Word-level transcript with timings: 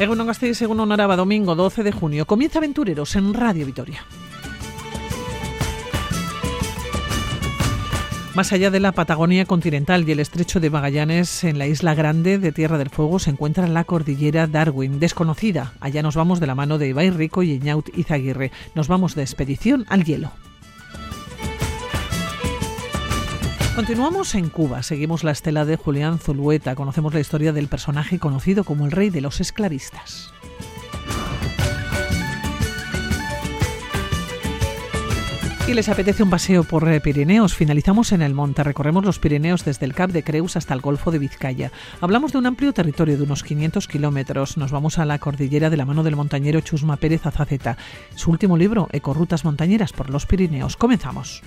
Egunon 0.00 0.28
Gasteiz, 0.28 0.56
según 0.56 0.90
Araba, 0.90 1.14
domingo 1.14 1.54
12 1.54 1.82
de 1.82 1.92
junio. 1.92 2.26
Comienza 2.26 2.58
Aventureros 2.58 3.16
en 3.16 3.34
Radio 3.34 3.66
Vitoria. 3.66 4.02
Más 8.34 8.50
allá 8.54 8.70
de 8.70 8.80
la 8.80 8.92
Patagonia 8.92 9.44
continental 9.44 10.08
y 10.08 10.12
el 10.12 10.20
estrecho 10.20 10.58
de 10.58 10.70
Magallanes, 10.70 11.44
en 11.44 11.58
la 11.58 11.66
isla 11.66 11.94
grande 11.94 12.38
de 12.38 12.50
Tierra 12.50 12.78
del 12.78 12.88
Fuego 12.88 13.18
se 13.18 13.28
encuentra 13.28 13.68
la 13.68 13.84
cordillera 13.84 14.46
Darwin, 14.46 15.00
desconocida. 15.00 15.74
Allá 15.80 16.02
nos 16.02 16.16
vamos 16.16 16.40
de 16.40 16.46
la 16.46 16.54
mano 16.54 16.78
de 16.78 16.88
Ibai 16.88 17.10
Rico 17.10 17.42
y 17.42 17.52
Eñaut 17.52 17.90
Izaguirre. 17.94 18.52
Nos 18.74 18.88
vamos 18.88 19.14
de 19.14 19.20
expedición 19.20 19.84
al 19.90 20.04
hielo. 20.04 20.32
Continuamos 23.80 24.34
en 24.34 24.50
Cuba, 24.50 24.82
seguimos 24.82 25.24
la 25.24 25.30
estela 25.30 25.64
de 25.64 25.76
Julián 25.76 26.18
Zulueta, 26.18 26.74
conocemos 26.74 27.14
la 27.14 27.20
historia 27.20 27.54
del 27.54 27.68
personaje 27.68 28.18
conocido 28.18 28.62
como 28.62 28.84
el 28.84 28.92
rey 28.92 29.08
de 29.08 29.22
los 29.22 29.40
esclavistas. 29.40 30.34
Y 35.66 35.72
les 35.72 35.88
apetece 35.88 36.22
un 36.22 36.28
paseo 36.28 36.62
por 36.62 36.86
eh, 36.90 37.00
Pirineos. 37.00 37.54
Finalizamos 37.54 38.12
en 38.12 38.20
el 38.20 38.34
monte. 38.34 38.62
Recorremos 38.62 39.02
los 39.02 39.18
Pirineos 39.18 39.64
desde 39.64 39.86
el 39.86 39.94
Cap 39.94 40.10
de 40.10 40.24
Creus 40.24 40.56
hasta 40.56 40.74
el 40.74 40.82
Golfo 40.82 41.10
de 41.10 41.18
Vizcaya. 41.18 41.72
Hablamos 42.02 42.32
de 42.32 42.38
un 42.38 42.46
amplio 42.46 42.74
territorio 42.74 43.16
de 43.16 43.22
unos 43.22 43.42
500 43.42 43.88
kilómetros. 43.88 44.58
Nos 44.58 44.72
vamos 44.72 44.98
a 44.98 45.06
la 45.06 45.18
cordillera 45.18 45.70
de 45.70 45.78
la 45.78 45.86
mano 45.86 46.02
del 46.02 46.16
montañero 46.16 46.60
Chusma 46.60 46.98
Pérez 46.98 47.24
Azaceta. 47.24 47.78
Su 48.14 48.30
último 48.30 48.58
libro, 48.58 48.88
Ecorrutas 48.92 49.46
Montañeras 49.46 49.94
por 49.94 50.10
los 50.10 50.26
Pirineos. 50.26 50.76
Comenzamos. 50.76 51.42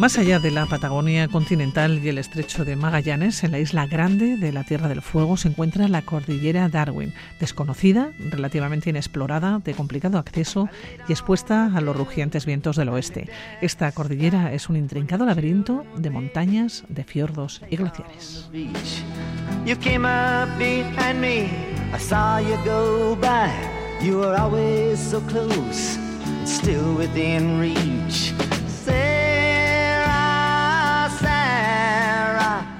Más 0.00 0.16
allá 0.16 0.38
de 0.38 0.50
la 0.50 0.64
Patagonia 0.64 1.28
continental 1.28 2.00
y 2.02 2.08
el 2.08 2.16
estrecho 2.16 2.64
de 2.64 2.74
Magallanes, 2.74 3.44
en 3.44 3.50
la 3.50 3.58
isla 3.58 3.86
grande 3.86 4.38
de 4.38 4.50
la 4.50 4.64
Tierra 4.64 4.88
del 4.88 5.02
Fuego 5.02 5.36
se 5.36 5.48
encuentra 5.48 5.88
la 5.88 6.00
cordillera 6.00 6.70
Darwin, 6.70 7.12
desconocida, 7.38 8.10
relativamente 8.18 8.88
inexplorada, 8.88 9.58
de 9.62 9.74
complicado 9.74 10.16
acceso 10.16 10.70
y 11.06 11.12
expuesta 11.12 11.70
a 11.76 11.82
los 11.82 11.94
rugientes 11.94 12.46
vientos 12.46 12.76
del 12.76 12.88
oeste. 12.88 13.28
Esta 13.60 13.92
cordillera 13.92 14.54
es 14.54 14.70
un 14.70 14.76
intrincado 14.76 15.26
laberinto 15.26 15.84
de 15.98 16.08
montañas, 16.08 16.82
de 16.88 17.04
fiordos 17.04 17.60
y 17.68 17.76
glaciares. 17.76 18.48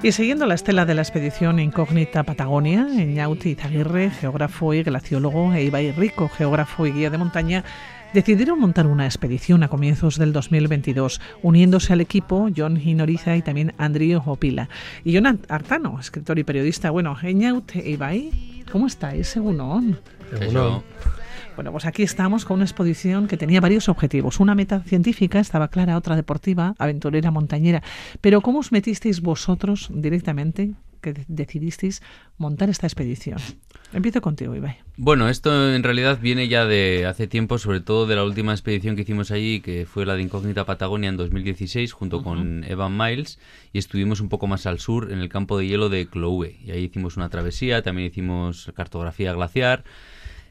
Y 0.03 0.13
siguiendo 0.13 0.47
la 0.47 0.55
estela 0.55 0.87
de 0.87 0.95
la 0.95 1.03
expedición 1.03 1.59
incógnita 1.59 2.23
Patagonia, 2.23 2.87
Eñauti 2.89 3.49
Izaguirre, 3.49 4.09
geógrafo 4.09 4.73
y 4.73 4.81
glaciólogo, 4.81 5.53
e 5.53 5.63
Ibai 5.65 5.91
Rico, 5.91 6.27
geógrafo 6.27 6.87
y 6.87 6.91
guía 6.91 7.11
de 7.11 7.19
montaña, 7.19 7.63
decidieron 8.11 8.59
montar 8.59 8.87
una 8.87 9.05
expedición 9.05 9.61
a 9.61 9.67
comienzos 9.67 10.17
del 10.17 10.33
2022, 10.33 11.21
uniéndose 11.43 11.93
al 11.93 12.01
equipo 12.01 12.49
John 12.55 12.81
Hinoriza 12.83 13.35
y 13.35 13.43
también 13.43 13.75
Andrew 13.77 14.23
Opila. 14.25 14.69
Y 15.05 15.15
John 15.15 15.39
Artano, 15.47 15.99
escritor 15.99 16.39
y 16.39 16.43
periodista. 16.43 16.89
Bueno, 16.89 17.15
Eñaut 17.21 17.75
e 17.75 17.91
Ibai, 17.91 18.63
¿cómo 18.71 18.87
estáis? 18.87 19.27
Según 19.27 19.57
Según 20.31 20.81
bueno, 21.55 21.71
pues 21.71 21.85
aquí 21.85 22.03
estamos 22.03 22.45
con 22.45 22.55
una 22.55 22.65
exposición 22.65 23.27
que 23.27 23.37
tenía 23.37 23.61
varios 23.61 23.89
objetivos. 23.89 24.39
Una 24.39 24.55
meta 24.55 24.81
científica, 24.81 25.39
estaba 25.39 25.67
clara, 25.69 25.97
otra 25.97 26.15
deportiva, 26.15 26.75
aventurera, 26.77 27.31
montañera. 27.31 27.83
Pero 28.21 28.41
¿cómo 28.41 28.59
os 28.59 28.71
metisteis 28.71 29.21
vosotros 29.21 29.89
directamente, 29.93 30.71
que 31.01 31.13
decidisteis 31.27 32.01
montar 32.37 32.69
esta 32.69 32.87
expedición? 32.87 33.39
Empiezo 33.93 34.21
contigo, 34.21 34.55
Ibai. 34.55 34.77
Bueno, 34.95 35.27
esto 35.27 35.73
en 35.73 35.83
realidad 35.83 36.19
viene 36.21 36.47
ya 36.47 36.65
de 36.65 37.05
hace 37.05 37.27
tiempo, 37.27 37.57
sobre 37.57 37.81
todo 37.81 38.07
de 38.07 38.15
la 38.15 38.23
última 38.23 38.53
expedición 38.53 38.95
que 38.95 39.01
hicimos 39.01 39.31
allí, 39.31 39.59
que 39.59 39.85
fue 39.85 40.05
la 40.05 40.15
de 40.15 40.21
Incógnita 40.21 40.65
Patagonia 40.65 41.09
en 41.09 41.17
2016, 41.17 41.91
junto 41.91 42.23
con 42.23 42.63
Evan 42.63 42.95
Miles, 42.95 43.39
y 43.73 43.79
estuvimos 43.79 44.21
un 44.21 44.29
poco 44.29 44.47
más 44.47 44.65
al 44.65 44.79
sur, 44.79 45.11
en 45.11 45.19
el 45.19 45.27
campo 45.27 45.57
de 45.57 45.67
hielo 45.67 45.89
de 45.89 46.07
Cloue. 46.07 46.55
Y 46.63 46.71
ahí 46.71 46.85
hicimos 46.85 47.17
una 47.17 47.29
travesía, 47.29 47.81
también 47.81 48.07
hicimos 48.07 48.71
cartografía 48.73 49.33
glaciar, 49.33 49.83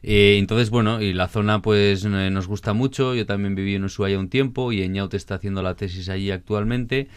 eh, 0.03 0.37
entonces, 0.38 0.71
bueno, 0.71 1.03
y 1.03 1.12
la 1.12 1.28
zona 1.28 1.61
pues 1.61 2.05
nos 2.05 2.47
gusta 2.47 2.72
mucho. 2.72 3.15
Yo 3.15 3.27
también 3.27 3.55
viví 3.55 3.75
en 3.75 3.84
Ushuaia 3.84 4.19
un 4.19 4.28
tiempo 4.28 4.72
y 4.72 4.83
Eñaut 4.83 5.12
está 5.15 5.34
haciendo 5.34 5.62
la 5.62 5.75
tesis 5.75 6.09
allí 6.09 6.31
actualmente. 6.31 7.09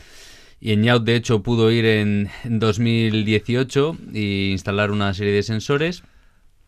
Y 0.59 0.71
Eñaut, 0.71 1.03
de 1.03 1.15
hecho, 1.15 1.43
pudo 1.43 1.71
ir 1.71 1.85
en, 1.85 2.29
2018 2.45 3.97
e 4.13 4.49
instalar 4.51 4.91
una 4.91 5.13
serie 5.13 5.33
de 5.33 5.43
sensores. 5.43 6.03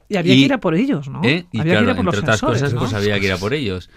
Y 0.07 0.17
había 0.17 0.35
que 0.35 0.39
ir 0.39 0.53
a 0.53 0.59
por 0.59 0.75
ellos, 0.75 1.07
¿no? 1.07 1.21
¿Eh? 1.23 1.45
Y 1.51 1.59
había 1.59 1.73
claro, 1.73 1.85
que 1.85 1.91
ir 1.91 1.91
a 1.91 1.95
por 1.95 2.05
entre 2.05 2.05
los 2.05 2.23
otras 2.23 2.39
sensores, 2.39 2.61
cosas, 2.61 2.73
¿no? 2.73 2.79
pues 2.81 2.93
había 2.93 3.19
que 3.19 3.25
ir 3.25 3.31
a 3.31 3.37
por 3.37 3.53
ellos. 3.53 3.89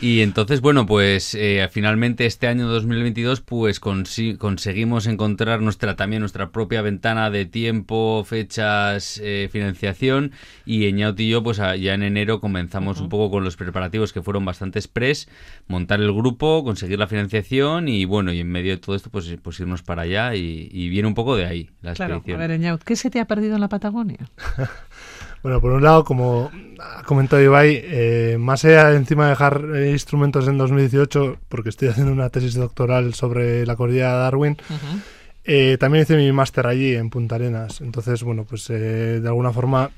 Y 0.00 0.20
entonces, 0.20 0.60
bueno, 0.60 0.86
pues 0.86 1.34
eh, 1.34 1.68
finalmente 1.72 2.24
este 2.24 2.46
año 2.46 2.68
2022 2.68 3.40
pues 3.40 3.80
consi- 3.80 4.38
conseguimos 4.38 5.06
encontrar 5.08 5.60
nuestra 5.60 5.96
también 5.96 6.20
nuestra 6.20 6.50
propia 6.52 6.82
ventana 6.82 7.30
de 7.30 7.46
tiempo, 7.46 8.22
fechas, 8.24 9.20
eh, 9.22 9.48
financiación 9.50 10.30
y 10.64 10.86
Eñaut 10.86 11.18
y 11.18 11.28
yo 11.28 11.42
pues 11.42 11.58
a- 11.58 11.74
ya 11.74 11.94
en 11.94 12.04
enero 12.04 12.40
comenzamos 12.40 13.00
un 13.00 13.08
poco 13.08 13.30
con 13.32 13.42
los 13.42 13.56
preparativos 13.56 14.12
que 14.12 14.22
fueron 14.22 14.44
bastante 14.44 14.78
express, 14.78 15.28
montar 15.66 16.00
el 16.00 16.12
grupo, 16.12 16.62
conseguir 16.62 17.00
la 17.00 17.08
financiación 17.08 17.88
y 17.88 18.04
bueno, 18.04 18.32
y 18.32 18.38
en 18.38 18.48
medio 18.52 18.70
de 18.70 18.78
todo 18.78 18.94
esto 18.94 19.10
pues, 19.10 19.36
pues 19.42 19.58
irnos 19.58 19.82
para 19.82 20.02
allá 20.02 20.36
y, 20.36 20.68
y 20.70 20.88
viene 20.90 21.08
un 21.08 21.14
poco 21.14 21.34
de 21.34 21.46
ahí 21.46 21.70
la 21.82 21.94
Claro, 21.94 22.14
a 22.14 22.16
expedición. 22.18 22.38
ver, 22.38 22.50
Eñaut, 22.52 22.84
¿qué 22.84 22.94
se 22.94 23.10
te 23.10 23.18
ha 23.18 23.26
perdido 23.26 23.56
en 23.56 23.60
la 23.62 23.68
Patagonia? 23.68 24.30
Bueno, 25.42 25.60
por 25.60 25.72
un 25.72 25.82
lado, 25.82 26.04
como 26.04 26.50
ha 26.80 27.02
comentado 27.04 27.40
Ibai, 27.42 27.80
eh, 27.84 28.36
más 28.40 28.64
allá 28.64 28.90
de 28.90 28.96
encima 28.96 29.24
de 29.24 29.30
dejar 29.30 29.64
eh, 29.76 29.90
instrumentos 29.90 30.48
en 30.48 30.58
2018, 30.58 31.38
porque 31.48 31.68
estoy 31.68 31.88
haciendo 31.88 32.12
una 32.12 32.28
tesis 32.28 32.54
doctoral 32.54 33.14
sobre 33.14 33.64
la 33.64 33.76
cordillera 33.76 34.12
de 34.14 34.18
Darwin, 34.18 34.52
Ujú. 34.68 35.00
eh, 35.44 35.76
también 35.78 36.02
hice 36.02 36.16
mi 36.16 36.30
máster 36.32 36.66
allí 36.66 36.94
en 36.94 37.08
Punta 37.10 37.36
Arenas. 37.36 37.80
Entonces, 37.80 38.22
bueno, 38.24 38.44
pues 38.48 38.68
eh, 38.70 39.20
de 39.20 39.28
alguna 39.28 39.52
forma 39.52 39.90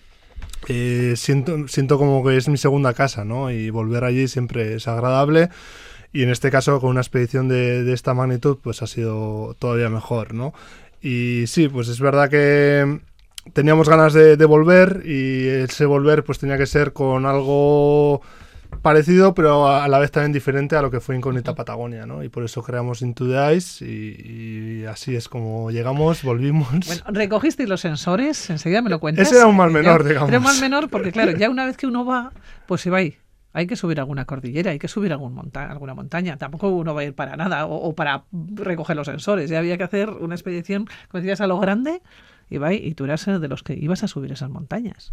eh, 0.68 1.14
siento, 1.16 1.68
siento 1.68 1.96
como 1.98 2.22
que 2.24 2.36
es 2.36 2.48
mi 2.48 2.58
segunda 2.58 2.92
casa, 2.92 3.24
¿no? 3.24 3.50
Y 3.50 3.70
volver 3.70 4.04
allí 4.04 4.28
siempre 4.28 4.74
es 4.74 4.88
agradable. 4.88 5.48
Y 6.12 6.22
en 6.22 6.30
este 6.30 6.50
caso, 6.50 6.80
con 6.80 6.90
una 6.90 7.00
expedición 7.00 7.48
de, 7.48 7.82
de 7.82 7.92
esta 7.94 8.12
magnitud, 8.14 8.58
pues 8.62 8.82
ha 8.82 8.86
sido 8.86 9.56
todavía 9.58 9.88
mejor, 9.88 10.34
¿no? 10.34 10.52
Y 11.00 11.44
sí, 11.46 11.68
pues 11.68 11.88
es 11.88 11.98
verdad 12.00 12.28
que 12.28 13.00
teníamos 13.52 13.88
ganas 13.88 14.12
de, 14.12 14.36
de 14.36 14.44
volver 14.44 15.02
y 15.04 15.46
ese 15.48 15.86
volver 15.86 16.24
pues 16.24 16.38
tenía 16.38 16.58
que 16.58 16.66
ser 16.66 16.92
con 16.92 17.26
algo 17.26 18.20
parecido 18.82 19.34
pero 19.34 19.66
a, 19.66 19.84
a 19.84 19.88
la 19.88 19.98
vez 19.98 20.10
también 20.12 20.32
diferente 20.32 20.76
a 20.76 20.82
lo 20.82 20.90
que 20.90 21.00
fue 21.00 21.16
Incógnita 21.16 21.54
Patagonia, 21.54 22.06
¿no? 22.06 22.22
Y 22.22 22.28
por 22.28 22.44
eso 22.44 22.62
creamos 22.62 23.02
Into 23.02 23.26
the 23.28 23.54
Ice 23.56 23.84
y, 23.84 24.82
y 24.82 24.84
así 24.86 25.16
es 25.16 25.28
como 25.28 25.70
llegamos, 25.70 26.22
volvimos. 26.22 26.68
Bueno, 26.86 27.02
recogisteis 27.08 27.68
los 27.68 27.80
sensores, 27.80 28.48
enseguida 28.50 28.80
me 28.82 28.90
lo 28.90 29.00
cuentas. 29.00 29.26
Ese 29.26 29.36
era 29.38 29.46
un 29.46 29.56
mal 29.56 29.70
menor, 29.70 30.02
Ya- 30.04 30.08
digamos. 30.08 30.28
Era 30.28 30.38
un 30.38 30.44
mal 30.44 30.60
menor 30.60 30.88
porque, 30.88 31.10
claro, 31.12 31.32
ya 31.32 31.50
una 31.50 31.66
vez 31.66 31.76
que 31.76 31.86
uno 31.86 32.04
va, 32.04 32.32
pues 32.66 32.80
se 32.82 32.90
va 32.90 32.98
ahí. 32.98 33.16
Hay 33.52 33.66
que 33.66 33.74
subir 33.74 33.98
alguna 33.98 34.26
cordillera, 34.26 34.70
hay 34.70 34.78
que 34.78 34.86
subir 34.86 35.10
algún 35.10 35.34
monta 35.34 35.68
alguna 35.68 35.92
montaña. 35.92 36.36
Tampoco 36.36 36.68
uno 36.68 36.94
va 36.94 37.00
a 37.00 37.04
ir 37.04 37.14
para 37.16 37.34
nada 37.36 37.66
o, 37.66 37.74
o 37.88 37.94
para 37.96 38.22
recoger 38.30 38.94
los 38.94 39.06
sensores. 39.08 39.50
Ya 39.50 39.58
había 39.58 39.76
que 39.76 39.82
hacer 39.82 40.08
una 40.10 40.36
expedición, 40.36 40.86
como 41.10 41.20
decías, 41.20 41.40
a 41.40 41.48
lo 41.48 41.58
grande. 41.58 42.00
Va, 42.58 42.72
y 42.74 42.94
tú 42.94 43.04
eras 43.04 43.26
de 43.26 43.48
los 43.48 43.62
que 43.62 43.74
ibas 43.74 44.02
a 44.02 44.08
subir 44.08 44.32
esas 44.32 44.50
montañas. 44.50 45.12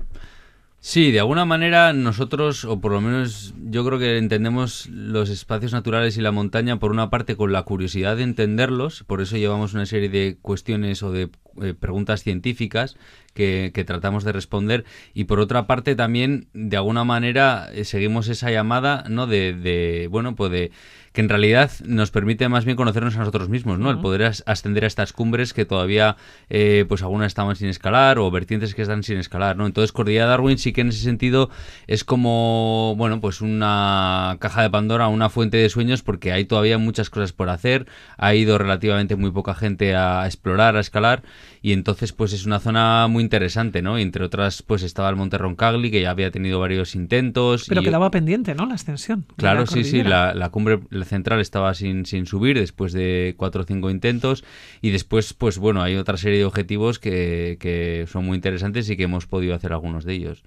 Sí, 0.80 1.12
de 1.12 1.20
alguna 1.20 1.44
manera 1.44 1.92
nosotros, 1.92 2.64
o 2.64 2.80
por 2.80 2.92
lo 2.92 3.02
menos 3.02 3.56
yo 3.66 3.84
creo 3.84 3.98
que 3.98 4.18
entendemos 4.20 4.88
los 4.88 5.30
espacios 5.30 5.74
naturales 5.74 6.18
y 6.18 6.22
la 6.22 6.32
montaña 6.32 6.78
por 6.78 6.92
una 6.92 7.10
parte 7.10 7.36
con 7.36 7.52
la 7.52 7.64
curiosidad 7.64 8.16
de 8.16 8.24
entenderlos, 8.24 9.04
por 9.04 9.20
eso 9.22 9.38
llevamos 9.38 9.74
una 9.74 9.88
serie 9.88 10.08
de 10.10 10.38
cuestiones 10.40 11.02
o 11.02 11.12
de 11.12 11.30
eh, 11.62 11.74
preguntas 11.74 12.22
científicas 12.22 12.96
que, 13.34 13.72
que, 13.74 13.84
tratamos 13.86 14.24
de 14.24 14.32
responder 14.32 14.86
y 15.16 15.24
por 15.24 15.40
otra 15.40 15.66
parte 15.66 15.96
también 15.96 16.48
de 16.54 16.78
alguna 16.78 17.04
manera 17.04 17.70
eh, 17.74 17.84
seguimos 17.84 18.28
esa 18.28 18.52
llamada 18.52 19.04
no 19.10 19.26
de, 19.26 19.54
de 19.54 20.08
bueno 20.12 20.36
pues 20.36 20.52
de 20.52 20.72
que 21.18 21.22
en 21.22 21.30
realidad 21.30 21.72
nos 21.84 22.12
permite 22.12 22.48
más 22.48 22.64
bien 22.64 22.78
conocernos 22.78 23.16
a 23.16 23.20
nosotros 23.22 23.50
mismos, 23.50 23.80
¿no? 23.80 23.90
El 23.90 23.98
poder 23.98 24.34
ascender 24.46 24.84
a 24.84 24.88
estas 24.88 25.14
cumbres 25.14 25.52
que 25.52 25.66
todavía, 25.66 26.16
eh, 26.48 26.86
pues 26.88 27.02
algunas 27.02 27.26
estaban 27.26 27.56
sin 27.56 27.70
escalar 27.70 28.20
o 28.20 28.30
vertientes 28.30 28.76
que 28.76 28.84
están 28.84 29.02
sin 29.02 29.18
escalar, 29.18 29.58
¿no? 29.58 29.66
Entonces, 29.66 29.92
Cordillera 29.92 30.28
Darwin 30.28 30.60
sí 30.60 30.74
que 30.74 30.82
en 30.82 30.90
ese 30.90 31.00
sentido 31.00 31.50
es 31.88 32.04
como, 32.04 32.94
bueno, 32.98 33.20
pues 33.20 33.42
una 33.42 34.38
caja 34.40 34.62
de 34.62 34.70
Pandora, 34.70 35.08
una 35.08 35.32
fuente 35.32 35.58
de 35.58 35.70
sueños 35.70 36.04
porque 36.04 36.34
hay 36.34 36.46
todavía 36.46 36.78
muchas 36.78 37.10
cosas 37.10 37.34
por 37.34 37.50
hacer, 37.50 37.88
ha 38.18 38.36
ido 38.36 38.60
relativamente 38.60 39.16
muy 39.16 39.32
poca 39.32 39.56
gente 39.56 39.96
a 39.96 40.24
explorar, 40.28 40.76
a 40.76 40.82
escalar 40.82 41.24
y 41.64 41.74
entonces 41.74 42.14
pues 42.14 42.32
es 42.32 42.46
una 42.46 42.60
zona 42.60 43.08
muy 43.08 43.24
interesante, 43.24 43.82
¿no? 43.82 43.98
Y 43.98 44.04
entre 44.04 44.24
otras 44.24 44.62
pues 44.62 44.84
estaba 44.84 45.10
el 45.10 45.16
Monte 45.16 45.40
Roncagli 45.40 45.90
que 45.90 46.00
ya 46.00 46.12
había 46.12 46.30
tenido 46.30 46.60
varios 46.60 46.94
intentos. 46.94 47.66
Pero 47.68 47.82
y... 47.82 47.86
quedaba 47.86 48.12
pendiente, 48.12 48.54
¿no? 48.54 48.68
La 48.68 48.76
extensión. 48.76 49.26
Claro, 49.36 49.66
sí, 49.66 49.84
sí, 49.84 50.04
la, 50.04 50.36
la 50.36 50.50
cumbre 50.50 50.80
central 51.08 51.42
estaba 51.42 51.74
sin, 51.74 52.06
sin 52.06 52.26
subir 52.26 52.58
después 52.58 52.94
de 52.94 53.36
cuatro 53.38 53.62
o 53.62 53.66
cinco 53.66 53.90
intentos 53.90 54.44
y 54.82 54.92
después 54.92 55.34
pues 55.34 55.58
bueno, 55.58 55.82
hay 55.82 55.96
otra 55.96 56.18
serie 56.18 56.40
de 56.40 56.46
objetivos 56.46 57.00
que, 57.00 57.58
que 57.60 58.06
son 58.08 58.26
muy 58.26 58.36
interesantes 58.36 58.90
y 58.90 58.98
que 58.98 59.04
hemos 59.04 59.26
podido 59.26 59.56
hacer 59.56 59.74
algunos 59.74 60.06
de 60.06 60.14
ellos. 60.14 60.44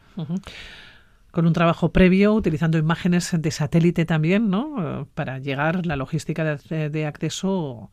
Con 1.30 1.46
un 1.46 1.52
trabajo 1.52 1.92
previo, 1.92 2.34
utilizando 2.34 2.78
imágenes 2.78 3.30
de 3.38 3.50
satélite 3.50 4.04
también, 4.04 4.50
¿no? 4.50 5.08
Para 5.14 5.38
llegar, 5.38 5.86
la 5.86 5.96
logística 5.96 6.44
de, 6.44 6.90
de 6.90 7.06
acceso 7.06 7.90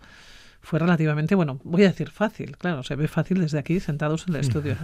fue 0.67 0.79
relativamente, 0.79 1.33
bueno, 1.33 1.61
voy 1.63 1.85
a 1.85 1.87
decir 1.87 2.09
fácil, 2.09 2.57
claro, 2.57 2.83
se 2.83 2.97
ve 2.97 3.07
fácil 3.07 3.39
desde 3.39 3.57
aquí 3.57 3.79
sentados 3.79 4.27
en 4.27 4.35
el 4.35 4.41
estudio 4.41 4.75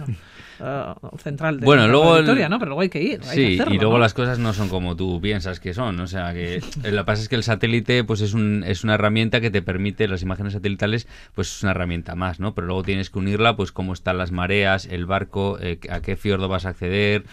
uh, 0.58 1.18
central 1.22 1.60
de 1.60 1.66
bueno, 1.66 1.82
la 1.82 1.88
luego 1.88 2.16
Victoria, 2.16 2.48
¿no? 2.48 2.58
Pero 2.58 2.70
luego 2.70 2.80
hay 2.80 2.88
que 2.88 3.02
ir. 3.02 3.20
Hay 3.24 3.36
sí, 3.36 3.46
que 3.48 3.54
hacerlo, 3.56 3.74
y 3.74 3.76
luego 3.76 3.92
¿no? 3.92 3.98
las 3.98 4.14
cosas 4.14 4.38
no 4.38 4.54
son 4.54 4.70
como 4.70 4.96
tú 4.96 5.20
piensas 5.20 5.60
que 5.60 5.74
son, 5.74 6.00
o 6.00 6.06
sea, 6.06 6.32
que 6.32 6.62
lo 6.90 7.02
que 7.02 7.04
pasa 7.04 7.22
es 7.22 7.28
que 7.28 7.36
el 7.36 7.42
satélite 7.42 8.02
pues 8.02 8.22
es, 8.22 8.32
un, 8.32 8.64
es 8.66 8.82
una 8.82 8.94
herramienta 8.94 9.42
que 9.42 9.50
te 9.50 9.60
permite, 9.60 10.08
las 10.08 10.22
imágenes 10.22 10.54
satelitales, 10.54 11.06
pues 11.34 11.54
es 11.54 11.62
una 11.62 11.72
herramienta 11.72 12.14
más, 12.14 12.40
¿no? 12.40 12.54
Pero 12.54 12.66
luego 12.66 12.82
tienes 12.82 13.10
que 13.10 13.18
unirla, 13.18 13.54
pues 13.54 13.70
cómo 13.70 13.92
están 13.92 14.16
las 14.16 14.32
mareas, 14.32 14.86
el 14.86 15.04
barco, 15.04 15.58
eh, 15.60 15.78
a 15.90 16.00
qué 16.00 16.16
fiordo 16.16 16.48
vas 16.48 16.64
a 16.64 16.70
acceder, 16.70 17.24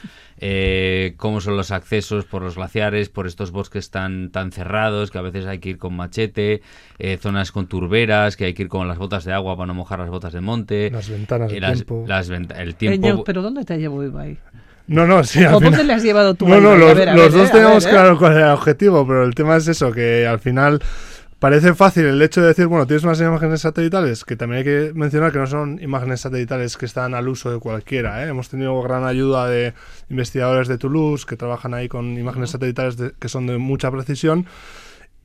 eh, 0.44 1.14
cómo 1.18 1.40
son 1.40 1.56
los 1.56 1.70
accesos 1.70 2.26
por 2.26 2.42
los 2.42 2.56
glaciares, 2.56 3.08
por 3.08 3.28
estos 3.28 3.52
bosques 3.52 3.92
tan, 3.92 4.32
tan 4.32 4.52
cerrados, 4.52 5.10
que 5.10 5.20
a 5.20 5.22
veces 5.22 5.46
hay 5.46 5.60
que 5.60 5.70
ir 5.70 5.78
con 5.78 5.96
machete, 5.96 6.64
eh, 7.00 7.18
zonas 7.18 7.52
con 7.52 7.68
turberas, 7.68 8.36
que 8.42 8.48
hay 8.48 8.54
que 8.56 8.64
ir 8.64 8.70
con 8.70 8.88
las 8.88 8.98
botas 8.98 9.24
de 9.24 9.34
agua 9.34 9.56
para 9.56 9.68
no 9.68 9.76
mojar 9.76 10.00
las 10.00 10.10
botas 10.10 10.34
de 10.34 10.42
monte. 10.42 10.90
Las 10.90 11.10
ventanas 11.10 11.52
del 11.52 11.62
las, 11.62 11.74
tiempo. 11.74 12.06
Las 12.08 12.28
venta 12.28 12.60
el 12.60 12.74
tiempo. 12.74 13.08
Eh, 13.08 13.24
¿Pero 13.24 13.44
dónde 13.44 13.64
te 13.64 13.78
llevo, 13.78 14.04
Ibai? 14.04 14.36
No, 14.88 15.06
no, 15.06 15.24
sí. 15.24 15.46
¿O 15.46 15.60
dónde 15.60 15.84
le 15.84 15.94
has 15.94 16.02
llevado 16.02 16.34
tú? 16.34 16.48
No, 16.48 16.60
no, 16.60 16.72
a 16.72 16.76
los, 16.76 16.96
ver, 16.96 17.10
a 17.10 17.14
los 17.14 17.26
ver, 17.26 17.34
dos 17.34 17.50
eh, 17.50 17.52
teníamos 17.52 17.86
ver, 17.86 17.94
claro 17.94 18.18
cuál 18.18 18.34
era 18.34 18.48
el 18.48 18.54
objetivo, 18.54 19.06
pero 19.06 19.24
el 19.24 19.36
tema 19.36 19.58
es 19.58 19.68
eso, 19.68 19.92
que 19.92 20.26
al 20.26 20.40
final 20.40 20.82
parece 21.38 21.76
fácil 21.76 22.06
el 22.06 22.20
hecho 22.20 22.42
de 22.42 22.48
decir, 22.48 22.66
bueno, 22.66 22.88
tienes 22.88 23.04
unas 23.04 23.22
imágenes 23.22 23.62
satelitales, 23.62 24.26
que 24.26 24.36
también 24.36 24.58
hay 24.58 24.64
que 24.64 24.92
mencionar 24.96 25.32
que 25.32 25.38
no 25.38 25.46
son 25.46 25.80
imágenes 25.80 26.22
satelitales 26.22 26.78
que 26.78 26.88
están 26.88 27.14
al 27.14 27.28
uso 27.28 27.52
de 27.52 27.60
cualquiera. 27.60 28.24
¿eh? 28.24 28.30
Hemos 28.30 28.50
tenido 28.50 28.82
gran 28.82 29.06
ayuda 29.06 29.48
de 29.48 29.76
investigadores 30.10 30.68
de 30.68 30.80
Toulouse 30.80 31.28
que 31.28 31.38
trabajan 31.38 31.76
ahí 31.76 31.88
con 31.88 32.18
imágenes 32.18 32.50
satelitales 32.50 32.98
de, 32.98 33.12
que 33.20 33.30
son 33.30 33.46
de 33.46 33.60
mucha 33.60 33.92
precisión. 33.92 34.48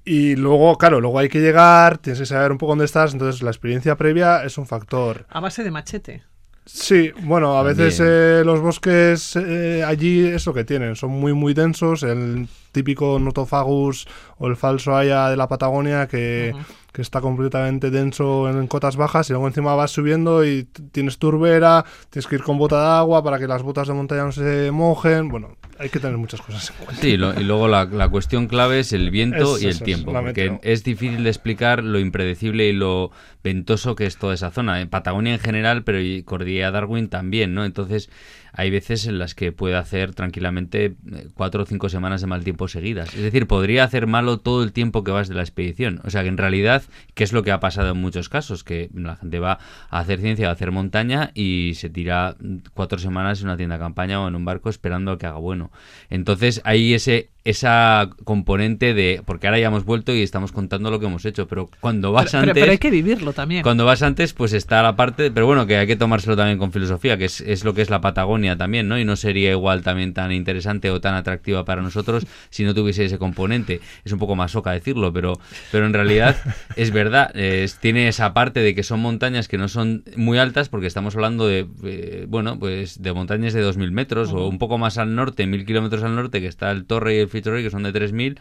Y 0.08 0.37
luego, 0.37 0.79
claro, 0.79 1.00
luego 1.00 1.19
hay 1.19 1.29
que 1.29 1.41
llegar, 1.41 1.99
tienes 1.99 2.20
que 2.20 2.26
saber 2.26 2.53
un 2.53 2.58
poco 2.58 2.73
dónde 2.73 2.85
estás, 2.85 3.12
entonces 3.12 3.43
la 3.43 3.50
experiencia 3.50 3.97
previa 3.97 4.44
es 4.44 4.56
un 4.56 4.64
factor. 4.64 5.26
A 5.29 5.41
base 5.41 5.64
de 5.64 5.73
machete. 5.73 6.23
Sí, 6.64 7.12
bueno, 7.23 7.58
a 7.58 7.62
veces 7.64 8.00
eh, 8.00 8.43
los 8.44 8.61
bosques 8.61 9.35
eh, 9.37 9.85
allí 9.85 10.26
es 10.26 10.47
lo 10.47 10.55
que 10.55 10.64
tienen, 10.64 10.94
son 10.94 11.11
muy 11.11 11.32
muy 11.32 11.55
densos, 11.55 12.05
el 12.05 12.49
típico 12.73 13.19
Notophagus 13.20 14.06
o 14.38 14.47
el 14.49 14.56
falso 14.56 14.97
haya 14.97 15.29
de 15.29 15.37
la 15.37 15.49
Patagonia 15.49 16.09
que, 16.09 16.52
uh 16.55 16.59
-huh. 16.59 16.64
que, 16.93 17.02
está 17.02 17.20
completamente 17.20 17.91
denso 17.91 18.49
en, 18.49 18.59
en, 18.59 18.67
cotas 18.67 18.97
bajas 18.97 19.31
y 19.31 19.32
luego 19.32 19.47
encima 19.47 19.76
vas 19.76 19.93
subiendo 19.93 20.44
y 20.44 20.64
tienes 20.91 21.19
turbera, 21.19 21.85
tienes 22.11 22.26
que 22.26 22.35
ir 22.35 22.43
con 22.43 22.59
bota 22.59 22.81
de 22.81 22.99
agua 22.99 23.23
para 23.23 23.38
que 23.38 23.47
las 23.47 23.62
botas 23.62 23.87
de 23.87 23.94
montaña 23.94 24.25
no 24.25 24.32
se 24.32 24.70
mojen, 24.73 25.29
bueno, 25.29 25.56
hay 25.78 25.88
que 25.88 26.00
tener 26.00 26.17
muchas 26.17 26.40
cosas 26.40 26.70
en 26.70 26.76
cuenta. 26.84 27.02
Sí, 27.02 27.17
lo, 27.17 27.38
y 27.38 27.44
luego 27.44 27.69
la, 27.69 27.84
la, 27.84 28.08
cuestión 28.08 28.46
clave 28.49 28.81
es 28.81 28.93
el 28.93 29.11
viento 29.11 29.56
es, 29.56 29.62
y 29.62 29.67
el 29.67 29.81
tiempo, 29.82 30.17
es, 30.17 30.25
porque 30.25 30.58
es 30.62 30.84
difícil 30.84 31.25
de 31.25 31.31
explicar 31.31 31.84
lo 31.84 31.99
impredecible 31.99 32.67
y 32.69 32.73
lo 32.73 33.11
ventoso 33.44 33.94
que 33.94 34.06
es 34.06 34.17
toda 34.17 34.34
esa 34.34 34.50
zona, 34.50 34.81
en 34.81 34.88
Patagonia 34.88 35.34
en 35.34 35.40
general, 35.40 35.84
pero 35.84 36.00
y 36.00 36.23
Cordillera 36.23 36.70
Darwin 36.70 37.08
también, 37.08 37.55
¿no? 37.55 37.64
Entonces 37.64 38.11
hay 38.56 38.70
veces 38.70 39.06
en 39.06 39.19
las 39.19 39.35
que 39.35 39.53
puede 39.53 39.76
hacer 39.76 40.14
tranquilamente 40.14 40.97
cuatro 41.35 41.62
o 41.62 41.67
cinco 41.67 41.88
semanas 41.88 42.23
de 42.23 42.26
mal 42.26 42.43
tiempo 42.43 42.69
seguidas. 42.69 43.14
Es 43.14 43.23
decir, 43.23 43.47
podría 43.47 43.85
hacer 43.85 44.06
malo 44.06 44.38
todo 44.38 44.62
el 44.62 44.73
tiempo 44.73 45.05
que 45.05 45.11
vas 45.11 45.29
de 45.29 45.35
la 45.35 45.43
expedición. 45.43 46.00
O 46.05 46.11
sea 46.11 46.23
que 46.23 46.29
en 46.29 46.38
realidad, 46.38 46.82
¿qué 47.14 47.25
es 47.25 47.32
lo 47.32 47.43
que 47.43 47.53
ha 47.53 47.61
pasado 47.61 47.93
en 47.93 47.99
muchos 47.99 48.29
casos? 48.29 48.64
Que 48.64 48.91
la 48.94 49.17
gente 49.17 49.38
va 49.38 49.58
a 49.91 49.99
hacer 49.99 50.20
ciencia, 50.20 50.49
a 50.49 50.53
hacer 50.53 50.73
montaña 50.73 51.31
y 51.35 51.73
se 51.75 51.91
tira 51.91 52.37
cuatro 52.73 52.99
semanas 52.99 53.41
en 53.41 53.49
una 53.49 53.56
tienda 53.56 53.76
de 53.76 53.81
campaña 53.81 54.23
o 54.23 54.29
en 54.29 54.35
un 54.35 54.44
barco 54.44 54.70
esperando 54.70 55.12
a 55.12 55.19
que 55.19 55.26
haga 55.26 55.38
bueno. 55.38 55.70
Entonces 56.09 56.62
hay 56.64 56.94
ese 56.94 57.31
esa 57.47 58.11
componente 58.25 58.93
de 58.93 59.23
porque 59.25 59.47
ahora 59.47 59.61
ya 59.61 59.69
hemos 59.69 59.85
vuelto 59.85 60.13
y 60.13 60.21
estamos 60.21 60.51
contando 60.51 60.91
lo 60.91 60.99
que 60.99 61.07
hemos 61.07 61.25
hecho 61.25 61.47
pero 61.47 61.71
cuando 61.79 62.11
vas 62.11 62.33
pero, 62.33 62.39
antes 62.41 62.55
pero, 62.55 62.65
pero, 62.65 62.73
hay 62.73 62.79
que 62.79 62.91
vivirlo 62.91 63.33
también. 63.33 63.63
cuando 63.63 63.85
vas 63.85 64.03
antes 64.03 64.33
pues 64.33 64.53
está 64.53 64.83
la 64.83 64.97
parte 64.97 65.31
pero 65.31 65.47
bueno 65.47 65.65
que 65.65 65.77
hay 65.77 65.87
que 65.87 65.95
tomárselo 65.95 66.37
también 66.37 66.59
con 66.59 66.73
filosofía 66.73 67.17
que 67.17 67.27
es, 67.27 67.41
es, 67.41 67.65
lo 67.65 67.73
que 67.73 67.83
es 67.83 67.91
la 67.91 68.01
Patagonia 68.01 68.57
también 68.57 68.89
no 68.89 68.99
y 68.99 69.05
no 69.05 69.15
sería 69.15 69.53
igual 69.53 69.83
también 69.83 70.13
tan 70.13 70.33
interesante 70.33 70.91
o 70.91 71.01
tan 71.01 71.15
atractiva 71.15 71.65
para 71.65 71.83
nosotros 71.83 72.27
si 72.51 72.65
no 72.65 72.75
tuviese 72.75 73.05
ese 73.05 73.19
componente. 73.19 73.81
Es 74.05 74.13
un 74.13 74.19
poco 74.19 74.35
más 74.35 74.51
soca 74.51 74.73
decirlo 74.73 75.13
pero 75.13 75.35
pero 75.71 75.87
en 75.87 75.93
realidad 75.93 76.37
es 76.77 76.91
verdad 76.91 77.31
es, 77.37 77.79
tiene 77.79 78.09
esa 78.09 78.35
parte 78.35 78.59
de 78.59 78.75
que 78.75 78.83
son 78.83 78.99
montañas 78.99 79.47
que 79.47 79.57
no 79.57 79.69
son 79.69 80.03
muy 80.17 80.39
altas 80.39 80.69
porque 80.69 80.89
estamos 80.89 81.15
hablando 81.15 81.47
de 81.47 81.65
eh, 81.85 82.27
bueno 82.29 82.59
pues 82.59 83.01
de 83.01 83.13
montañas 83.13 83.53
de 83.53 83.61
2000 83.61 83.93
metros 83.93 84.33
uh 84.33 84.37
-huh. 84.37 84.41
o 84.41 84.49
un 84.49 84.59
poco 84.59 84.79
más 84.79 84.99
al 84.99 85.15
norte 85.15 85.47
mil 85.47 85.65
kilómetros 85.65 86.03
al 86.03 86.17
norte 86.17 86.41
que 86.41 86.49
está 86.49 86.73
el 86.73 86.87
Torre 86.87 87.15
y 87.15 87.19
el 87.21 87.29
Fitzroy 87.37 87.62
que 87.62 87.71
son 87.71 87.83
de 87.83 87.93
3000 87.93 88.41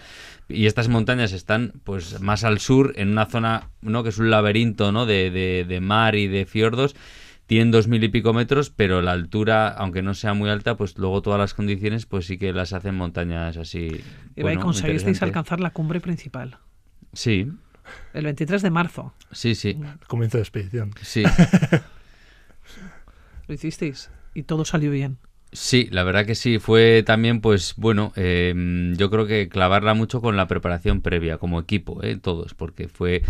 y 0.49 0.65
estas 0.65 0.87
montañas 0.87 1.33
están 1.33 1.73
pues 1.83 2.21
más 2.21 2.43
al 2.43 2.59
sur 2.59 2.93
en 2.95 3.09
una 3.09 3.25
zona 3.25 3.69
no 3.81 4.03
que 4.03 4.09
es 4.09 4.17
un 4.17 4.29
laberinto 4.29 4.91
no 4.91 5.05
de, 5.05 5.31
de, 5.31 5.65
de 5.67 5.81
mar 5.81 6.15
y 6.15 6.27
de 6.27 6.45
fiordos 6.45 6.95
tienen 7.47 7.71
dos 7.71 7.87
mil 7.87 8.03
y 8.03 8.09
pico 8.09 8.33
metros, 8.33 8.71
pero 8.71 9.01
la 9.01 9.11
altura, 9.11 9.67
aunque 9.67 10.01
no 10.01 10.15
sea 10.15 10.33
muy 10.33 10.49
alta, 10.49 10.77
pues 10.77 10.97
luego 10.97 11.21
todas 11.21 11.39
las 11.39 11.53
condiciones, 11.53 12.07
pues 12.07 12.25
sí 12.25 12.37
que 12.37 12.53
las 12.53 12.73
hacen 12.73 12.95
montañas 12.95 13.57
así. 13.57 14.01
Y 14.35 14.41
bueno, 14.41 14.61
conseguisteis 14.61 15.21
alcanzar 15.21 15.59
la 15.59 15.69
cumbre 15.69 16.01
principal. 16.01 16.57
Sí. 17.13 17.51
El 18.13 18.25
23 18.25 18.63
de 18.63 18.71
marzo. 18.71 19.13
Sí, 19.31 19.53
sí. 19.53 19.77
Comienzo 20.07 20.37
de 20.37 20.41
expedición. 20.41 20.91
Sí. 21.01 21.23
Lo 23.47 23.53
hicisteis 23.53 24.09
y 24.33 24.43
todo 24.43 24.65
salió 24.65 24.89
bien. 24.89 25.19
Sí, 25.55 25.87
la 25.91 26.03
verdad 26.03 26.25
que 26.25 26.35
sí. 26.35 26.59
Fue 26.59 27.01
también, 27.03 27.39
pues 27.39 27.75
bueno, 27.77 28.11
eh, 28.17 28.53
yo 28.97 29.09
creo 29.09 29.25
que 29.25 29.47
clavarla 29.47 29.93
mucho 29.93 30.19
con 30.21 30.35
la 30.35 30.47
preparación 30.47 31.01
previa, 31.01 31.37
como 31.37 31.59
equipo, 31.61 32.03
eh, 32.03 32.17
todos, 32.21 32.53
porque 32.53 32.89
fue. 32.89 33.23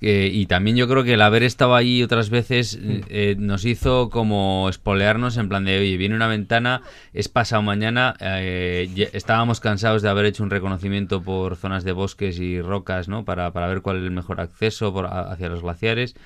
Eh, 0.00 0.30
y 0.32 0.46
también 0.46 0.76
yo 0.76 0.88
creo 0.88 1.04
que 1.04 1.14
el 1.14 1.22
haber 1.22 1.44
estado 1.44 1.76
allí 1.76 2.02
otras 2.02 2.28
veces 2.28 2.78
eh, 2.82 3.36
nos 3.38 3.64
hizo 3.64 4.10
como 4.10 4.68
espolearnos 4.68 5.36
en 5.36 5.48
plan 5.48 5.64
de, 5.64 5.78
oye, 5.78 5.96
viene 5.96 6.16
una 6.16 6.26
ventana, 6.26 6.82
es 7.12 7.28
pasado 7.28 7.62
mañana, 7.62 8.16
eh, 8.20 9.08
estábamos 9.12 9.60
cansados 9.60 10.02
de 10.02 10.08
haber 10.08 10.26
hecho 10.26 10.42
un 10.42 10.50
reconocimiento 10.50 11.22
por 11.22 11.54
zonas 11.56 11.84
de 11.84 11.92
bosques 11.92 12.40
y 12.40 12.60
rocas, 12.60 13.06
¿no? 13.08 13.24
Para, 13.24 13.52
para 13.52 13.68
ver 13.68 13.80
cuál 13.80 13.98
es 13.98 14.02
el 14.02 14.10
mejor 14.10 14.40
acceso 14.40 14.92
por, 14.92 15.06
hacia 15.06 15.48
los 15.48 15.62
glaciares. 15.62 16.16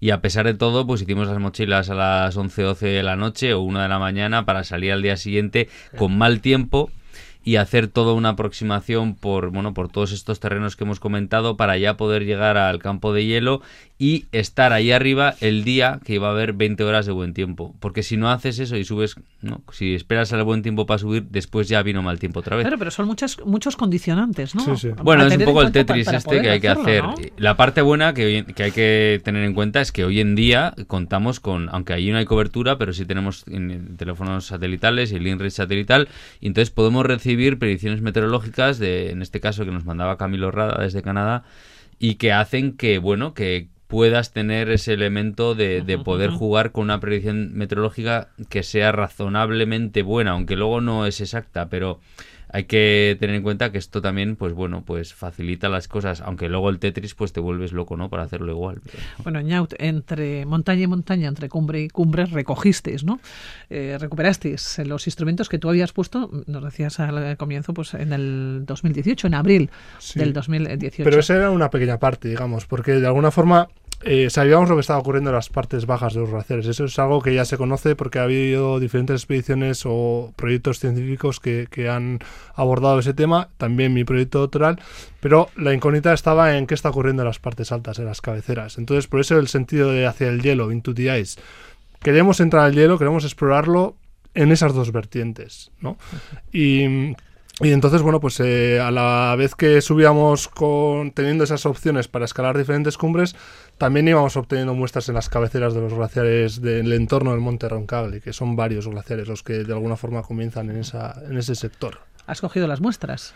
Y 0.00 0.10
a 0.10 0.20
pesar 0.20 0.46
de 0.46 0.54
todo, 0.54 0.86
pues 0.86 1.02
hicimos 1.02 1.28
las 1.28 1.38
mochilas 1.38 1.90
a 1.90 1.94
las 1.94 2.36
11, 2.36 2.62
12 2.62 2.86
de 2.86 3.02
la 3.02 3.16
noche 3.16 3.54
o 3.54 3.60
1 3.60 3.80
de 3.82 3.88
la 3.88 3.98
mañana 3.98 4.44
para 4.44 4.64
salir 4.64 4.92
al 4.92 5.02
día 5.02 5.16
siguiente 5.16 5.68
con 5.96 6.16
mal 6.16 6.40
tiempo 6.40 6.90
y 7.46 7.56
hacer 7.56 7.86
toda 7.86 8.12
una 8.12 8.30
aproximación 8.30 9.14
por 9.14 9.50
bueno 9.50 9.72
por 9.72 9.88
todos 9.88 10.10
estos 10.10 10.40
terrenos 10.40 10.74
que 10.74 10.82
hemos 10.82 10.98
comentado 10.98 11.56
para 11.56 11.78
ya 11.78 11.96
poder 11.96 12.24
llegar 12.24 12.56
al 12.56 12.80
campo 12.80 13.12
de 13.12 13.24
hielo 13.24 13.62
y 13.98 14.26
estar 14.32 14.72
ahí 14.72 14.90
arriba 14.90 15.36
el 15.40 15.62
día 15.62 16.00
que 16.04 16.14
iba 16.14 16.26
a 16.26 16.32
haber 16.32 16.52
20 16.52 16.82
horas 16.84 17.06
de 17.06 17.12
buen 17.12 17.32
tiempo. 17.32 17.74
Porque 17.80 18.02
si 18.02 18.18
no 18.18 18.30
haces 18.30 18.58
eso 18.58 18.76
y 18.76 18.84
subes 18.84 19.14
no 19.40 19.62
si 19.72 19.94
esperas 19.94 20.32
al 20.32 20.42
buen 20.42 20.62
tiempo 20.62 20.86
para 20.86 20.98
subir 20.98 21.22
después 21.30 21.68
ya 21.68 21.82
vino 21.84 22.02
mal 22.02 22.18
tiempo 22.18 22.40
otra 22.40 22.56
vez. 22.56 22.64
Claro 22.64 22.78
pero 22.78 22.90
son 22.90 23.06
muchas 23.06 23.38
muchos 23.44 23.76
condicionantes 23.76 24.56
no 24.56 24.64
sí, 24.64 24.76
sí. 24.76 24.88
bueno 25.04 25.24
es 25.24 25.36
un 25.36 25.44
poco 25.44 25.62
el 25.62 25.70
Tetris 25.70 26.04
para, 26.04 26.20
para 26.20 26.36
este 26.36 26.42
que 26.42 26.50
hay 26.50 26.60
que 26.60 26.68
hacerlo, 26.68 27.12
hacer. 27.12 27.30
¿no? 27.30 27.36
la 27.38 27.56
parte 27.56 27.80
buena 27.80 28.12
que, 28.12 28.24
hoy, 28.24 28.42
que 28.42 28.62
hay 28.64 28.72
que 28.72 29.20
tener 29.22 29.44
en 29.44 29.54
cuenta 29.54 29.80
es 29.80 29.92
que 29.92 30.04
hoy 30.04 30.18
en 30.18 30.34
día 30.34 30.74
contamos 30.88 31.38
con 31.38 31.68
aunque 31.70 31.92
allí 31.92 32.10
no 32.10 32.18
hay 32.18 32.24
cobertura 32.24 32.76
pero 32.76 32.92
sí 32.92 33.04
tenemos 33.04 33.44
teléfonos 33.96 34.46
satelitales 34.46 35.12
y 35.12 35.14
el 35.14 35.26
INRIS 35.28 35.54
satelital 35.54 36.08
y 36.40 36.48
entonces 36.48 36.70
podemos 36.70 37.06
recibir 37.06 37.35
predicciones 37.58 38.02
meteorológicas 38.02 38.78
de, 38.78 39.10
en 39.10 39.22
este 39.22 39.40
caso 39.40 39.64
que 39.64 39.70
nos 39.70 39.84
mandaba 39.84 40.18
Camilo 40.18 40.50
Rada 40.50 40.82
desde 40.82 41.02
Canadá 41.02 41.44
y 41.98 42.16
que 42.16 42.32
hacen 42.32 42.76
que, 42.76 42.98
bueno, 42.98 43.34
que 43.34 43.68
puedas 43.86 44.32
tener 44.32 44.68
ese 44.70 44.94
elemento 44.94 45.54
de, 45.54 45.80
de 45.82 45.98
poder 45.98 46.30
jugar 46.30 46.72
con 46.72 46.84
una 46.84 46.98
predicción 46.98 47.54
meteorológica 47.54 48.30
que 48.48 48.62
sea 48.62 48.90
razonablemente 48.90 50.02
buena, 50.02 50.32
aunque 50.32 50.56
luego 50.56 50.80
no 50.80 51.06
es 51.06 51.20
exacta, 51.20 51.68
pero 51.68 52.00
hay 52.48 52.64
que 52.64 53.16
tener 53.18 53.36
en 53.36 53.42
cuenta 53.42 53.72
que 53.72 53.78
esto 53.78 54.00
también, 54.00 54.36
pues 54.36 54.52
bueno, 54.52 54.82
pues 54.84 55.14
facilita 55.14 55.68
las 55.68 55.88
cosas, 55.88 56.20
aunque 56.20 56.48
luego 56.48 56.70
el 56.70 56.78
Tetris 56.78 57.14
pues 57.14 57.32
te 57.32 57.40
vuelves 57.40 57.72
loco, 57.72 57.96
¿no? 57.96 58.08
Para 58.08 58.22
hacerlo 58.22 58.52
igual. 58.52 58.80
Bueno, 59.22 59.40
Ñaut, 59.40 59.74
entre 59.78 60.46
montaña 60.46 60.82
y 60.82 60.86
montaña, 60.86 61.28
entre 61.28 61.48
cumbre 61.48 61.82
y 61.82 61.88
cumbre, 61.88 62.26
recogisteis, 62.26 63.04
¿no? 63.04 63.20
Eh, 63.70 63.96
recuperasteis 63.98 64.80
los 64.86 65.06
instrumentos 65.06 65.48
que 65.48 65.58
tú 65.58 65.68
habías 65.68 65.92
puesto, 65.92 66.30
nos 66.46 66.62
decías 66.62 67.00
al 67.00 67.36
comienzo, 67.36 67.74
pues 67.74 67.94
en 67.94 68.12
el 68.12 68.62
2018, 68.66 69.26
en 69.26 69.34
abril 69.34 69.70
del 70.14 70.32
2018. 70.32 71.04
Pero 71.04 71.20
esa 71.20 71.36
era 71.36 71.50
una 71.50 71.70
pequeña 71.70 71.98
parte, 71.98 72.28
digamos, 72.28 72.66
porque 72.66 72.92
de 72.92 73.06
alguna 73.06 73.30
forma 73.30 73.68
eh, 74.02 74.28
sabíamos 74.30 74.68
lo 74.68 74.76
que 74.76 74.82
estaba 74.82 74.98
ocurriendo 74.98 75.30
en 75.30 75.36
las 75.36 75.48
partes 75.48 75.86
bajas 75.86 76.14
de 76.14 76.20
los 76.20 76.30
glaciares. 76.30 76.66
Eso 76.66 76.84
es 76.84 76.98
algo 76.98 77.22
que 77.22 77.34
ya 77.34 77.44
se 77.44 77.56
conoce 77.56 77.96
porque 77.96 78.18
ha 78.18 78.24
habido 78.24 78.78
diferentes 78.78 79.22
expediciones 79.22 79.82
o 79.84 80.32
proyectos 80.36 80.78
científicos 80.78 81.40
que, 81.40 81.66
que, 81.70 81.88
han 81.88 82.20
abordado 82.54 82.98
ese 82.98 83.14
tema, 83.14 83.48
también 83.56 83.94
mi 83.94 84.04
proyecto 84.04 84.40
doctoral, 84.40 84.78
pero 85.20 85.48
la 85.56 85.72
incógnita 85.72 86.12
estaba 86.12 86.56
en 86.56 86.66
qué 86.66 86.74
está 86.74 86.90
ocurriendo 86.90 87.22
en 87.22 87.28
las 87.28 87.38
partes 87.38 87.72
altas, 87.72 87.98
en 87.98 88.04
las 88.04 88.20
cabeceras. 88.20 88.78
Entonces, 88.78 89.06
por 89.06 89.20
eso 89.20 89.38
el 89.38 89.48
sentido 89.48 89.90
de 89.90 90.06
hacia 90.06 90.28
el 90.28 90.42
hielo, 90.42 90.70
into 90.70 90.94
the 90.94 91.18
ice. 91.18 91.40
Queremos 92.02 92.40
entrar 92.40 92.64
al 92.64 92.74
hielo, 92.74 92.98
queremos 92.98 93.24
explorarlo 93.24 93.96
en 94.34 94.52
esas 94.52 94.74
dos 94.74 94.92
vertientes, 94.92 95.72
¿no? 95.80 95.96
Y 96.52 97.14
y 97.60 97.72
entonces, 97.72 98.02
bueno, 98.02 98.20
pues 98.20 98.38
eh, 98.40 98.80
a 98.80 98.90
la 98.90 99.34
vez 99.36 99.54
que 99.54 99.80
subíamos 99.80 100.48
con, 100.48 101.10
teniendo 101.12 101.44
esas 101.44 101.64
opciones 101.64 102.06
para 102.06 102.26
escalar 102.26 102.58
diferentes 102.58 102.98
cumbres, 102.98 103.34
también 103.78 104.06
íbamos 104.06 104.36
obteniendo 104.36 104.74
muestras 104.74 105.08
en 105.08 105.14
las 105.14 105.30
cabeceras 105.30 105.72
de 105.74 105.80
los 105.80 105.94
glaciares 105.94 106.60
del 106.60 106.92
entorno 106.92 107.30
del 107.30 107.40
monte 107.40 107.68
Roncagli, 107.68 108.20
que 108.20 108.34
son 108.34 108.56
varios 108.56 108.86
glaciares 108.86 109.26
los 109.26 109.42
que 109.42 109.64
de 109.64 109.72
alguna 109.72 109.96
forma 109.96 110.22
comienzan 110.22 110.68
en, 110.68 110.78
esa, 110.78 111.20
en 111.28 111.38
ese 111.38 111.54
sector. 111.54 111.98
¿Has 112.26 112.40
cogido 112.40 112.66
las 112.66 112.80
muestras? 112.80 113.34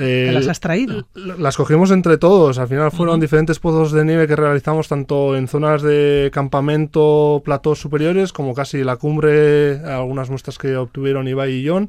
Eh, 0.00 0.30
¿Las 0.32 0.48
has 0.48 0.58
traído? 0.58 1.06
Las 1.14 1.56
cogimos 1.56 1.90
entre 1.92 2.18
todos. 2.18 2.58
Al 2.58 2.66
final 2.66 2.90
fueron 2.90 3.20
diferentes 3.20 3.60
pozos 3.60 3.92
de 3.92 4.04
nieve 4.04 4.26
que 4.26 4.34
realizamos 4.34 4.88
tanto 4.88 5.36
en 5.36 5.46
zonas 5.46 5.82
de 5.82 6.30
campamento, 6.32 7.42
platós 7.44 7.78
superiores, 7.78 8.32
como 8.32 8.54
casi 8.54 8.82
la 8.82 8.96
cumbre, 8.96 9.78
algunas 9.84 10.30
muestras 10.30 10.58
que 10.58 10.76
obtuvieron 10.76 11.28
Ibai 11.28 11.52
y 11.52 11.68
John. 11.68 11.88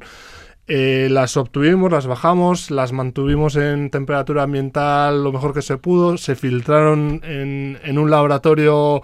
Eh, 0.70 1.08
las 1.10 1.38
obtuvimos, 1.38 1.90
las 1.90 2.06
bajamos, 2.06 2.70
las 2.70 2.92
mantuvimos 2.92 3.56
en 3.56 3.88
temperatura 3.88 4.42
ambiental 4.42 5.24
lo 5.24 5.32
mejor 5.32 5.54
que 5.54 5.62
se 5.62 5.78
pudo, 5.78 6.18
se 6.18 6.36
filtraron 6.36 7.22
en, 7.24 7.78
en 7.82 7.98
un 7.98 8.10
laboratorio 8.10 9.02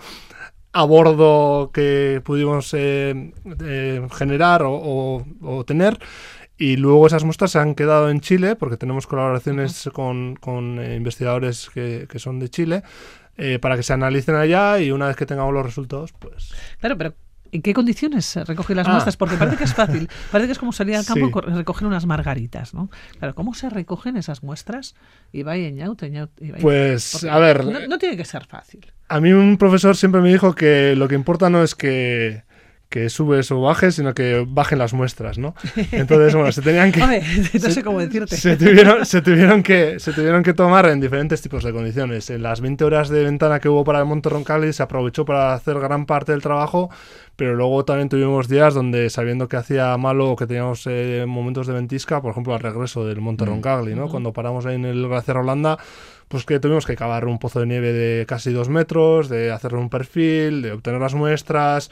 a 0.72 0.84
bordo 0.84 1.70
que 1.72 2.20
pudimos 2.22 2.74
eh, 2.74 3.32
eh, 3.64 4.06
generar 4.12 4.62
o, 4.64 5.24
o, 5.40 5.64
tener. 5.64 5.98
Y 6.58 6.76
luego 6.76 7.06
esas 7.06 7.24
muestras 7.24 7.52
se 7.52 7.58
han 7.58 7.74
quedado 7.74 8.10
en 8.10 8.20
Chile, 8.20 8.56
porque 8.56 8.76
tenemos 8.76 9.06
colaboraciones 9.06 9.88
con, 9.94 10.36
con 10.36 10.84
investigadores 10.84 11.70
que, 11.72 12.06
que, 12.10 12.18
son 12.18 12.40
de 12.40 12.50
Chile, 12.50 12.82
para 13.60 13.76
que 13.76 13.82
se 13.82 13.92
analicen 13.92 14.36
allá 14.36 14.78
y 14.78 14.92
una 14.92 15.08
vez 15.08 15.16
que 15.16 15.26
tengamos 15.26 15.52
los 15.52 15.66
resultados, 15.66 16.12
pues... 16.12 16.54
Claro, 16.78 16.96
pero 16.96 17.14
¿En 17.54 17.62
qué 17.62 17.72
condiciones 17.72 18.26
se 18.26 18.42
recogen 18.42 18.76
las 18.76 18.88
ah. 18.88 18.90
muestras? 18.90 19.16
Porque 19.16 19.36
parece 19.36 19.56
que 19.56 19.62
es 19.62 19.74
fácil. 19.74 20.08
Parece 20.32 20.48
que 20.48 20.52
es 20.54 20.58
como 20.58 20.72
salir 20.72 20.96
al 20.96 21.06
campo 21.06 21.28
y 21.28 21.50
recoger 21.52 21.86
unas 21.86 22.04
margaritas, 22.04 22.74
¿no? 22.74 22.90
Claro, 23.20 23.36
¿cómo 23.36 23.54
se 23.54 23.70
recogen 23.70 24.16
esas 24.16 24.42
muestras? 24.42 24.96
Y 25.32 25.44
va 25.44 25.56
en 25.56 25.78
Pues, 26.60 27.22
a 27.22 27.38
ver... 27.38 27.64
no 27.88 27.98
tiene 27.98 28.16
que 28.16 28.24
ser 28.24 28.44
fácil. 28.46 28.92
A 29.06 29.20
mí 29.20 29.32
un 29.32 29.56
profesor 29.56 29.96
siempre 29.96 30.20
me 30.20 30.30
dijo 30.30 30.56
que 30.56 30.96
lo 30.96 31.06
que 31.06 31.14
importa 31.14 31.48
no 31.48 31.62
es 31.62 31.76
que 31.76 32.42
que 32.94 33.10
subes 33.10 33.50
o 33.50 33.60
bajes, 33.60 33.96
sino 33.96 34.14
que 34.14 34.46
bajen 34.48 34.78
las 34.78 34.94
muestras, 34.94 35.36
¿no? 35.36 35.56
Entonces, 35.90 36.32
bueno, 36.32 36.52
se 36.52 36.62
tenían 36.62 36.92
que... 36.92 37.00
no 37.60 37.70
sé 37.70 37.82
cómo 37.82 37.98
decirte. 37.98 38.36
Se 38.36 38.56
tuvieron, 38.56 39.04
se, 39.04 39.20
tuvieron 39.20 39.64
que, 39.64 39.98
se 39.98 40.12
tuvieron 40.12 40.44
que 40.44 40.54
tomar 40.54 40.86
en 40.86 41.00
diferentes 41.00 41.42
tipos 41.42 41.64
de 41.64 41.72
condiciones. 41.72 42.30
En 42.30 42.44
las 42.44 42.60
20 42.60 42.84
horas 42.84 43.08
de 43.08 43.24
ventana 43.24 43.58
que 43.58 43.68
hubo 43.68 43.82
para 43.82 43.98
el 43.98 44.04
Monte 44.04 44.28
Roncalli 44.28 44.72
se 44.72 44.84
aprovechó 44.84 45.24
para 45.24 45.54
hacer 45.54 45.80
gran 45.80 46.06
parte 46.06 46.30
del 46.30 46.40
trabajo, 46.40 46.88
pero 47.34 47.56
luego 47.56 47.84
también 47.84 48.08
tuvimos 48.08 48.46
días 48.46 48.74
donde, 48.74 49.10
sabiendo 49.10 49.48
que 49.48 49.56
hacía 49.56 49.96
malo 49.96 50.30
o 50.30 50.36
que 50.36 50.46
teníamos 50.46 50.86
eh, 50.86 51.24
momentos 51.26 51.66
de 51.66 51.72
ventisca, 51.72 52.22
por 52.22 52.30
ejemplo, 52.30 52.54
al 52.54 52.60
regreso 52.60 53.04
del 53.04 53.20
Monte 53.20 53.42
mm. 53.44 53.48
Roncagli, 53.48 53.96
¿no? 53.96 54.08
Cuando 54.08 54.32
paramos 54.32 54.66
ahí 54.66 54.76
en 54.76 54.84
el 54.84 55.08
glaciar 55.08 55.38
Holanda, 55.38 55.78
pues 56.28 56.44
que 56.44 56.60
tuvimos 56.60 56.86
que 56.86 56.94
cavar 56.94 57.26
un 57.26 57.40
pozo 57.40 57.58
de 57.58 57.66
nieve 57.66 57.92
de 57.92 58.24
casi 58.24 58.52
dos 58.52 58.68
metros, 58.68 59.28
de 59.28 59.50
hacerle 59.50 59.78
un 59.78 59.90
perfil, 59.90 60.62
de 60.62 60.70
obtener 60.70 61.00
las 61.00 61.14
muestras 61.14 61.90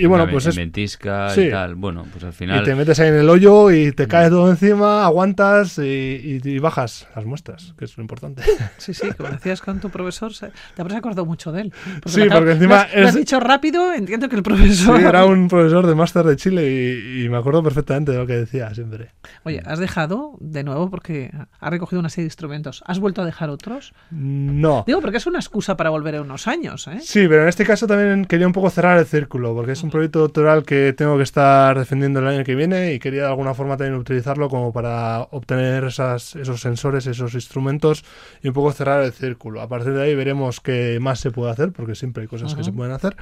y 0.00 0.06
bueno, 0.06 0.28
pues 0.30 0.46
es. 0.46 0.56
Ventisca 0.56 1.28
y 1.36 1.50
tal. 1.50 1.74
Bueno, 1.74 2.06
pues 2.12 2.22
al 2.22 2.32
final. 2.32 2.62
Y 2.62 2.64
te 2.64 2.74
metes 2.76 3.00
ahí 3.00 3.08
en 3.08 3.16
el 3.16 3.28
hoyo 3.28 3.72
y 3.72 3.90
te 3.90 4.06
cae 4.06 4.30
todo 4.30 4.48
encima, 4.48 5.04
aguantas 5.04 5.78
y, 5.78 6.58
bajas 6.60 7.08
las 7.16 7.24
muestras, 7.24 7.74
que 7.76 7.84
es 7.84 7.96
lo 7.96 8.02
importante. 8.02 8.42
Sí, 8.78 8.94
sí, 8.94 9.08
como 9.16 9.30
decías 9.30 9.60
con 9.60 9.80
tu 9.80 9.90
profesor, 9.90 10.32
te 10.32 10.80
habrás 10.80 10.98
acordado 10.98 11.26
mucho 11.26 11.50
de 11.50 11.62
él. 11.62 11.72
sí, 12.06 12.22
porque 12.32 12.52
encima. 12.52 12.86
Lo 12.94 13.08
has, 13.08 13.14
dicho 13.14 13.40
rápido, 13.40 13.92
entiendo 13.92 14.28
que 14.28 14.36
el 14.36 14.42
profesor. 14.42 14.98
Sí, 14.98 15.04
era 15.04 15.24
un 15.26 15.48
profesor 15.48 15.86
de 15.86 15.94
máster 15.94 16.24
de 16.24 16.36
Chile 16.36 17.22
y, 17.24 17.28
me 17.28 17.36
acuerdo 17.38 17.62
perfectamente 17.62 18.12
de 18.12 18.18
lo 18.18 18.26
que 18.26 18.34
decía 18.34 18.72
siempre. 18.74 19.10
Oye, 19.44 19.60
¿has 19.66 19.80
dejado 19.80 20.36
de 20.40 20.62
nuevo 20.62 20.90
porque 20.90 21.32
has 21.58 21.70
recogido 21.70 21.98
una 21.98 22.08
serie 22.08 22.24
de 22.24 22.28
instrumentos? 22.28 22.84
¿Has 22.86 23.00
vuelto 23.00 23.22
a 23.22 23.26
dejar 23.26 23.50
otros? 23.50 23.94
No. 24.10 24.84
Digo, 24.86 25.00
porque 25.00 25.16
es 25.16 25.26
una 25.26 25.38
excusa 25.38 25.76
para 25.76 25.90
volver 25.90 26.16
a 26.16 26.22
unos 26.22 26.46
años, 26.46 26.86
¿eh? 26.86 27.00
Sí, 27.00 27.26
pero 27.28 27.42
en 27.42 27.48
este 27.48 27.64
caso 27.64 27.86
también 27.86 28.24
quería 28.24 28.46
un 28.46 28.52
poco 28.52 28.70
cerrar 28.70 28.98
el 28.98 29.06
círculo, 29.06 29.54
porque 29.54 29.72
es 29.72 29.82
un 29.82 29.87
proyecto 29.90 30.20
doctoral 30.20 30.64
que 30.64 30.92
tengo 30.92 31.16
que 31.16 31.22
estar 31.22 31.78
defendiendo 31.78 32.20
el 32.20 32.26
año 32.26 32.44
que 32.44 32.54
viene 32.54 32.94
y 32.94 32.98
quería 32.98 33.22
de 33.22 33.28
alguna 33.28 33.54
forma 33.54 33.76
también 33.76 33.98
utilizarlo 33.98 34.48
como 34.48 34.72
para 34.72 35.22
obtener 35.30 35.84
esas, 35.84 36.36
esos 36.36 36.60
sensores, 36.60 37.06
esos 37.06 37.34
instrumentos 37.34 38.04
y 38.42 38.48
un 38.48 38.54
poco 38.54 38.72
cerrar 38.72 39.02
el 39.02 39.12
círculo. 39.12 39.60
A 39.60 39.68
partir 39.68 39.92
de 39.92 40.02
ahí 40.02 40.14
veremos 40.14 40.60
qué 40.60 40.98
más 41.00 41.20
se 41.20 41.30
puede 41.30 41.50
hacer, 41.50 41.72
porque 41.72 41.94
siempre 41.94 42.22
hay 42.22 42.28
cosas 42.28 42.54
que 42.54 42.64
se 42.64 42.72
pueden 42.72 42.92
hacer, 42.92 43.16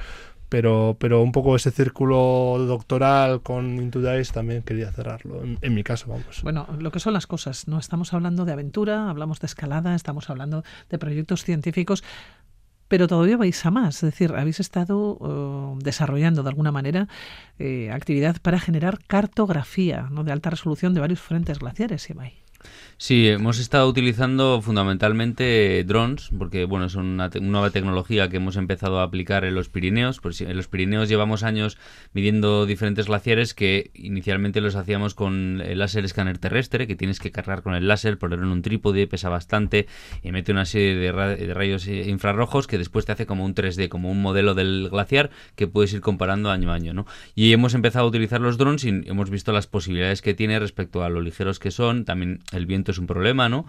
pero, 0.49 0.95
pero 0.99 1.21
un 1.21 1.31
poco 1.31 1.55
ese 1.55 1.71
círculo 1.71 2.57
doctoral 2.59 3.41
con 3.41 3.81
Into 3.81 4.01
también 4.33 4.63
quería 4.63 4.91
cerrarlo, 4.91 5.43
en, 5.43 5.57
en, 5.61 5.73
mi 5.73 5.83
caso, 5.83 6.07
vamos. 6.07 6.41
Bueno, 6.41 6.67
lo 6.79 6.91
que 6.91 6.99
son 6.99 7.13
las 7.13 7.27
cosas, 7.27 7.67
no 7.67 7.77
estamos 7.77 8.13
hablando 8.13 8.45
de 8.45 8.53
aventura, 8.53 9.09
hablamos 9.09 9.39
de 9.39 9.47
escalada, 9.47 9.95
estamos 9.95 10.29
hablando 10.29 10.63
de 10.89 10.97
proyectos 10.97 11.43
científicos, 11.43 12.03
pero 12.87 13.07
todavía 13.07 13.37
vais 13.37 13.65
a 13.65 13.71
más, 13.71 13.95
es 13.95 14.01
decir, 14.01 14.33
habéis 14.33 14.59
estado 14.59 15.17
uh, 15.17 15.77
desarrollando 15.79 16.43
de 16.43 16.49
alguna 16.49 16.71
manera 16.71 17.07
eh, 17.59 17.91
actividad 17.91 18.37
para 18.41 18.59
generar 18.59 18.99
cartografía 19.05 20.07
¿no? 20.11 20.23
de 20.23 20.31
alta 20.31 20.49
resolución 20.49 20.93
de 20.93 21.01
varios 21.01 21.19
frentes 21.19 21.59
glaciares, 21.59 22.09
Ibai. 22.09 22.46
Sí, 22.99 23.27
hemos 23.27 23.59
estado 23.59 23.87
utilizando 23.87 24.59
fundamentalmente 24.59 25.83
drones, 25.83 26.31
porque 26.35 26.65
bueno, 26.65 26.87
es 26.87 26.95
una 26.95 27.29
nueva 27.39 27.69
tecnología 27.69 28.27
que 28.27 28.37
hemos 28.37 28.55
empezado 28.55 28.99
a 28.99 29.03
aplicar 29.03 29.45
en 29.45 29.53
los 29.53 29.69
Pirineos. 29.69 30.19
Pues 30.19 30.41
en 30.41 30.57
los 30.57 30.67
Pirineos 30.67 31.07
llevamos 31.07 31.43
años 31.43 31.77
midiendo 32.13 32.65
diferentes 32.65 33.05
glaciares 33.05 33.53
que 33.53 33.91
inicialmente 33.93 34.61
los 34.61 34.75
hacíamos 34.75 35.13
con 35.13 35.61
el 35.63 35.77
láser 35.77 36.05
escáner 36.05 36.39
terrestre, 36.39 36.87
que 36.87 36.95
tienes 36.95 37.19
que 37.19 37.31
cargar 37.31 37.61
con 37.61 37.75
el 37.75 37.87
láser, 37.87 38.17
ponerlo 38.17 38.45
en 38.45 38.51
un 38.51 38.61
trípode, 38.63 39.05
pesa 39.05 39.29
bastante 39.29 39.85
y 40.23 40.31
mete 40.31 40.51
una 40.51 40.65
serie 40.65 40.95
de, 40.95 41.11
de 41.11 41.53
rayos 41.53 41.85
infrarrojos 41.87 42.65
que 42.65 42.79
después 42.79 43.05
te 43.05 43.11
hace 43.11 43.27
como 43.27 43.45
un 43.45 43.53
3D, 43.53 43.89
como 43.89 44.09
un 44.09 44.23
modelo 44.23 44.55
del 44.55 44.89
glaciar 44.89 45.29
que 45.55 45.67
puedes 45.67 45.93
ir 45.93 46.01
comparando 46.01 46.49
año 46.49 46.71
a 46.71 46.73
año. 46.73 46.95
¿no? 46.95 47.05
Y 47.35 47.53
hemos 47.53 47.75
empezado 47.75 48.05
a 48.05 48.09
utilizar 48.09 48.41
los 48.41 48.57
drones 48.57 48.83
y 48.85 48.89
hemos 49.05 49.29
visto 49.29 49.51
las 49.51 49.67
posibilidades 49.67 50.23
que 50.23 50.33
tiene 50.33 50.57
respecto 50.57 51.03
a 51.03 51.09
lo 51.09 51.21
ligeros 51.21 51.59
que 51.59 51.69
son, 51.69 52.03
también 52.03 52.39
el 52.57 52.65
viento 52.65 52.91
es 52.91 52.97
un 52.97 53.07
problema, 53.07 53.49
¿no? 53.49 53.65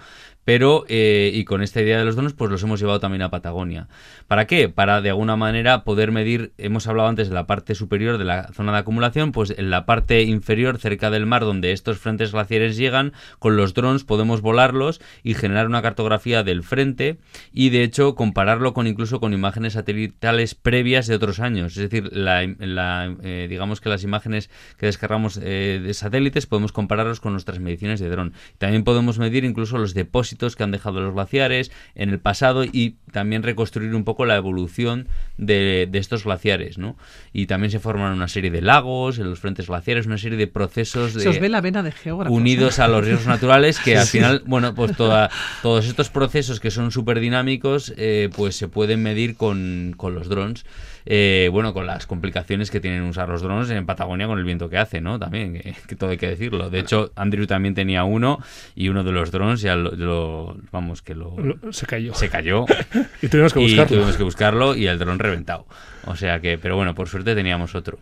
Pero, 0.49 0.87
eh, 0.89 1.31
y 1.35 1.45
con 1.45 1.63
esta 1.63 1.83
idea 1.83 1.99
de 1.99 2.07
los 2.07 2.17
drones, 2.17 2.33
pues 2.33 2.51
los 2.51 2.63
hemos 2.63 2.81
llevado 2.81 3.01
también 3.01 3.21
a 3.21 3.29
Patagonia. 3.29 3.87
¿Para 4.29 4.47
qué? 4.47 4.71
Para 4.71 5.03
de 5.03 5.11
alguna 5.11 5.37
manera 5.37 5.85
poder 5.85 6.11
medir, 6.11 6.53
hemos 6.57 6.87
hablado 6.87 7.11
antes 7.11 7.29
de 7.29 7.35
la 7.35 7.47
parte 7.47 7.75
superior 7.75 8.17
de 8.17 8.25
la 8.25 8.51
zona 8.55 8.73
de 8.73 8.79
acumulación, 8.79 9.33
pues 9.33 9.53
en 9.59 9.69
la 9.69 9.85
parte 9.85 10.23
inferior, 10.23 10.79
cerca 10.79 11.11
del 11.11 11.27
mar, 11.27 11.43
donde 11.43 11.73
estos 11.73 11.99
frentes 11.99 12.33
glaciares 12.33 12.79
llegan, 12.79 13.13
con 13.39 13.59
los 13.59 13.75
drones 13.75 14.05
podemos 14.05 14.41
volarlos 14.41 15.03
y 15.23 15.35
generar 15.35 15.67
una 15.67 15.83
cartografía 15.83 16.43
del 16.43 16.63
frente 16.63 17.19
y 17.53 17.69
de 17.69 17.83
hecho 17.83 18.15
compararlo 18.15 18.73
con 18.73 18.87
incluso 18.87 19.21
con 19.21 19.35
imágenes 19.35 19.75
satelitales 19.75 20.55
previas 20.55 21.07
de 21.09 21.15
otros 21.15 21.41
años. 21.41 21.77
Es 21.77 21.91
decir, 21.91 22.09
la, 22.11 22.43
eh, 22.43 23.47
digamos 23.51 23.83
que 23.83 23.91
las 23.91 24.03
imágenes 24.03 24.49
que 24.79 24.87
descargamos 24.87 25.39
eh, 25.43 25.79
de 25.85 25.93
satélites 25.93 26.47
podemos 26.47 26.73
compararlos 26.73 27.21
con 27.21 27.33
nuestras 27.33 27.61
mediciones 27.61 28.01
de 28.01 28.09
dron. 28.09 28.33
También 28.57 28.69
también 28.69 28.85
podemos 28.85 29.19
medir 29.19 29.45
incluso 29.45 29.77
los 29.77 29.93
depósitos 29.93 30.38
que 30.39 30.63
han 30.63 30.71
dejado 30.71 31.01
los 31.01 31.15
glaciares 31.15 31.71
en 31.95 32.11
el 32.11 32.19
pasado 32.19 32.65
y 32.65 32.97
también 33.13 33.43
reconstruir 33.43 33.95
un 33.95 34.05
poco 34.05 34.25
la 34.25 34.37
evolución 34.37 35.09
de, 35.37 35.89
estos 35.93 36.25
glaciares, 36.25 36.79
¿no? 36.79 36.97
Y 37.33 37.47
también 37.47 37.71
se 37.71 37.81
forman 37.81 38.13
una 38.13 38.29
serie 38.29 38.51
de 38.51 38.63
lagos 38.63 39.19
en 39.19 39.29
los 39.29 39.41
frentes 39.41 39.67
glaciares, 39.67 40.07
una 40.07 40.19
serie 40.19 40.39
de 40.39 40.47
procesos 40.47 41.15
de, 41.15 41.23
se 41.23 41.29
os 41.29 41.41
ve 41.41 41.49
la 41.49 41.61
vena 41.61 41.83
de 41.83 41.93
geógrafos, 41.93 42.37
unidos 42.37 42.79
a 42.79 42.89
los 42.89 43.05
riesgos 43.05 43.27
naturales 43.27 43.79
que 43.81 43.97
al 43.99 44.07
final, 44.07 44.43
bueno, 44.47 44.75
pues 44.75 44.97
toda, 44.97 45.31
todos 45.63 45.87
estos 45.87 46.11
procesos 46.11 46.61
que 46.61 46.71
son 46.71 46.93
súper 46.93 47.21
dinámicos, 47.21 47.93
eh, 47.97 48.31
pues 48.37 48.57
se 48.57 48.69
pueden 48.69 49.03
medir 49.03 49.37
con, 49.37 49.95
con 49.97 50.15
los 50.15 50.29
drones. 50.29 50.65
Eh, 51.11 51.49
bueno, 51.51 51.73
con 51.73 51.87
las 51.87 52.07
complicaciones 52.07 52.71
que 52.71 52.81
tienen 52.81 53.01
usar 53.05 53.31
los 53.31 53.41
drones 53.41 53.71
en 53.71 53.87
Patagonia 53.87 54.27
con 54.27 54.39
el 54.39 54.45
viento 54.45 54.69
que 54.69 54.77
hace, 54.77 55.01
¿no? 55.01 55.19
También, 55.19 55.55
que, 55.87 55.97
todo 55.97 56.11
hay 56.11 56.19
que 56.19 56.29
decirlo. 56.29 56.69
De 56.69 56.81
hecho, 56.81 57.13
Andrew 57.17 57.47
también 57.47 57.75
tenía 57.75 58.05
uno 58.05 58.41
y 58.75 58.91
uno 58.91 59.03
de 59.03 59.13
los 59.13 59.31
drones 59.31 59.63
ya 59.63 59.75
lo, 59.75 60.59
vamos, 60.71 61.01
que 61.01 61.15
lo, 61.15 61.35
Se 61.71 61.87
cayó. 61.87 62.13
Se 62.13 62.29
cayó. 62.29 62.67
y 63.23 63.29
tuvimos 63.29 63.55
que 63.55 63.59
buscarlo. 63.59 63.85
Y 63.85 63.97
tuvimos 63.97 64.17
que 64.19 64.23
buscarlo 64.23 64.77
y 64.77 64.87
el 64.87 64.99
dron 64.99 65.19
reventado. 65.19 65.67
O 66.05 66.15
sea 66.15 66.41
que, 66.41 66.59
pero 66.59 66.77
bueno, 66.77 66.95
por 66.95 67.09
suerte 67.09 67.35
teníamos 67.35 67.75
otro. 67.75 67.99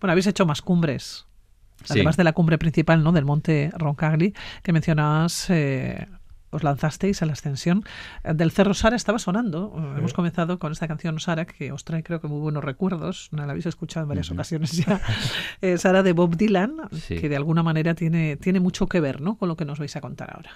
Bueno, 0.00 0.12
habéis 0.12 0.28
hecho 0.28 0.46
más 0.46 0.62
cumbres. 0.62 1.26
Además 1.90 2.16
de 2.16 2.24
la 2.24 2.32
cumbre 2.32 2.56
principal, 2.56 3.04
¿no? 3.04 3.12
Del 3.12 3.26
monte 3.26 3.70
Roncagli, 3.76 4.32
que 4.62 4.72
mencionabas 4.72 5.50
eh, 5.50 6.06
os 6.52 6.62
lanzasteis 6.62 7.22
a 7.22 7.26
la 7.26 7.32
ascensión 7.32 7.82
eh, 8.22 8.34
del 8.34 8.52
Cerro 8.52 8.74
Sara, 8.74 8.94
estaba 8.94 9.18
sonando. 9.18 9.74
Eh, 9.76 9.98
hemos 9.98 10.12
comenzado 10.12 10.58
con 10.58 10.70
esta 10.70 10.86
canción 10.86 11.18
Sara, 11.18 11.46
que 11.46 11.72
os 11.72 11.84
trae 11.84 12.04
creo 12.04 12.20
que 12.20 12.28
muy 12.28 12.40
buenos 12.40 12.62
recuerdos, 12.62 13.28
la 13.32 13.44
habéis 13.44 13.66
escuchado 13.66 14.04
en 14.04 14.08
varias 14.08 14.30
ocasiones 14.30 14.72
ya. 14.72 15.00
Eh, 15.60 15.78
Sara 15.78 16.02
de 16.02 16.12
Bob 16.12 16.36
Dylan, 16.36 16.74
que 17.08 17.28
de 17.28 17.36
alguna 17.36 17.62
manera 17.62 17.94
tiene, 17.94 18.36
tiene 18.36 18.60
mucho 18.60 18.88
que 18.88 19.00
ver 19.00 19.20
¿no? 19.20 19.36
con 19.36 19.48
lo 19.48 19.56
que 19.56 19.64
nos 19.64 19.78
vais 19.78 19.94
a 19.96 20.00
contar 20.00 20.34
ahora. 20.34 20.50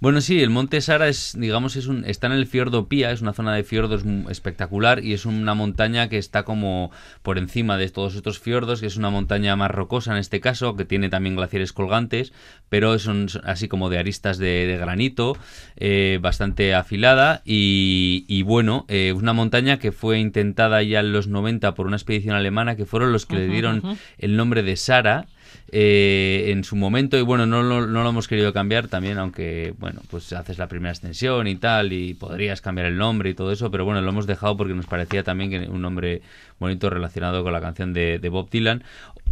Bueno, 0.00 0.20
sí, 0.20 0.42
el 0.42 0.50
monte 0.50 0.80
Sara 0.80 1.08
es, 1.08 1.36
digamos, 1.38 1.76
es 1.76 1.86
un, 1.86 2.04
está 2.04 2.26
en 2.26 2.32
el 2.32 2.46
fiordo 2.46 2.88
Pía, 2.88 3.12
es 3.12 3.22
una 3.22 3.32
zona 3.32 3.54
de 3.54 3.62
fiordos 3.62 4.04
espectacular 4.28 5.04
y 5.04 5.12
es 5.12 5.26
una 5.26 5.54
montaña 5.54 6.08
que 6.08 6.18
está 6.18 6.44
como 6.44 6.90
por 7.22 7.38
encima 7.38 7.76
de 7.76 7.88
todos 7.88 8.14
estos 8.16 8.38
fiordos, 8.38 8.80
que 8.80 8.86
es 8.86 8.96
una 8.96 9.10
montaña 9.10 9.54
más 9.56 9.70
rocosa 9.70 10.12
en 10.12 10.18
este 10.18 10.40
caso, 10.40 10.76
que 10.76 10.84
tiene 10.84 11.08
también 11.08 11.36
glaciares 11.36 11.72
colgantes, 11.72 12.32
pero 12.68 12.98
son 12.98 13.28
así 13.44 13.68
como 13.68 13.90
de 13.90 13.98
aristas 13.98 14.38
de, 14.38 14.76
granito, 14.80 15.31
eh, 15.76 16.18
bastante 16.20 16.74
afilada 16.74 17.42
y, 17.44 18.42
bueno, 18.42 18.84
eh, 18.88 19.12
una 19.12 19.32
montaña 19.32 19.78
que 19.78 19.92
fue 19.92 20.18
intentada 20.18 20.82
ya 20.82 21.00
en 21.00 21.12
los 21.12 21.28
90 21.28 21.74
por 21.74 21.86
una 21.86 21.96
expedición 21.96 22.34
alemana 22.34 22.76
que 22.76 22.86
fueron 22.86 23.12
los 23.12 23.26
que 23.26 23.36
le 23.36 23.46
dieron 23.46 23.82
el 24.18 24.36
nombre 24.36 24.62
de 24.62 24.76
Sara 24.76 25.26
eh, 25.74 26.50
en 26.50 26.64
su 26.64 26.76
momento 26.76 27.16
y 27.16 27.22
bueno, 27.22 27.46
no, 27.46 27.62
no, 27.62 27.86
lo 27.86 28.08
hemos 28.08 28.28
querido 28.28 28.52
cambiar 28.52 28.88
también, 28.88 29.16
aunque 29.16 29.74
bueno, 29.78 30.02
pues 30.10 30.30
haces 30.34 30.58
la 30.58 30.68
primera 30.68 30.92
extensión 30.92 31.46
y 31.46 31.56
tal 31.56 31.94
y 31.94 32.12
podrías 32.12 32.60
cambiar 32.60 32.88
el 32.88 32.98
nombre 32.98 33.30
y 33.30 33.34
todo 33.34 33.52
eso, 33.52 33.70
pero 33.70 33.86
bueno, 33.86 34.02
lo 34.02 34.10
hemos 34.10 34.26
dejado 34.26 34.56
porque 34.56 34.74
nos 34.74 34.84
parecía 34.84 35.22
también 35.22 35.50
que 35.50 35.58
un 35.70 35.80
nombre 35.80 36.20
bonito 36.58 36.90
relacionado 36.90 37.42
con 37.42 37.54
la 37.54 37.62
canción 37.62 37.94
de, 37.94 38.18
Bob 38.30 38.50
Dylan. 38.50 38.84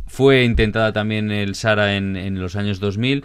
Fue 0.06 0.44
intentada 0.44 0.92
también 0.92 1.30
el 1.30 1.54
Sara 1.54 1.96
en, 1.96 2.16
en 2.16 2.40
los 2.40 2.56
años 2.56 2.80
2000 2.80 3.22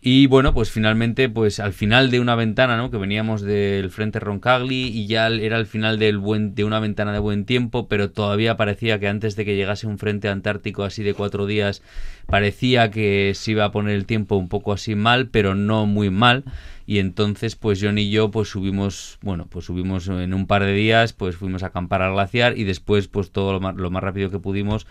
y 0.00 0.26
bueno, 0.26 0.54
pues 0.54 0.70
finalmente, 0.70 1.28
pues 1.28 1.58
al 1.58 1.72
final 1.72 2.12
de 2.12 2.20
una 2.20 2.36
ventana, 2.36 2.76
¿no? 2.76 2.88
Que 2.88 2.98
veníamos 2.98 3.42
del 3.42 3.90
frente 3.90 4.20
Roncagli 4.20 4.86
y 4.86 5.08
ya 5.08 5.26
era 5.26 5.58
el 5.58 5.66
final 5.66 5.98
del 5.98 6.18
buen, 6.18 6.54
de 6.54 6.62
una 6.62 6.78
ventana 6.78 7.12
de 7.12 7.18
buen 7.18 7.44
tiempo, 7.44 7.88
pero 7.88 8.12
todavía 8.12 8.56
parecía 8.56 9.00
que 9.00 9.08
antes 9.08 9.34
de 9.34 9.44
que 9.44 9.56
llegase 9.56 9.88
un 9.88 9.98
frente 9.98 10.28
antártico 10.28 10.84
así 10.84 11.02
de 11.02 11.14
cuatro 11.14 11.46
días, 11.46 11.82
parecía 12.26 12.92
que 12.92 13.32
se 13.34 13.50
iba 13.50 13.64
a 13.64 13.72
poner 13.72 13.96
el 13.96 14.06
tiempo 14.06 14.36
un 14.36 14.48
poco 14.48 14.72
así 14.72 14.94
mal, 14.94 15.30
pero 15.30 15.56
no 15.56 15.84
muy 15.86 16.10
mal. 16.10 16.44
Y 16.86 17.00
entonces, 17.00 17.56
pues 17.56 17.80
John 17.82 17.98
y 17.98 18.08
yo, 18.08 18.30
pues 18.30 18.48
subimos, 18.48 19.18
bueno, 19.20 19.46
pues 19.50 19.64
subimos 19.64 20.06
en 20.06 20.32
un 20.32 20.46
par 20.46 20.64
de 20.64 20.72
días, 20.74 21.12
pues 21.12 21.36
fuimos 21.36 21.64
a 21.64 21.66
acampar 21.66 22.02
al 22.02 22.12
glaciar 22.12 22.56
y 22.56 22.62
después, 22.62 23.08
pues 23.08 23.32
todo 23.32 23.52
lo 23.52 23.60
más, 23.60 23.74
lo 23.74 23.90
más 23.90 24.02
rápido 24.02 24.30
que 24.30 24.38
pudimos, 24.38 24.86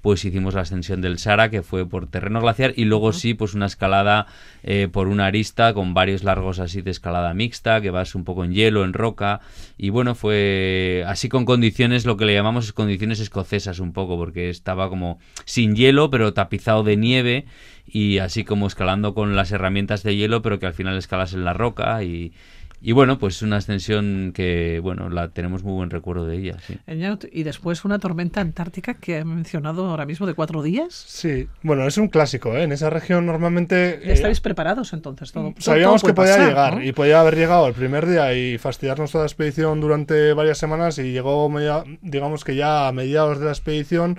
pues 0.00 0.24
hicimos 0.24 0.54
la 0.54 0.62
ascensión 0.62 1.00
del 1.00 1.18
Sara, 1.18 1.50
que 1.50 1.62
fue 1.62 1.86
por 1.86 2.06
terreno 2.06 2.40
glaciar, 2.40 2.72
y 2.76 2.84
luego 2.84 3.12
sí, 3.12 3.34
pues 3.34 3.54
una 3.54 3.66
escalada 3.66 4.26
eh, 4.62 4.88
por 4.90 5.08
una 5.08 5.26
arista 5.26 5.74
con 5.74 5.94
varios 5.94 6.24
largos 6.24 6.60
así 6.60 6.82
de 6.82 6.90
escalada 6.90 7.34
mixta, 7.34 7.80
que 7.80 7.90
vas 7.90 8.14
un 8.14 8.24
poco 8.24 8.44
en 8.44 8.52
hielo, 8.52 8.84
en 8.84 8.92
roca, 8.92 9.40
y 9.76 9.90
bueno, 9.90 10.14
fue 10.14 11.04
así 11.06 11.28
con 11.28 11.44
condiciones, 11.44 12.06
lo 12.06 12.16
que 12.16 12.26
le 12.26 12.34
llamamos 12.34 12.72
condiciones 12.72 13.20
escocesas 13.20 13.80
un 13.80 13.92
poco, 13.92 14.16
porque 14.16 14.50
estaba 14.50 14.88
como 14.88 15.18
sin 15.44 15.74
hielo, 15.74 16.10
pero 16.10 16.32
tapizado 16.32 16.82
de 16.84 16.96
nieve, 16.96 17.46
y 17.90 18.18
así 18.18 18.44
como 18.44 18.66
escalando 18.66 19.14
con 19.14 19.34
las 19.34 19.50
herramientas 19.50 20.02
de 20.02 20.14
hielo, 20.14 20.42
pero 20.42 20.58
que 20.58 20.66
al 20.66 20.74
final 20.74 20.96
escalas 20.96 21.32
en 21.32 21.44
la 21.44 21.54
roca 21.54 22.02
y 22.02 22.32
y 22.80 22.92
bueno, 22.92 23.18
pues 23.18 23.42
una 23.42 23.56
ascensión 23.56 24.32
que, 24.34 24.80
bueno, 24.82 25.10
la 25.10 25.28
tenemos 25.28 25.64
muy 25.64 25.72
buen 25.72 25.90
recuerdo 25.90 26.26
de 26.26 26.36
ella. 26.36 26.56
Sí. 26.66 26.78
Y 27.32 27.42
después 27.42 27.84
una 27.84 27.98
tormenta 27.98 28.40
antártica 28.40 28.94
que 28.94 29.18
ha 29.18 29.24
mencionado 29.24 29.86
ahora 29.86 30.06
mismo 30.06 30.26
de 30.26 30.34
cuatro 30.34 30.62
días. 30.62 30.94
Sí, 30.94 31.48
bueno, 31.62 31.86
es 31.86 31.98
un 31.98 32.08
clásico, 32.08 32.56
¿eh? 32.56 32.62
En 32.62 32.72
esa 32.72 32.90
región 32.90 33.26
normalmente... 33.26 34.00
¿Ya 34.04 34.12
estáis 34.12 34.40
preparados 34.40 34.92
entonces? 34.92 35.32
Todo, 35.32 35.54
sabíamos 35.58 36.02
que 36.02 36.14
podía 36.14 36.38
llegar 36.38 36.84
y 36.84 36.92
podía 36.92 37.20
haber 37.20 37.36
llegado 37.36 37.66
el 37.66 37.74
primer 37.74 38.06
día 38.06 38.32
y 38.34 38.58
fastidiarnos 38.58 39.10
toda 39.10 39.24
la 39.24 39.28
expedición 39.28 39.80
durante 39.80 40.32
varias 40.32 40.58
semanas 40.58 40.98
y 40.98 41.12
llegó, 41.12 41.52
digamos 42.02 42.44
que 42.44 42.54
ya 42.54 42.88
a 42.88 42.92
mediados 42.92 43.38
de 43.40 43.46
la 43.46 43.52
expedición 43.52 44.18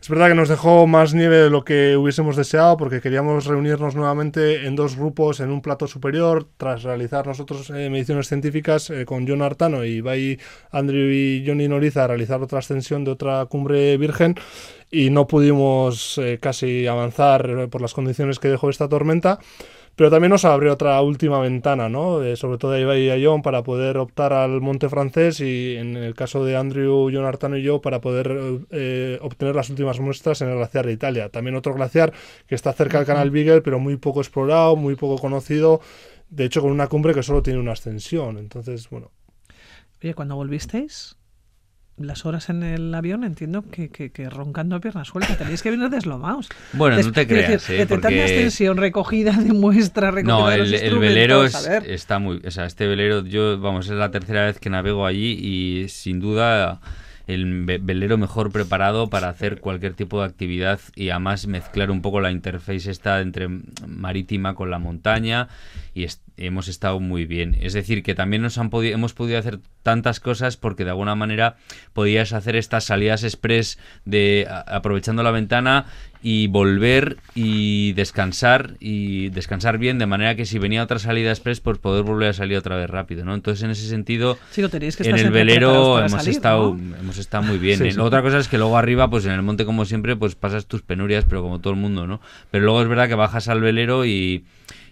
es 0.00 0.08
verdad 0.08 0.28
que 0.28 0.34
nos 0.34 0.48
dejó 0.48 0.86
más 0.86 1.12
nieve 1.12 1.36
de 1.36 1.50
lo 1.50 1.62
que 1.62 1.94
hubiésemos 1.96 2.34
deseado 2.34 2.78
porque 2.78 3.02
queríamos 3.02 3.44
reunirnos 3.44 3.94
nuevamente 3.94 4.66
en 4.66 4.74
dos 4.74 4.96
grupos 4.96 5.40
en 5.40 5.50
un 5.50 5.60
plato 5.60 5.86
superior 5.86 6.46
tras 6.56 6.84
realizar 6.84 7.26
nosotros 7.26 7.68
eh, 7.68 7.90
mediciones 7.90 8.26
científicas 8.26 8.88
eh, 8.88 9.04
con 9.04 9.28
John 9.28 9.42
Artano 9.42 9.84
y 9.84 10.02
Andrew 10.70 11.10
y 11.10 11.44
Johnny 11.46 11.68
Noriza 11.68 12.04
a 12.04 12.06
realizar 12.08 12.40
otra 12.42 12.60
ascensión 12.60 13.04
de 13.04 13.10
otra 13.10 13.44
cumbre 13.46 13.98
virgen 13.98 14.36
y 14.90 15.10
no 15.10 15.26
pudimos 15.26 16.16
eh, 16.16 16.38
casi 16.40 16.86
avanzar 16.86 17.68
por 17.68 17.82
las 17.82 17.92
condiciones 17.92 18.38
que 18.38 18.48
dejó 18.48 18.70
esta 18.70 18.88
tormenta. 18.88 19.38
Pero 19.96 20.10
también 20.10 20.30
nos 20.30 20.44
abrió 20.44 20.72
otra 20.72 21.00
última 21.02 21.40
ventana, 21.40 21.88
¿no? 21.88 22.20
sobre 22.36 22.56
todo 22.56 22.72
a 22.72 22.80
Ibai 22.80 23.02
y 23.02 23.10
a 23.10 23.18
John 23.22 23.42
para 23.42 23.62
poder 23.62 23.98
optar 23.98 24.32
al 24.32 24.60
monte 24.62 24.88
francés 24.88 25.40
y 25.40 25.76
en 25.76 25.96
el 25.96 26.14
caso 26.14 26.42
de 26.44 26.56
Andrew, 26.56 27.10
John 27.12 27.26
Artano 27.26 27.58
y 27.58 27.62
yo 27.62 27.82
para 27.82 28.00
poder 28.00 28.34
eh, 28.70 29.18
obtener 29.20 29.54
las 29.54 29.68
últimas 29.68 30.00
muestras 30.00 30.40
en 30.40 30.48
el 30.48 30.56
glaciar 30.56 30.86
de 30.86 30.92
Italia. 30.92 31.28
También 31.28 31.54
otro 31.54 31.74
glaciar 31.74 32.12
que 32.46 32.54
está 32.54 32.72
cerca 32.72 32.98
del 32.98 33.06
canal 33.06 33.30
Beagle, 33.30 33.60
pero 33.60 33.78
muy 33.78 33.96
poco 33.96 34.20
explorado, 34.20 34.74
muy 34.76 34.94
poco 34.94 35.20
conocido. 35.20 35.80
De 36.30 36.44
hecho, 36.44 36.62
con 36.62 36.70
una 36.70 36.86
cumbre 36.86 37.12
que 37.12 37.22
solo 37.22 37.42
tiene 37.42 37.58
una 37.60 37.72
ascensión. 37.72 38.38
Entonces, 38.38 38.88
bueno. 38.88 39.10
Oye, 40.02 40.14
cuando 40.14 40.36
volvisteis, 40.36 41.16
las 42.00 42.26
horas 42.26 42.48
en 42.48 42.62
el 42.62 42.94
avión 42.94 43.24
entiendo 43.24 43.62
que, 43.62 43.90
que, 43.90 44.30
roncando 44.30 44.76
a 44.76 44.80
pierna 44.80 45.04
suelta 45.04 45.36
tenéis 45.36 45.62
que 45.62 45.70
venir 45.70 45.88
deslomados. 45.90 46.48
Bueno, 46.72 47.00
no 47.00 47.12
te 47.12 47.26
creas, 47.26 47.68
¿eh? 47.70 47.86
porque... 47.88 48.22
extensión, 48.22 48.76
recogida 48.76 49.32
de 49.32 49.52
muestra, 49.52 50.10
recogida 50.10 50.38
No, 50.38 50.50
el, 50.50 50.74
el 50.74 50.98
velero 50.98 51.44
está 51.44 52.18
muy... 52.18 52.40
O 52.46 52.50
sea, 52.50 52.66
este 52.66 52.86
velero, 52.86 53.24
yo, 53.24 53.58
vamos, 53.60 53.86
es 53.86 53.92
la 53.92 54.10
tercera 54.10 54.46
vez 54.46 54.58
que 54.58 54.70
navego 54.70 55.06
allí 55.06 55.32
y 55.32 55.88
sin 55.88 56.20
duda 56.20 56.80
el 57.34 57.64
velero 57.64 58.18
mejor 58.18 58.50
preparado 58.50 59.08
para 59.08 59.28
hacer 59.28 59.60
cualquier 59.60 59.94
tipo 59.94 60.20
de 60.20 60.26
actividad 60.26 60.80
y 60.94 61.10
además 61.10 61.46
mezclar 61.46 61.90
un 61.90 62.02
poco 62.02 62.20
la 62.20 62.30
interface 62.30 62.90
esta 62.90 63.20
entre 63.20 63.48
marítima 63.86 64.54
con 64.54 64.70
la 64.70 64.78
montaña 64.78 65.48
y 65.94 66.06
hemos 66.36 66.68
estado 66.68 66.98
muy 67.00 67.26
bien. 67.26 67.56
Es 67.60 67.72
decir, 67.72 68.02
que 68.02 68.14
también 68.14 68.42
nos 68.42 68.58
han 68.58 68.70
podido, 68.70 68.94
hemos 68.94 69.12
podido 69.12 69.38
hacer 69.38 69.60
tantas 69.82 70.20
cosas 70.20 70.56
porque 70.56 70.84
de 70.84 70.90
alguna 70.90 71.14
manera 71.14 71.56
podías 71.92 72.32
hacer 72.32 72.56
estas 72.56 72.84
salidas 72.84 73.24
express 73.24 73.78
de 74.04 74.46
aprovechando 74.66 75.22
la 75.22 75.30
ventana 75.30 75.86
y 76.22 76.48
volver 76.48 77.16
y 77.34 77.92
descansar 77.94 78.74
y 78.78 79.30
descansar 79.30 79.78
bien 79.78 79.98
de 79.98 80.06
manera 80.06 80.34
que 80.34 80.44
si 80.44 80.58
venía 80.58 80.82
otra 80.82 80.98
salida 80.98 81.30
express 81.30 81.60
pues 81.60 81.78
poder 81.78 82.02
volver 82.02 82.30
a 82.30 82.32
salir 82.32 82.58
otra 82.58 82.76
vez 82.76 82.90
rápido 82.90 83.24
no 83.24 83.34
entonces 83.34 83.62
en 83.62 83.70
ese 83.70 83.88
sentido 83.88 84.38
en 84.56 85.16
el 85.16 85.30
velero 85.30 86.04
hemos 86.04 86.26
estado 86.26 86.76
hemos 87.00 87.16
estado 87.16 87.44
muy 87.44 87.58
bien 87.58 87.98
otra 87.98 88.22
cosa 88.22 88.38
es 88.38 88.48
que 88.48 88.58
luego 88.58 88.76
arriba 88.76 89.08
pues 89.08 89.24
en 89.24 89.32
el 89.32 89.42
monte 89.42 89.64
como 89.64 89.84
siempre 89.86 90.14
pues 90.14 90.34
pasas 90.34 90.66
tus 90.66 90.82
penurias 90.82 91.24
pero 91.26 91.42
como 91.42 91.60
todo 91.60 91.72
el 91.72 91.78
mundo 91.78 92.06
no 92.06 92.20
pero 92.50 92.64
luego 92.64 92.82
es 92.82 92.88
verdad 92.88 93.08
que 93.08 93.14
bajas 93.14 93.48
al 93.48 93.60
velero 93.60 94.04
y 94.04 94.44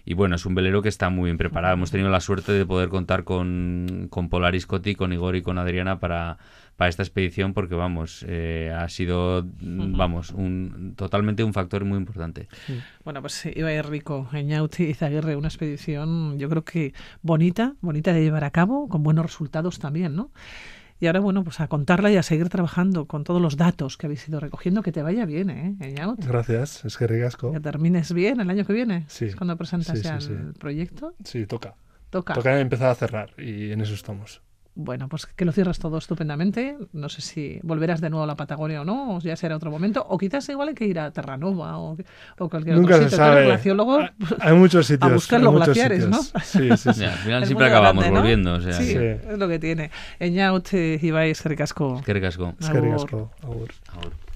y 0.05 0.15
bueno, 0.15 0.37
es 0.37 0.45
un 0.47 0.55
velero 0.55 0.81
que 0.81 0.89
está 0.89 1.11
muy 1.11 1.25
bien 1.25 1.37
preparado. 1.37 1.75
Hemos 1.75 1.91
tenido 1.91 2.09
la 2.09 2.19
suerte 2.19 2.51
de 2.51 2.65
poder 2.65 2.89
contar 2.89 3.23
con, 3.23 4.07
con 4.09 4.27
Polaris 4.27 4.65
Coti, 4.65 4.95
con 4.95 5.13
Igor 5.13 5.35
y 5.35 5.43
con 5.43 5.59
Adriana 5.59 5.99
para, 5.99 6.39
para 6.79 6.87
esta 6.87 7.03
expedición 7.03 7.53
porque 7.53 7.75
vamos 7.75 8.23
eh, 8.25 8.73
ha 8.73 8.87
sido 8.87 9.45
vamos 9.59 10.31
un 10.31 10.93
totalmente 10.95 11.43
un 11.43 11.51
factor 11.51 11.83
muy 11.83 11.97
importante 11.97 12.47
bueno 13.03 13.19
pues 13.19 13.45
iba 13.53 13.67
a 13.67 13.73
ir 13.73 13.85
rico 13.85 14.29
Eñauti 14.31 14.85
y 14.85 14.93
Zaguirre 14.93 15.35
una 15.35 15.49
expedición 15.49 16.39
yo 16.39 16.47
creo 16.47 16.63
que 16.63 16.93
bonita 17.21 17.75
bonita 17.81 18.13
de 18.13 18.21
llevar 18.23 18.45
a 18.45 18.51
cabo 18.51 18.87
con 18.87 19.03
buenos 19.03 19.25
resultados 19.25 19.77
también 19.77 20.15
no 20.15 20.31
Y 21.01 21.07
ahora, 21.07 21.21
bueno, 21.21 21.45
pues 21.45 21.61
a 21.61 21.67
contarla 21.69 22.11
y 22.11 22.17
a 22.17 22.23
seguir 22.23 22.49
trabajando 22.49 23.05
con 23.05 23.23
todos 23.23 23.41
los 23.41 23.55
datos 23.55 23.95
que 23.95 24.07
habéis 24.07 24.27
ido 24.27 24.41
recogiendo. 24.41 24.81
Que 24.81 24.91
te 24.91 25.01
vaya 25.01 25.25
bien, 25.25 25.49
¿eh? 25.49 25.75
Eñaut. 25.79 26.19
Gracias, 26.25 26.83
es 26.83 26.97
que 26.97 27.07
ricasco. 27.07 27.53
Que 27.53 27.61
termines 27.61 28.11
bien 28.11 28.41
el 28.41 28.49
año 28.49 28.65
que 28.65 28.73
viene. 28.73 29.05
Sí. 29.07 29.25
Es 29.25 29.37
cuando 29.37 29.55
presentas 29.55 29.97
Sí, 29.97 30.03
sí, 30.03 30.09
ya 30.09 30.19
sí. 30.19 30.33
el 30.33 30.53
proyecto. 30.55 31.13
Sí, 31.23 31.45
toca. 31.45 31.75
Toca. 32.09 32.33
Toca 32.33 32.59
empezar 32.59 32.89
a 32.89 32.95
cerrar 32.95 33.29
y 33.37 33.71
en 33.71 33.79
eso 33.79 33.93
estamos. 33.93 34.41
Bueno, 34.81 35.09
pues 35.09 35.25
que 35.25 35.43
lo 35.43 35.51
cierres 35.51 35.77
todo 35.77 35.97
estupendamente. 35.97 36.77
No 36.93 37.09
sé 37.09 37.19
si 37.21 37.59
volverás 37.63 37.99
de 37.99 38.09
nuevo 38.09 38.23
a 38.23 38.27
la 38.27 38.35
Patagonia 38.37 38.81
o 38.81 38.85
no, 38.85 39.17
o 39.17 39.19
ya 39.19 39.35
será 39.35 39.57
otro 39.57 39.69
momento. 39.71 40.05
O 40.07 40.17
quizás 40.17 40.47
igual 40.47 40.69
hay 40.69 40.73
que 40.75 40.85
ir 40.85 40.97
a 40.99 41.11
Terranova 41.11 41.77
o, 41.77 41.97
o 42.37 42.49
cualquier 42.49 42.77
Nunca 42.77 42.95
otro 42.95 43.09
se 43.09 43.09
sitio. 43.09 43.25
Sabe. 43.25 43.45
glaciólogo, 43.45 43.99
Hay- 44.39 44.55
muchos 44.55 44.87
sitios. 44.87 45.13
buscar 45.15 45.39
hay 45.39 45.43
los 45.45 45.53
glaciares, 45.55 46.03
sitios. 46.05 46.33
¿no? 46.33 46.39
Sí, 46.41 46.69
sí, 46.77 46.93
sí. 46.93 46.99
Ya, 47.01 47.11
al 47.11 47.17
final 47.19 47.45
siempre 47.45 47.67
acabamos 47.67 48.03
grande, 48.05 48.15
¿no? 48.15 48.21
volviendo. 48.21 48.53
O 48.53 48.61
sea, 48.61 48.71
Sí, 48.71 48.85
Sí. 48.85 48.97
es 48.97 49.37
lo 49.37 49.47
que 49.49 49.59
tiene. 49.59 49.91
Eñaut, 50.17 50.73
eh, 50.73 50.97
Ibai, 51.01 51.31
Eskerrik 51.31 51.59
Qué 52.05 52.13
ricasco. 52.13 52.53
Es 52.57 52.69
que 52.69 52.77
Agur. 52.77 53.27
Agur. 53.43 54.28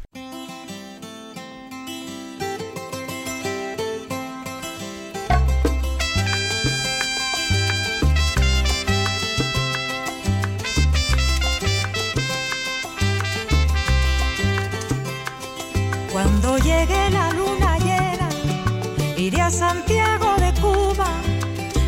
A 19.44 19.50
Santiago 19.50 20.36
de 20.38 20.54
Cuba, 20.62 21.08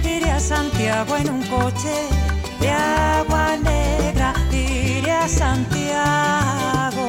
iré 0.03 0.29
a 0.29 0.39
Santiago 0.41 1.15
en 1.15 1.29
un 1.29 1.41
coche 1.43 2.09
de 2.59 2.69
agua 2.69 3.55
negra, 3.55 4.33
iré 4.51 5.09
a 5.09 5.25
Santiago. 5.25 7.07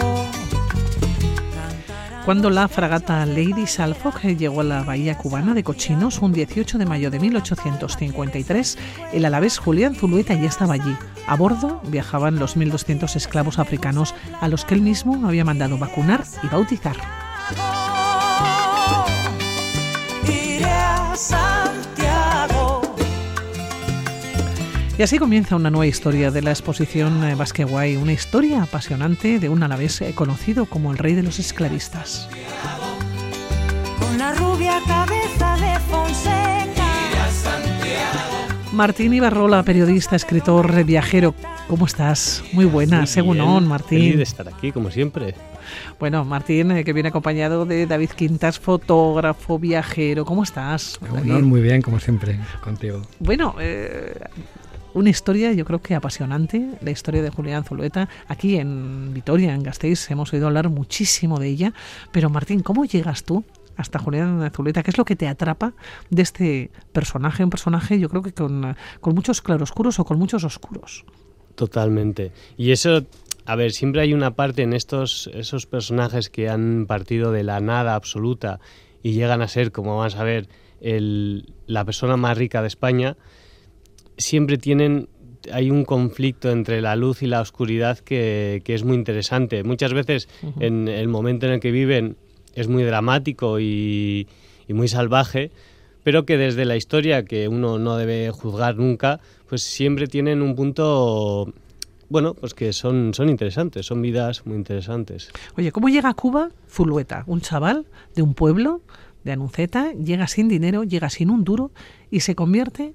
Cuando 2.24 2.50
la 2.50 2.68
fragata 2.68 3.26
Lady 3.26 3.66
Salford 3.66 4.36
llegó 4.36 4.60
a 4.60 4.64
la 4.64 4.82
bahía 4.84 5.18
cubana 5.18 5.52
de 5.52 5.64
Cochinos 5.64 6.22
un 6.22 6.32
18 6.32 6.78
de 6.78 6.86
mayo 6.86 7.10
de 7.10 7.18
1853, 7.18 8.78
el 9.14 9.24
alavés 9.24 9.58
Julián 9.58 9.96
Zulueta 9.96 10.34
ya 10.34 10.48
estaba 10.48 10.74
allí. 10.74 10.96
A 11.26 11.34
bordo 11.34 11.80
viajaban 11.88 12.38
los 12.38 12.56
1.200 12.56 13.16
esclavos 13.16 13.58
africanos 13.58 14.14
a 14.40 14.46
los 14.46 14.64
que 14.64 14.74
él 14.74 14.82
mismo 14.82 15.26
había 15.26 15.44
mandado 15.44 15.76
vacunar 15.76 16.22
y 16.44 16.46
bautizar. 16.46 16.96
Y 24.98 25.02
así 25.02 25.18
comienza 25.18 25.56
una 25.56 25.68
nueva 25.68 25.86
historia 25.86 26.30
de 26.30 26.40
la 26.40 26.50
exposición 26.50 27.22
eh, 27.22 27.34
Basque 27.34 27.64
Guay, 27.64 27.96
una 27.96 28.14
historia 28.14 28.62
apasionante 28.62 29.38
de 29.38 29.50
un 29.50 29.62
alavés 29.62 30.00
eh, 30.00 30.14
conocido 30.14 30.64
como 30.64 30.90
el 30.90 30.96
rey 30.96 31.14
de 31.14 31.22
los 31.22 31.38
esclavistas. 31.38 32.30
Con 34.00 34.16
la 34.16 34.32
rubia 34.32 34.80
cabeza 34.86 35.56
de 35.56 35.80
Fonseca. 35.80 36.46
Martín 38.72 39.12
Ibarrola, 39.12 39.62
periodista, 39.62 40.16
escritor, 40.16 40.84
viajero. 40.84 41.34
¿Cómo 41.68 41.86
estás? 41.86 42.42
Muy 42.52 42.64
buena, 42.64 43.06
según 43.06 43.40
on, 43.40 43.48
Feliz 43.48 43.62
de 43.62 43.68
Martín. 43.68 44.20
estar 44.20 44.48
aquí, 44.48 44.72
como 44.72 44.90
siempre. 44.90 45.34
Bueno, 45.98 46.24
Martín, 46.24 46.70
eh, 46.70 46.84
que 46.84 46.92
viene 46.92 47.08
acompañado 47.08 47.64
de 47.64 47.86
David 47.86 48.10
Quintas, 48.10 48.58
fotógrafo, 48.58 49.58
viajero. 49.58 50.24
¿Cómo 50.24 50.42
estás? 50.42 50.98
David? 51.00 51.42
Muy 51.42 51.60
bien, 51.60 51.82
como 51.82 52.00
siempre, 52.00 52.38
contigo. 52.62 53.02
Bueno, 53.18 53.54
eh, 53.60 54.14
una 54.96 55.10
historia 55.10 55.52
yo 55.52 55.64
creo 55.64 55.80
que 55.82 55.94
apasionante, 55.94 56.66
la 56.80 56.90
historia 56.90 57.22
de 57.22 57.30
Julián 57.30 57.64
Zulueta. 57.64 58.08
Aquí 58.28 58.56
en 58.56 59.12
Vitoria, 59.12 59.54
en 59.54 59.62
Gasteiz, 59.62 60.10
hemos 60.10 60.32
oído 60.32 60.46
hablar 60.46 60.68
muchísimo 60.70 61.38
de 61.38 61.48
ella. 61.48 61.72
Pero 62.12 62.30
Martín, 62.30 62.60
¿cómo 62.60 62.84
llegas 62.86 63.22
tú 63.24 63.44
hasta 63.76 63.98
Julián 63.98 64.50
Zulueta? 64.54 64.82
¿Qué 64.82 64.90
es 64.90 64.98
lo 64.98 65.04
que 65.04 65.14
te 65.14 65.28
atrapa 65.28 65.74
de 66.10 66.22
este 66.22 66.70
personaje? 66.92 67.44
Un 67.44 67.50
personaje 67.50 68.00
yo 68.00 68.08
creo 68.08 68.22
que 68.22 68.32
con, 68.32 68.74
con 69.00 69.14
muchos 69.14 69.42
claroscuros 69.42 69.98
o 70.00 70.04
con 70.06 70.18
muchos 70.18 70.44
oscuros. 70.44 71.04
Totalmente. 71.54 72.32
Y 72.56 72.70
eso, 72.72 73.04
a 73.44 73.54
ver, 73.56 73.72
siempre 73.72 74.00
hay 74.00 74.14
una 74.14 74.34
parte 74.34 74.62
en 74.62 74.72
estos 74.72 75.30
esos 75.34 75.66
personajes 75.66 76.30
que 76.30 76.48
han 76.48 76.86
partido 76.86 77.32
de 77.32 77.42
la 77.44 77.60
nada 77.60 77.94
absoluta 77.94 78.60
y 79.02 79.12
llegan 79.12 79.42
a 79.42 79.48
ser, 79.48 79.72
como 79.72 79.98
vamos 79.98 80.16
a 80.16 80.24
ver, 80.24 80.48
el- 80.80 81.52
la 81.66 81.84
persona 81.84 82.16
más 82.16 82.36
rica 82.38 82.62
de 82.62 82.68
España. 82.68 83.16
Siempre 84.16 84.58
tienen 84.58 85.08
hay 85.52 85.70
un 85.70 85.84
conflicto 85.84 86.50
entre 86.50 86.80
la 86.80 86.96
luz 86.96 87.22
y 87.22 87.26
la 87.26 87.40
oscuridad 87.40 87.98
que, 87.98 88.62
que 88.64 88.74
es 88.74 88.84
muy 88.84 88.96
interesante. 88.96 89.62
Muchas 89.62 89.92
veces 89.92 90.28
en 90.60 90.88
el 90.88 91.08
momento 91.08 91.46
en 91.46 91.52
el 91.52 91.60
que 91.60 91.70
viven 91.70 92.16
es 92.54 92.68
muy 92.68 92.82
dramático 92.82 93.60
y, 93.60 94.26
y 94.66 94.72
muy 94.72 94.88
salvaje, 94.88 95.50
pero 96.02 96.24
que 96.24 96.36
desde 96.36 96.64
la 96.64 96.76
historia, 96.76 97.24
que 97.24 97.48
uno 97.48 97.78
no 97.78 97.96
debe 97.96 98.30
juzgar 98.30 98.76
nunca, 98.76 99.20
pues 99.48 99.62
siempre 99.62 100.06
tienen 100.06 100.42
un 100.42 100.54
punto, 100.54 101.52
bueno, 102.08 102.34
pues 102.34 102.54
que 102.54 102.72
son, 102.72 103.12
son 103.14 103.28
interesantes, 103.28 103.86
son 103.86 104.02
vidas 104.02 104.46
muy 104.46 104.56
interesantes. 104.56 105.30
Oye, 105.56 105.72
¿cómo 105.72 105.88
llega 105.88 106.08
a 106.08 106.14
Cuba 106.14 106.50
Zulueta? 106.68 107.24
Un 107.26 107.40
chaval 107.40 107.86
de 108.14 108.22
un 108.22 108.34
pueblo, 108.34 108.82
de 109.24 109.32
Anunceta, 109.32 109.92
llega 109.92 110.28
sin 110.28 110.48
dinero, 110.48 110.84
llega 110.84 111.10
sin 111.10 111.30
un 111.30 111.44
duro 111.44 111.72
y 112.10 112.20
se 112.20 112.34
convierte 112.34 112.94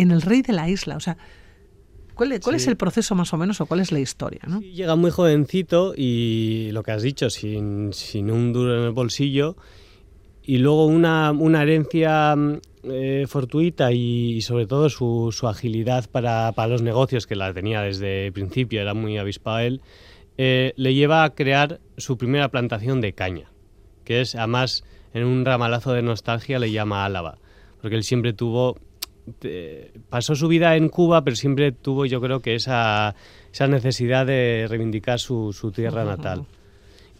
en 0.00 0.10
el 0.10 0.22
rey 0.22 0.42
de 0.42 0.52
la 0.52 0.68
isla. 0.68 0.96
O 0.96 1.00
sea, 1.00 1.16
¿cuál, 2.14 2.32
es- 2.32 2.40
cuál 2.40 2.56
es 2.56 2.62
Sí. 2.64 2.70
el 2.70 2.76
proceso 2.76 3.14
más 3.14 3.32
o 3.32 3.36
menos 3.36 3.60
o 3.60 3.66
cuál 3.66 3.80
es 3.80 3.92
la 3.92 4.00
historia? 4.00 4.40
¿no? 4.46 4.60
Sí, 4.60 4.72
Llega 4.72 4.96
muy 4.96 5.10
jovencito 5.10 5.94
y 5.96 6.70
lo 6.72 6.82
que 6.82 6.92
has 6.92 7.02
dicho, 7.02 7.30
sin, 7.30 7.92
sin 7.92 8.30
un 8.30 8.52
duro 8.52 8.76
en 8.78 8.84
el 8.84 8.92
bolsillo. 8.92 9.56
Y 10.42 10.58
luego 10.58 10.86
una, 10.86 11.30
una 11.32 11.62
herencia 11.62 12.34
mm, 12.34 12.58
eh, 12.84 13.26
fortuita 13.28 13.92
y, 13.92 14.32
y 14.36 14.42
sobre 14.42 14.66
todo 14.66 14.88
su, 14.88 15.28
su 15.30 15.46
agilidad 15.46 16.08
para, 16.10 16.52
para 16.52 16.68
los 16.68 16.80
negocios, 16.80 17.26
que 17.26 17.36
la 17.36 17.52
tenía 17.52 17.82
desde 17.82 18.26
el 18.26 18.32
principio, 18.32 18.80
era 18.80 18.94
muy 18.94 19.18
avispado 19.18 19.58
él, 19.58 19.82
eh, 20.38 20.72
le 20.76 20.94
lleva 20.94 21.24
a 21.24 21.34
crear 21.34 21.80
su 21.98 22.16
primera 22.16 22.48
plantación 22.50 23.00
de 23.02 23.12
caña, 23.12 23.50
que 24.04 24.20
es 24.22 24.36
además 24.36 24.84
en 25.12 25.24
un 25.24 25.44
ramalazo 25.44 25.92
de 25.92 26.00
nostalgia 26.02 26.58
le 26.58 26.70
llama 26.70 27.04
Álava, 27.04 27.38
porque 27.82 27.96
él 27.96 28.04
siempre 28.04 28.32
tuvo 28.32 28.78
eh, 29.42 29.92
pasó 30.08 30.34
su 30.34 30.48
vida 30.48 30.76
en 30.76 30.88
Cuba, 30.88 31.22
pero 31.22 31.36
siempre 31.36 31.72
tuvo, 31.72 32.06
yo 32.06 32.20
creo 32.20 32.40
que 32.40 32.54
esa, 32.54 33.14
esa 33.52 33.66
necesidad 33.66 34.26
de 34.26 34.66
reivindicar 34.68 35.18
su, 35.18 35.52
su 35.52 35.70
tierra 35.70 36.04
natal. 36.04 36.46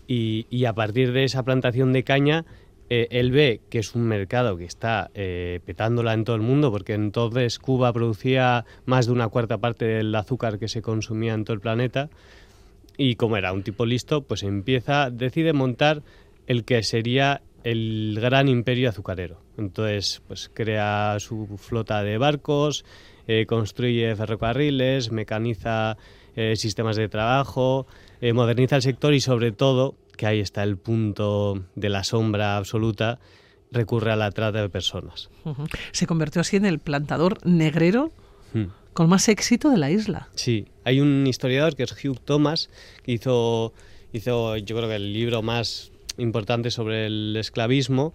Y, 0.06 0.46
y 0.50 0.64
a 0.64 0.72
partir 0.72 1.12
de 1.12 1.24
esa 1.24 1.42
plantación 1.42 1.92
de 1.92 2.04
caña, 2.04 2.44
eh, 2.90 3.08
él 3.10 3.32
ve 3.32 3.60
que 3.68 3.80
es 3.80 3.94
un 3.94 4.02
mercado 4.02 4.56
que 4.56 4.64
está 4.64 5.10
eh, 5.14 5.60
petándola 5.64 6.14
en 6.14 6.24
todo 6.24 6.36
el 6.36 6.42
mundo, 6.42 6.70
porque 6.70 6.94
entonces 6.94 7.58
Cuba 7.58 7.92
producía 7.92 8.64
más 8.86 9.06
de 9.06 9.12
una 9.12 9.28
cuarta 9.28 9.58
parte 9.58 9.84
del 9.84 10.14
azúcar 10.14 10.58
que 10.58 10.68
se 10.68 10.80
consumía 10.80 11.34
en 11.34 11.44
todo 11.44 11.54
el 11.54 11.60
planeta. 11.60 12.08
Y 12.96 13.16
como 13.16 13.36
era 13.36 13.52
un 13.52 13.62
tipo 13.62 13.84
listo, 13.84 14.22
pues 14.22 14.42
empieza, 14.42 15.10
decide 15.10 15.52
montar 15.52 16.02
el 16.46 16.64
que 16.64 16.82
sería 16.82 17.42
el 17.62 18.18
gran 18.20 18.48
imperio 18.48 18.88
azucarero. 18.88 19.47
Entonces, 19.58 20.22
pues 20.26 20.50
crea 20.52 21.16
su 21.20 21.58
flota 21.58 22.02
de 22.02 22.16
barcos, 22.16 22.84
eh, 23.26 23.44
construye 23.46 24.14
ferrocarriles, 24.16 25.12
mecaniza 25.12 25.98
eh, 26.36 26.56
sistemas 26.56 26.96
de 26.96 27.08
trabajo, 27.08 27.86
eh, 28.20 28.32
moderniza 28.32 28.76
el 28.76 28.82
sector 28.82 29.12
y 29.12 29.20
sobre 29.20 29.52
todo, 29.52 29.96
que 30.16 30.26
ahí 30.26 30.40
está 30.40 30.62
el 30.62 30.78
punto 30.78 31.62
de 31.74 31.88
la 31.90 32.04
sombra 32.04 32.56
absoluta, 32.56 33.18
recurre 33.70 34.12
a 34.12 34.16
la 34.16 34.30
trata 34.30 34.62
de 34.62 34.68
personas. 34.70 35.28
Se 35.92 36.06
convirtió 36.06 36.40
así 36.40 36.56
en 36.56 36.64
el 36.64 36.78
plantador 36.78 37.44
negrero 37.46 38.10
Hmm. 38.52 38.66
con 38.94 39.08
más 39.08 39.28
éxito 39.28 39.70
de 39.70 39.76
la 39.76 39.90
isla. 39.90 40.28
Sí, 40.34 40.66
hay 40.84 41.00
un 41.00 41.26
historiador 41.26 41.76
que 41.76 41.82
es 41.82 41.92
Hugh 41.92 42.18
Thomas, 42.18 42.70
que 43.02 43.12
hizo, 43.12 43.72
hizo 44.12 44.56
yo 44.56 44.76
creo 44.76 44.88
que 44.88 44.96
el 44.96 45.12
libro 45.12 45.42
más 45.42 45.92
importante 46.16 46.70
sobre 46.70 47.06
el 47.06 47.36
esclavismo, 47.36 48.14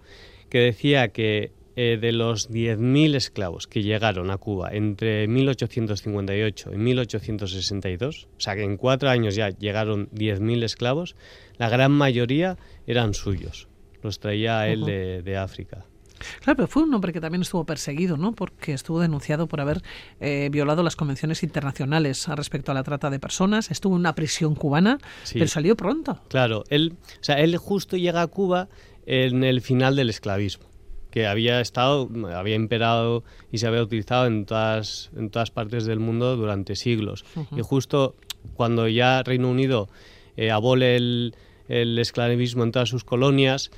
que 0.53 0.59
decía 0.59 1.07
que 1.09 1.51
eh, 1.75 1.97
de 1.99 2.11
los 2.11 2.51
10.000 2.51 3.15
esclavos 3.15 3.65
que 3.65 3.81
llegaron 3.81 4.29
a 4.29 4.37
Cuba 4.37 4.69
entre 4.71 5.27
1858 5.27 6.69
y 6.71 6.77
1862, 6.77 8.27
o 8.37 8.39
sea 8.39 8.55
que 8.55 8.63
en 8.63 8.77
cuatro 8.77 9.09
años 9.09 9.35
ya 9.35 9.49
llegaron 9.49 10.09
10.000 10.11 10.63
esclavos, 10.63 11.15
la 11.57 11.69
gran 11.69 11.91
mayoría 11.91 12.57
eran 12.85 13.15
suyos, 13.15 13.67
los 14.03 14.19
traía 14.19 14.67
él 14.67 14.85
de 14.85 15.37
África. 15.37 15.85
Claro, 16.41 16.55
pero 16.57 16.67
fue 16.67 16.83
un 16.83 16.93
hombre 16.93 17.11
que 17.11 17.19
también 17.19 17.41
estuvo 17.41 17.65
perseguido, 17.65 18.15
¿no? 18.15 18.31
Porque 18.33 18.71
estuvo 18.73 18.99
denunciado 19.01 19.47
por 19.47 19.59
haber 19.59 19.81
eh, 20.21 20.47
violado 20.51 20.81
las 20.83 20.95
convenciones 20.95 21.43
internacionales 21.43 22.27
respecto 22.27 22.71
a 22.71 22.75
la 22.75 22.83
trata 22.83 23.09
de 23.09 23.19
personas. 23.19 23.71
Estuvo 23.71 23.95
en 23.95 24.01
una 24.01 24.15
prisión 24.15 24.55
cubana, 24.55 24.99
Sí. 25.23 25.33
pero 25.39 25.47
salió 25.47 25.75
pronto. 25.75 26.21
Claro, 26.29 26.63
él, 26.69 26.93
o 27.19 27.23
sea, 27.23 27.39
él 27.41 27.57
justo 27.57 27.97
llega 27.97 28.21
a 28.21 28.27
Cuba 28.27 28.69
en 29.05 29.43
el 29.43 29.61
final 29.61 29.95
del 29.95 30.09
esclavismo, 30.09 30.65
que 31.11 31.27
había 31.27 31.61
estado, 31.61 32.09
había 32.33 32.55
imperado 32.55 33.23
y 33.51 33.59
se 33.59 33.67
había 33.67 33.83
utilizado 33.83 34.25
en 34.27 34.45
todas, 34.45 35.11
en 35.15 35.29
todas 35.29 35.51
partes 35.51 35.85
del 35.85 35.99
mundo 35.99 36.35
durante 36.35 36.75
siglos. 36.75 37.25
Y 37.55 37.61
justo 37.61 38.15
cuando 38.55 38.87
ya 38.87 39.23
Reino 39.23 39.49
Unido 39.49 39.89
eh, 40.37 40.51
abole 40.51 40.95
el, 40.95 41.35
el 41.67 41.97
esclavismo 41.99 42.63
en 42.63 42.71
todas 42.71 42.89
sus 42.89 43.03
colonias, 43.03 43.71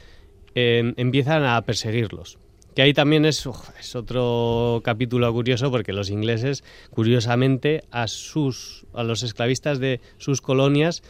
eh, 0.56 0.94
empiezan 0.98 1.44
a 1.44 1.62
perseguirlos. 1.64 2.40
Que 2.76 2.82
ahí 2.82 2.94
también 2.94 3.26
es, 3.26 3.46
uf, 3.46 3.70
es 3.80 3.96
otro 3.96 4.82
capítulo 4.84 5.32
curioso 5.32 5.72
porque 5.72 5.94
los 5.94 6.10
ingleses, 6.10 6.64
curiosamente, 6.90 7.84
a, 7.90 8.08
sus, 8.08 8.86
a 8.94 9.04
los 9.04 9.24
esclavistas 9.24 9.80
de 9.80 10.02
sus 10.18 10.42
colonias 10.42 11.02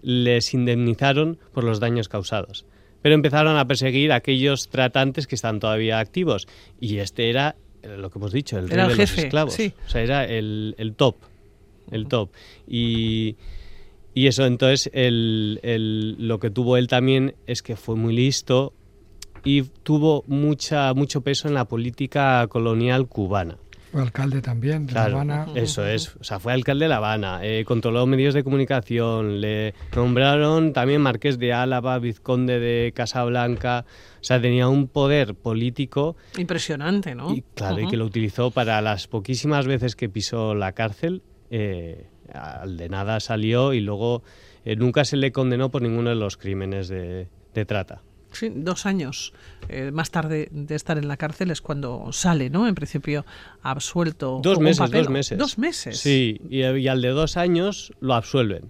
les 0.00 0.52
indemnizaron 0.52 1.38
por 1.52 1.62
los 1.62 1.78
daños 1.78 2.08
causados. 2.08 2.66
Pero 3.02 3.14
empezaron 3.14 3.56
a 3.56 3.66
perseguir 3.66 4.12
a 4.12 4.16
aquellos 4.16 4.68
tratantes 4.68 5.26
que 5.26 5.34
están 5.34 5.60
todavía 5.60 5.98
activos. 5.98 6.46
Y 6.80 6.98
este 6.98 7.28
era, 7.30 7.56
eh, 7.82 7.96
lo 7.98 8.10
que 8.10 8.18
hemos 8.18 8.32
dicho, 8.32 8.58
el 8.58 8.70
Era 8.72 8.84
rey 8.84 8.92
el 8.92 8.98
de 8.98 9.06
jefe, 9.06 9.16
los 9.16 9.24
esclavos. 9.24 9.54
sí. 9.54 9.72
O 9.86 9.90
sea, 9.90 10.02
era 10.02 10.24
el, 10.24 10.74
el 10.78 10.94
top. 10.94 11.16
El 11.90 12.06
top. 12.06 12.30
Y, 12.68 13.36
y 14.14 14.26
eso, 14.28 14.46
entonces, 14.46 14.88
el, 14.94 15.58
el- 15.62 16.26
lo 16.28 16.38
que 16.38 16.50
tuvo 16.50 16.76
él 16.76 16.86
también 16.86 17.34
es 17.46 17.62
que 17.62 17.76
fue 17.76 17.96
muy 17.96 18.14
listo 18.14 18.72
y 19.44 19.62
tuvo 19.62 20.22
mucha, 20.28 20.94
mucho 20.94 21.22
peso 21.22 21.48
en 21.48 21.54
la 21.54 21.64
política 21.64 22.46
colonial 22.48 23.08
cubana. 23.08 23.58
Fue 23.92 24.00
alcalde 24.00 24.40
también 24.40 24.86
de 24.86 24.92
Claro, 24.92 25.16
La 25.16 25.42
Habana. 25.42 25.46
eso 25.54 25.86
es. 25.86 26.16
O 26.16 26.24
sea, 26.24 26.40
fue 26.40 26.52
alcalde 26.54 26.86
de 26.86 26.88
La 26.88 26.96
Habana, 26.96 27.40
eh, 27.42 27.64
controló 27.66 28.06
medios 28.06 28.32
de 28.32 28.42
comunicación, 28.42 29.40
le 29.42 29.74
nombraron 29.94 30.72
también 30.72 31.02
marqués 31.02 31.38
de 31.38 31.52
Álava, 31.52 31.98
vizconde 31.98 32.58
de 32.58 32.92
Casablanca. 32.94 33.84
O 34.20 34.24
sea, 34.24 34.40
tenía 34.40 34.68
un 34.68 34.88
poder 34.88 35.34
político 35.34 36.16
Impresionante, 36.38 37.14
¿no? 37.14 37.34
y, 37.34 37.42
claro, 37.54 37.80
y 37.80 37.86
que 37.88 37.96
lo 37.96 38.06
utilizó 38.06 38.50
para 38.50 38.80
las 38.80 39.08
poquísimas 39.08 39.66
veces 39.66 39.94
que 39.94 40.08
pisó 40.08 40.54
la 40.54 40.72
cárcel. 40.72 41.22
eh, 41.50 42.06
al 42.32 42.78
de 42.78 42.88
nada 42.88 43.20
salió 43.20 43.74
y 43.74 43.80
luego 43.80 44.22
eh, 44.64 44.74
nunca 44.74 45.04
se 45.04 45.18
le 45.18 45.32
condenó 45.32 45.70
por 45.70 45.82
ninguno 45.82 46.08
de 46.08 46.16
los 46.16 46.38
crímenes 46.38 46.88
de, 46.88 47.28
de 47.52 47.64
trata. 47.66 48.00
Sí, 48.32 48.50
dos 48.54 48.86
años 48.86 49.32
eh, 49.68 49.90
más 49.92 50.10
tarde 50.10 50.48
de 50.50 50.74
estar 50.74 50.96
en 50.98 51.06
la 51.08 51.16
cárcel 51.16 51.50
es 51.50 51.60
cuando 51.60 52.12
sale, 52.12 52.48
¿no? 52.50 52.66
En 52.66 52.74
principio 52.74 53.24
absuelto. 53.62 54.40
Dos 54.42 54.58
meses, 54.58 54.78
papel. 54.78 55.02
dos 55.04 55.10
meses. 55.12 55.38
Dos 55.38 55.58
meses. 55.58 55.98
Sí, 55.98 56.40
y, 56.48 56.60
y 56.64 56.88
al 56.88 57.02
de 57.02 57.08
dos 57.08 57.36
años 57.36 57.92
lo 58.00 58.14
absuelven. 58.14 58.64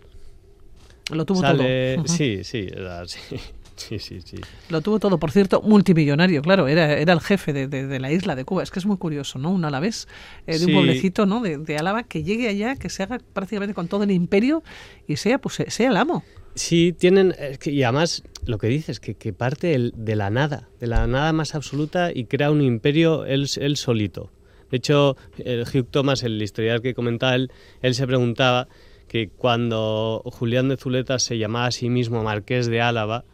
Lo 1.10 1.24
tuvo 1.24 1.40
Sale- 1.40 1.96
todo. 1.96 2.08
Sí, 2.08 2.44
sí, 2.44 2.68
era 2.70 3.00
así. 3.02 3.18
Sí, 3.74 3.98
sí, 3.98 4.20
sí. 4.20 4.36
Lo 4.68 4.80
tuvo 4.82 5.00
todo, 5.00 5.18
por 5.18 5.32
cierto, 5.32 5.60
multimillonario, 5.62 6.42
claro, 6.42 6.68
era, 6.68 6.92
era 6.98 7.14
el 7.14 7.20
jefe 7.20 7.52
de, 7.54 7.66
de- 7.66 7.86
de 7.86 7.98
la 8.00 8.12
isla 8.12 8.36
de 8.36 8.44
Cuba. 8.44 8.62
Es 8.62 8.70
que 8.70 8.78
es 8.78 8.86
muy 8.86 8.98
curioso, 8.98 9.38
¿no? 9.40 9.50
Un 9.50 9.64
alavés 9.64 10.06
eh, 10.46 10.52
de 10.52 10.58
Sí. 10.58 10.64
un 10.66 10.72
pueblecito, 10.74 11.24
¿no? 11.26 11.40
De, 11.40 11.56
de 11.56 11.78
Álava, 11.78 12.02
que 12.04 12.22
llegue 12.22 12.48
allá, 12.48 12.76
que 12.76 12.90
se 12.90 13.02
haga 13.02 13.18
prácticamente 13.32 13.74
con 13.74 13.88
todo 13.88 14.04
el 14.04 14.10
imperio 14.12 14.62
y 15.08 15.16
sea, 15.16 15.38
pues, 15.38 15.64
sea 15.66 15.88
el 15.88 15.96
amo. 15.96 16.22
Sí, 16.54 16.92
tienen. 16.92 17.34
que- 17.60 17.70
y 17.70 17.82
además, 17.82 18.22
lo 18.46 18.58
que 18.58 18.66
dices, 18.66 19.00
que, 19.00 19.32
parte 19.32 19.74
el- 19.74 19.92
de 19.96 20.16
la 20.16 20.30
nada, 20.30 20.68
de 20.80 20.86
la 20.86 21.06
nada 21.06 21.32
más 21.32 21.54
absoluta 21.54 22.10
y 22.12 22.24
crea 22.26 22.50
un 22.50 22.60
imperio 22.60 23.24
él, 23.24 23.46
él 23.58 23.76
solito. 23.76 24.30
De 24.70 24.76
hecho, 24.78 25.16
el 25.38 25.62
Hugh 25.62 25.86
Thomas, 25.90 26.22
el 26.22 26.40
historiador 26.42 26.82
que 26.82 26.94
comentaba 26.94 27.34
él, 27.34 27.50
él 27.82 27.94
se 27.94 28.06
preguntaba 28.06 28.68
que 29.08 29.28
cuando 29.28 30.22
Julián 30.26 30.68
de 30.68 30.76
Zuleta 30.76 31.18
se 31.18 31.38
llamaba 31.38 31.66
a 31.66 31.70
sí 31.72 31.88
mismo 31.90 32.22
Marqués 32.22 32.66
de 32.66 32.80
Álava, 32.80 33.24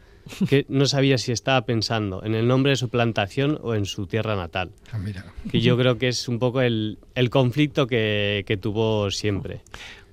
que 0.48 0.66
no 0.68 0.86
sabía 0.86 1.18
si 1.18 1.32
estaba 1.32 1.62
pensando 1.64 2.22
en 2.24 2.34
el 2.34 2.46
nombre 2.46 2.70
de 2.70 2.76
su 2.76 2.88
plantación 2.88 3.58
o 3.62 3.74
en 3.74 3.84
su 3.86 4.06
tierra 4.06 4.36
natal. 4.36 4.70
Ah, 4.92 4.98
mira. 4.98 5.24
Que 5.50 5.60
yo 5.60 5.76
creo 5.76 5.98
que 5.98 6.08
es 6.08 6.28
un 6.28 6.38
poco 6.38 6.60
el, 6.60 6.98
el 7.14 7.30
conflicto 7.30 7.86
que, 7.86 8.44
que 8.46 8.56
tuvo 8.56 9.10
siempre. 9.10 9.60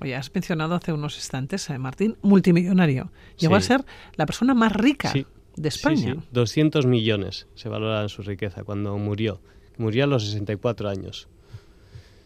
Oye, 0.02 0.16
has 0.16 0.34
mencionado 0.34 0.76
hace 0.76 0.92
unos 0.94 1.16
instantes 1.16 1.70
a 1.70 1.78
Martín, 1.78 2.18
multimillonario. 2.22 3.12
Llegó 3.38 3.56
Sí. 3.60 3.64
a 3.74 3.78
ser 3.78 3.86
la 4.16 4.26
persona 4.26 4.54
más 4.54 4.72
rica 4.74 5.12
Sí. 5.12 5.26
de 5.56 5.70
España. 5.70 6.14
Sí, 6.16 6.20
sí. 6.20 6.28
200 6.32 6.86
millones 6.86 7.48
se 7.56 7.70
valora 7.70 8.08
su 8.10 8.22
riqueza 8.22 8.64
cuando 8.64 8.98
murió. 8.98 9.40
Murió 9.78 10.04
a 10.04 10.08
los 10.08 10.26
64 10.26 10.90
años. 10.90 11.28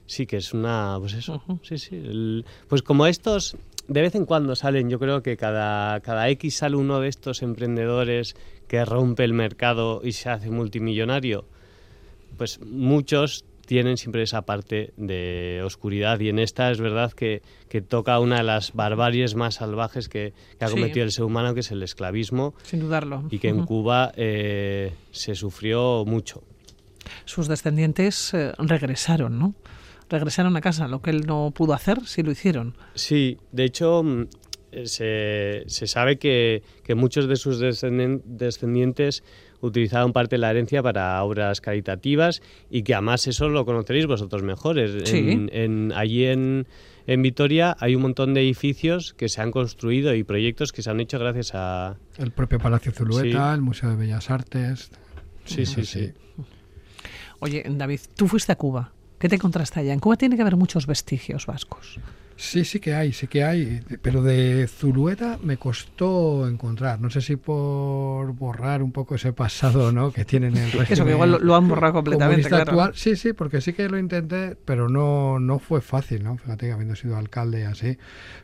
Sí, 0.08 0.26
que 0.26 0.38
es 0.38 0.54
una. 0.54 0.96
Pues 1.00 1.14
eso. 1.14 1.44
Sí, 1.62 1.78
sí. 1.78 1.96
el- 1.96 2.44
pues 2.68 2.82
como 2.82 3.06
estos, 3.06 3.56
de 3.90 4.02
vez 4.02 4.16
en 4.16 4.26
cuando 4.26 4.56
salen, 4.56 4.90
yo 4.90 5.00
creo 5.00 5.22
que 5.22 5.36
cada, 5.36 6.00
cada 6.00 6.30
X 6.30 6.58
sale 6.58 6.76
uno 6.78 7.00
de 7.02 7.10
estos 7.10 7.42
emprendedores 7.42 8.36
que 8.68 8.86
rompe 8.86 9.24
el 9.26 9.34
mercado 9.34 10.02
y 10.04 10.12
se 10.14 10.30
hace 10.30 10.50
multimillonario. 10.50 11.46
Pues 12.38 12.60
muchos 12.62 13.44
tienen 13.66 13.98
siempre 13.98 14.24
esa 14.24 14.44
parte 14.44 14.94
de 14.98 15.62
oscuridad 15.64 16.20
y 16.20 16.30
en 16.30 16.40
esta 16.40 16.72
es 16.72 16.80
verdad 16.80 17.12
que, 17.14 17.42
que 17.68 17.82
toca 17.82 18.20
una 18.20 18.38
de 18.38 18.44
las 18.44 18.74
barbaries 18.74 19.36
más 19.36 19.56
salvajes 19.56 20.10
que, 20.10 20.34
que 20.58 20.66
ha 20.66 20.70
Sí. 20.70 20.74
cometido 20.76 21.04
el 21.06 21.12
ser 21.12 21.26
humano, 21.26 21.54
que 21.54 21.60
es 21.60 21.70
el 21.72 21.84
esclavismo 21.84 22.56
Sin 22.64 22.80
dudarlo. 22.80 23.26
y 23.30 23.38
que 23.40 23.50
en. 23.50 23.66
Cuba 23.66 24.12
eh, 24.16 24.92
se 25.12 25.36
sufrió 25.36 26.04
mucho. 26.06 26.42
Sus 27.26 27.48
descendientes 27.48 28.34
eh, 28.34 28.54
regresaron, 28.58 29.38
¿no? 29.38 29.54
Regresaron 30.10 30.56
a 30.58 30.62
casa, 30.62 30.88
lo 30.88 31.02
que 31.02 31.12
él 31.12 31.26
no 31.28 31.52
pudo 31.56 31.74
hacer, 31.74 32.06
sí 32.06 32.24
lo 32.24 32.32
hicieron. 32.32 32.76
Sí, 32.96 33.38
de 33.52 33.64
hecho 33.66 34.02
mm, 34.04 34.28
se, 34.86 35.64
se 35.68 35.88
sabe 35.88 36.18
que, 36.18 36.64
que 36.84 36.96
muchos 36.96 37.28
de 37.28 37.36
sus 37.36 37.60
descendientes 37.60 39.24
utilizaron 39.62 40.14
parte 40.14 40.36
de 40.36 40.40
la 40.40 40.52
herencia 40.52 40.82
para 40.82 41.22
obras 41.24 41.62
caritativas 41.62 42.42
y 42.70 42.84
que 42.84 42.94
además 42.94 43.28
eso 43.28 43.50
lo 43.50 43.66
conoceréis 43.66 44.06
vosotros 44.08 44.42
mejores. 44.44 45.10
Sí. 45.10 45.30
En, 45.32 45.50
en- 45.54 45.92
allí 45.94 46.26
en, 46.26 46.66
en 47.08 47.22
Vitoria 47.22 47.76
hay 47.80 47.96
un 47.96 48.02
montón 48.04 48.34
de 48.34 48.42
edificios 48.42 49.14
que 49.14 49.28
se 49.30 49.42
han 49.42 49.52
construido 49.52 50.16
y 50.16 50.24
proyectos 50.24 50.72
que 50.72 50.82
se 50.82 50.90
han 50.90 51.00
hecho 51.02 51.20
gracias 51.20 51.52
a... 51.56 51.98
El 52.18 52.32
propio 52.32 52.58
Palacio 52.60 52.92
Zulueta, 52.92 53.50
Sí. 53.50 53.54
el 53.56 53.62
Museo 53.62 53.90
de 53.90 53.96
Bellas 53.96 54.30
Artes. 54.30 54.92
Sí, 55.46 55.66
sí, 55.66 55.82
Así. 55.82 55.86
sí. 55.86 56.14
Oye, 57.40 57.64
David, 57.70 58.00
tú 58.16 58.28
fuiste 58.28 58.52
a 58.52 58.56
Cuba. 58.56 58.92
¿Qué 59.20 59.28
te 59.28 59.36
encontraste 59.36 59.82
allá? 59.82 59.94
En 59.94 60.00
Cuba 60.00 60.16
tiene 60.16 60.36
que 60.38 60.42
haber 60.42 60.56
muchos 60.56 60.88
vestigios 60.88 61.46
vascos. 61.46 62.00
Sí, 62.40 62.64
sí 62.64 62.80
que 62.80 62.94
hay, 62.94 63.12
sí 63.12 63.28
que 63.28 63.44
hay, 63.44 63.82
pero 64.02 64.24
de 64.24 64.66
Zulueta 64.70 65.38
me 65.44 65.58
costó 65.58 66.48
encontrar. 66.48 67.02
No 67.02 67.10
sé 67.10 67.20
si 67.20 67.36
por 67.36 68.32
borrar 68.32 68.82
un 68.82 68.94
poco 68.94 69.16
ese 69.16 69.34
pasado, 69.34 69.92
¿no? 69.92 70.14
Que 70.14 70.24
tienen 70.24 70.56
el 70.56 70.72
régimen 70.72 70.88
Eso 70.90 71.04
que 71.04 71.12
igual 71.12 71.32
lo, 71.32 71.40
lo 71.40 71.56
han 71.58 71.68
borrado 71.68 71.96
completamente, 71.96 72.48
claro. 72.48 72.72
actual. 72.72 72.92
Sí, 72.96 73.18
sí, 73.18 73.34
porque 73.34 73.60
sí 73.60 73.74
que 73.74 73.90
lo 73.90 74.00
intenté, 74.00 74.56
pero 74.56 74.88
no, 74.88 75.38
no 75.38 75.60
fue 75.60 75.82
fácil, 75.82 76.24
¿no? 76.24 76.38
Fíjate 76.38 76.68
que 76.68 76.72
habiendo 76.72 76.96
sido 76.96 77.18
alcalde 77.18 77.60
y 77.60 77.64
así. 77.64 77.98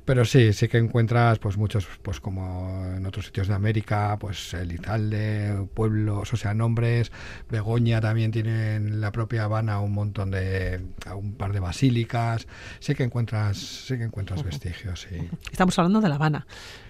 Pero 0.04 0.26
sí, 0.26 0.52
sí 0.52 0.68
que 0.68 0.78
encuentras, 0.78 1.40
pues 1.40 1.56
muchos, 1.56 1.88
pues 2.02 2.20
como 2.20 2.86
en 2.98 3.06
otros 3.06 3.28
sitios 3.28 3.48
de 3.48 3.54
América, 3.54 4.18
pues 4.20 4.54
Elizalde, 4.54 5.68
pueblos, 5.74 6.34
o 6.34 6.36
sea, 6.38 6.54
nombres. 6.54 7.14
Begoña 7.50 8.02
también 8.02 8.32
tiene 8.32 8.76
en 8.76 9.00
la 9.00 9.14
propia 9.14 9.46
Habana 9.46 9.80
un 9.80 9.94
montón 9.94 10.32
de, 10.32 10.82
un 11.16 11.36
par 11.36 11.54
de 11.54 11.62
basílicas. 11.62 12.46
Sí 12.80 12.94
que 12.94 13.04
encuentras, 13.04 13.85
sí 13.86 13.98
que 13.98 14.04
encuentras 14.04 14.44
vestigios, 14.44 15.02
sí. 15.10 15.30
Estamos 15.52 15.78
hablando 15.80 16.02
de 16.02 16.10
La 16.10 16.16
Habana. 16.16 16.46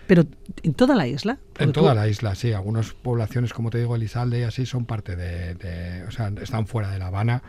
Pero 0.08 0.24
en 0.62 0.74
toda 0.76 0.96
la 0.96 1.08
isla. 1.08 1.40
En 1.58 1.72
toda 1.72 1.92
tú- 1.92 1.96
la 1.96 2.08
isla, 2.08 2.36
sí. 2.36 2.54
Algunas 2.54 2.94
poblaciones, 2.94 3.54
como 3.54 3.72
te 3.72 3.80
digo, 3.80 3.96
Elizalde 3.96 4.40
y 4.40 4.44
así, 4.44 4.66
son 4.68 4.86
parte 4.86 5.16
de, 5.16 5.56
de- 5.56 6.04
O 6.04 6.12
sea, 6.12 6.32
están 6.42 6.68
fuera 6.68 6.92
de 6.92 7.00
La 7.00 7.08
Habana. 7.08 7.42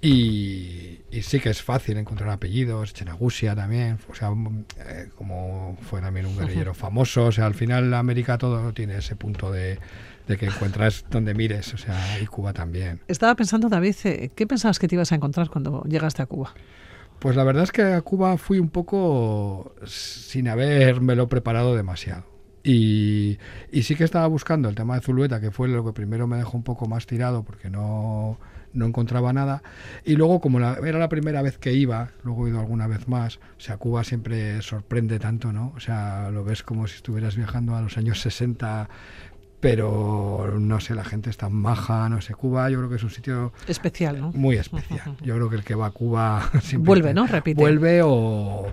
Y, 0.00 1.00
y 1.10 1.22
sí 1.22 1.40
que 1.40 1.50
es 1.50 1.62
fácil 1.62 1.96
encontrar 1.96 2.30
apellidos. 2.30 2.92
Chenagusia 2.94 3.54
también. 3.56 3.98
O 4.08 4.14
sea, 4.14 4.30
mm, 4.30 4.64
eh, 4.78 5.08
como 5.16 5.76
fue 5.82 6.00
también 6.00 6.26
un 6.26 6.38
guerrillero 6.38 6.74
famoso. 6.74 7.24
O 7.26 7.32
sea, 7.32 7.46
al 7.46 7.54
final 7.54 7.92
América 7.94 8.38
todo 8.38 8.72
tiene 8.72 8.98
ese 8.98 9.16
punto 9.16 9.50
de, 9.50 9.78
de 10.28 10.36
que 10.36 10.46
encuentras 10.46 11.04
donde 11.10 11.34
mires. 11.34 11.74
O 11.74 11.78
sea, 11.78 12.20
y 12.20 12.26
Cuba 12.26 12.52
también. 12.52 13.00
Estaba 13.08 13.34
pensando, 13.34 13.68
David, 13.68 13.96
eh, 14.04 14.30
¿qué 14.34 14.46
pensabas 14.46 14.78
que 14.78 14.86
te 14.86 14.94
ibas 14.94 15.10
a 15.10 15.16
encontrar 15.16 15.48
cuando 15.50 15.82
llegaste 15.84 16.22
a 16.22 16.26
Cuba? 16.26 16.54
Pues 17.18 17.34
la 17.36 17.44
verdad 17.44 17.64
es 17.64 17.72
que 17.72 17.82
a 17.82 18.00
Cuba 18.02 18.36
fui 18.36 18.58
un 18.58 18.68
poco 18.68 19.74
sin 19.84 20.48
habérmelo 20.48 21.28
preparado 21.28 21.74
demasiado. 21.74 22.24
Y, 22.62 23.38
sí 23.82 23.94
que 23.94 24.04
estaba 24.04 24.26
buscando 24.26 24.68
el 24.68 24.74
tema 24.74 24.96
de 24.96 25.00
Zulueta, 25.00 25.40
que 25.40 25.52
fue 25.52 25.68
lo 25.68 25.84
que 25.84 25.92
primero 25.92 26.26
me 26.26 26.36
dejó 26.36 26.56
un 26.56 26.64
poco 26.64 26.88
más 26.88 27.06
tirado 27.06 27.44
porque 27.44 27.70
no, 27.70 28.38
no 28.72 28.86
encontraba 28.86 29.32
nada. 29.32 29.62
Y 30.04 30.16
luego, 30.16 30.40
como 30.40 30.58
la- 30.58 30.78
era 30.84 30.98
la 30.98 31.08
primera 31.08 31.42
vez 31.42 31.58
que 31.58 31.72
iba, 31.74 32.10
luego 32.24 32.46
he 32.46 32.50
ido 32.50 32.58
alguna 32.60 32.88
vez 32.88 33.06
más, 33.08 33.36
o 33.36 33.60
sea, 33.60 33.76
Cuba 33.76 34.02
siempre 34.04 34.60
sorprende 34.62 35.18
tanto, 35.20 35.52
¿no? 35.52 35.72
O 35.76 35.80
sea, 35.80 36.30
lo 36.32 36.42
ves 36.44 36.64
como 36.64 36.88
si 36.88 36.96
estuvieras 36.96 37.36
viajando 37.36 37.76
a 37.76 37.82
los 37.82 37.96
años 37.98 38.20
60, 38.20 38.88
pero 39.60 40.56
no 40.58 40.80
sé, 40.80 40.94
la 40.94 41.04
gente 41.04 41.30
está 41.30 41.48
maja, 41.48 42.08
no 42.08 42.20
sé, 42.20 42.34
Cuba 42.34 42.70
yo 42.70 42.78
creo 42.78 42.90
que 42.90 42.96
es 42.96 43.02
un 43.02 43.10
sitio 43.10 43.52
Especial, 43.66 44.20
¿no? 44.20 44.32
muy 44.32 44.56
especial. 44.56 45.16
Yo 45.22 45.34
creo 45.34 45.48
que 45.50 45.56
el 45.56 45.64
que 45.64 45.74
va 45.74 45.86
a 45.86 45.90
Cuba 45.90 46.50
siempre 46.62 46.86
Vuelve, 46.86 47.14
¿no? 47.14 47.26
Repite. 47.26 47.60
Vuelve 47.60 48.02
o, 48.02 48.08
o, 48.08 48.72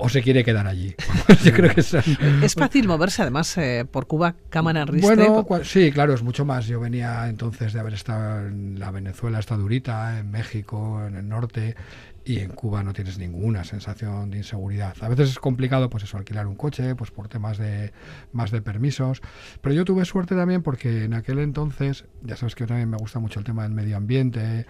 o 0.00 0.08
se 0.08 0.22
quiere 0.22 0.44
quedar 0.44 0.66
allí. 0.66 0.94
Yo 1.44 1.52
creo 1.52 1.74
que 1.74 1.82
son- 1.82 2.02
Es 2.42 2.54
fácil 2.54 2.86
moverse, 2.88 3.22
además, 3.22 3.56
eh, 3.58 3.86
por 3.90 4.06
Cuba, 4.06 4.34
cámara 4.50 4.82
en 4.82 5.00
Bueno, 5.00 5.44
cua- 5.46 5.62
sí, 5.64 5.92
claro, 5.92 6.14
es 6.14 6.22
mucho 6.22 6.44
más. 6.44 6.66
Yo 6.66 6.80
venía 6.80 7.28
entonces 7.28 7.72
de 7.72 7.80
haber 7.80 7.94
estado 7.94 8.46
en 8.48 8.78
la 8.78 8.90
Venezuela, 8.90 9.38
está 9.38 9.56
durita, 9.56 10.18
en 10.18 10.30
México, 10.30 11.00
en 11.06 11.14
el 11.16 11.28
norte, 11.28 11.76
y 12.24 12.40
en 12.40 12.50
Cuba 12.50 12.82
no 12.82 12.92
tienes 12.92 13.18
ninguna 13.18 13.64
sensación 13.64 14.30
de 14.30 14.38
inseguridad. 14.38 14.94
A 15.00 15.08
veces 15.08 15.30
es 15.30 15.38
complicado, 15.38 15.88
pues 15.88 16.04
eso, 16.04 16.16
alquilar 16.16 16.46
un 16.46 16.56
coche, 16.56 16.94
pues 16.94 17.10
por 17.10 17.28
temas 17.28 17.58
de 17.58 17.92
más 18.32 18.50
de 18.50 18.60
permisos. 18.60 19.22
Pero 19.60 19.74
yo 19.74 19.84
tuve 19.84 20.04
suerte 20.04 20.34
también 20.34 20.62
porque 20.62 21.04
en 21.04 21.14
aquel 21.14 21.38
entonces, 21.38 22.04
ya 22.22 22.36
sabes 22.36 22.54
que 22.54 22.66
también 22.66 22.90
me 22.90 22.96
gusta 22.96 23.18
mucho 23.18 23.38
el 23.38 23.44
tema 23.44 23.62
del 23.62 23.72
medio 23.72 23.96
ambiente. 23.96 24.66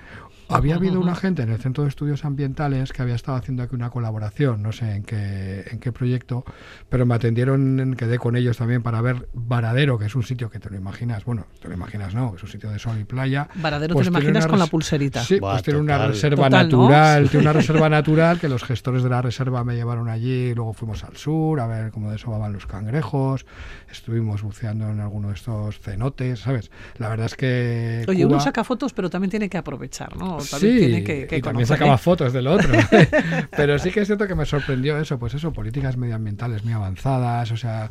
Había 0.48 0.76
habido 0.76 1.00
una 1.00 1.14
gente 1.14 1.42
en 1.42 1.50
el 1.50 1.58
Centro 1.58 1.84
de 1.84 1.90
Estudios 1.90 2.24
Ambientales 2.24 2.92
que 2.92 3.02
había 3.02 3.14
estado 3.14 3.37
haciendo 3.37 3.62
aquí 3.62 3.74
una 3.74 3.90
colaboración, 3.90 4.62
no 4.62 4.72
sé 4.72 4.94
en 4.96 5.02
qué, 5.02 5.64
en 5.70 5.78
qué 5.78 5.92
proyecto, 5.92 6.44
pero 6.88 7.04
me 7.06 7.14
atendieron, 7.14 7.94
quedé 7.98 8.18
con 8.18 8.37
ellos 8.37 8.56
también 8.56 8.82
para 8.82 9.00
ver 9.02 9.28
Varadero, 9.34 9.98
que 9.98 10.06
es 10.06 10.14
un 10.14 10.22
sitio 10.22 10.50
que 10.50 10.58
te 10.58 10.70
lo 10.70 10.76
imaginas, 10.76 11.24
bueno, 11.24 11.46
te 11.61 11.68
lo 11.68 11.74
imaginas, 11.74 12.14
no, 12.14 12.34
es 12.37 12.42
un 12.42 12.48
sitio 12.48 12.70
de 12.70 12.78
sol 12.78 12.98
y 12.98 13.04
playa. 13.04 13.48
Varadero 13.56 13.94
Pues 13.94 14.06
te 14.06 14.11
lo 14.11 14.18
tiene 14.18 14.30
imaginas 14.30 14.44
una 14.44 14.50
con 14.50 14.58
la 14.58 14.66
pulserita. 14.66 15.22
Sí, 15.22 15.38
Buah, 15.38 15.52
pues 15.52 15.62
tiene 15.64 15.80
una 15.80 16.06
reserva 16.06 16.46
Total, 16.46 16.68
¿no? 16.70 16.82
natural, 16.82 17.30
tiene 17.30 17.44
una 17.44 17.52
reserva 17.61 17.88
natural 17.88 18.40
que 18.40 18.48
los 18.48 18.64
gestores 18.64 19.02
de 19.02 19.11
la 19.11 19.20
reserva 19.20 19.64
me 19.64 19.74
llevaron 19.74 20.08
allí, 20.08 20.54
luego 20.54 20.72
fuimos 20.72 21.04
al 21.04 21.16
sur 21.16 21.61
a 21.61 21.66
ver 21.66 21.90
cómo 21.90 22.11
desovaban 22.11 22.52
los 22.52 22.66
cangrejos, 22.66 23.44
estuvimos 23.90 24.42
buceando 24.42 24.88
en 24.88 25.00
alguno 25.00 25.28
de 25.28 25.34
estos 25.34 25.78
cenotes, 25.80 26.40
¿sabes? 26.40 26.70
La 26.96 27.08
verdad 27.08 27.26
es 27.26 27.37
que 27.37 28.04
Oye, 28.08 28.24
uno 28.24 28.40
saca 28.40 28.64
fotos, 28.64 28.92
pero 28.94 29.11
también 29.11 29.30
tiene 29.30 29.48
que 29.48 29.58
aprovechar, 29.58 30.16
¿no? 30.16 30.38
También 30.38 30.72
Sí, 30.72 30.79
tiene 30.79 31.05
que, 31.05 31.27
que 31.27 31.37
y 31.38 31.42
también 31.42 31.66
sacaba 31.66 31.98
fotos 31.98 32.33
del 32.33 32.46
otro. 32.46 32.72
Pero 33.57 33.79
sí 33.79 33.90
que 33.90 34.01
es 34.01 34.07
cierto 34.07 34.27
que 34.27 34.35
me 34.35 34.46
sorprendió 34.46 34.98
eso, 34.98 35.18
pues 35.18 35.35
eso, 35.35 35.53
políticas 35.53 35.96
medioambientales 35.96 36.64
muy 36.64 36.72
avanzadas, 36.72 37.51
o 37.53 37.57
sea, 37.57 37.90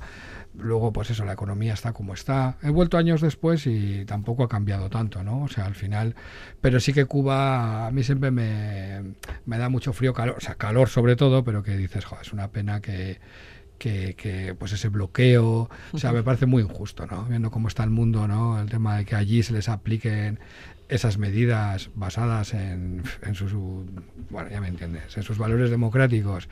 luego 0.57 0.91
pues 0.91 1.09
eso, 1.09 1.25
la 1.25 1.33
economía 1.33 1.73
está 1.73 1.93
como 1.93 2.13
está. 2.13 2.57
He 2.63 2.69
vuelto 2.69 2.97
años 2.97 3.21
después 3.21 3.67
y 3.67 4.05
tampoco 4.05 4.43
ha 4.43 4.49
cambiado 4.49 4.89
tanto, 4.89 5.23
¿no? 5.23 5.43
O 5.43 5.47
sea, 5.47 5.65
al 5.65 5.75
final, 5.75 6.15
pero 6.61 6.79
sí 6.79 6.93
que 6.93 7.05
Cuba 7.05 7.87
a 7.87 7.91
mí 7.91 8.03
siempre 8.03 8.31
me, 8.31 9.15
me 9.45 9.57
da 9.57 9.69
mucho 9.69 9.93
frío, 9.93 10.13
calor, 10.13 10.35
o 10.37 10.41
sea, 10.41 10.55
calor 10.55 10.89
sobre 10.89 11.15
todo, 11.15 11.43
pero 11.43 11.63
que 11.63 11.77
dices, 11.77 12.05
joder, 12.05 12.25
es 12.25 12.33
una 12.33 12.49
pena 12.49 12.81
que 12.81 13.19
que, 13.77 14.15
que, 14.15 14.55
pues 14.55 14.71
ese 14.71 14.89
bloqueo, 14.89 15.69
o 15.91 15.97
sea, 15.97 16.11
me 16.11 16.23
parece 16.23 16.45
muy 16.45 16.63
injusto, 16.63 17.05
¿no? 17.05 17.25
Viendo 17.25 17.51
cómo 17.51 17.67
está 17.67 17.83
el 17.83 17.89
mundo, 17.89 18.27
¿no? 18.27 18.59
El 18.59 18.69
tema 18.69 18.97
de 18.97 19.05
que 19.05 19.15
allí 19.15 19.43
se 19.43 19.53
les 19.53 19.69
apliquen 19.69 20.39
esas 20.89 21.17
medidas 21.17 21.89
basadas 21.95 22.53
en, 22.53 23.03
en 23.21 23.35
sus, 23.35 23.53
bueno, 24.29 24.49
ya 24.49 24.61
me 24.61 24.67
entiendes, 24.67 25.17
en 25.17 25.23
sus 25.23 25.37
valores 25.37 25.69
democráticos 25.69 26.49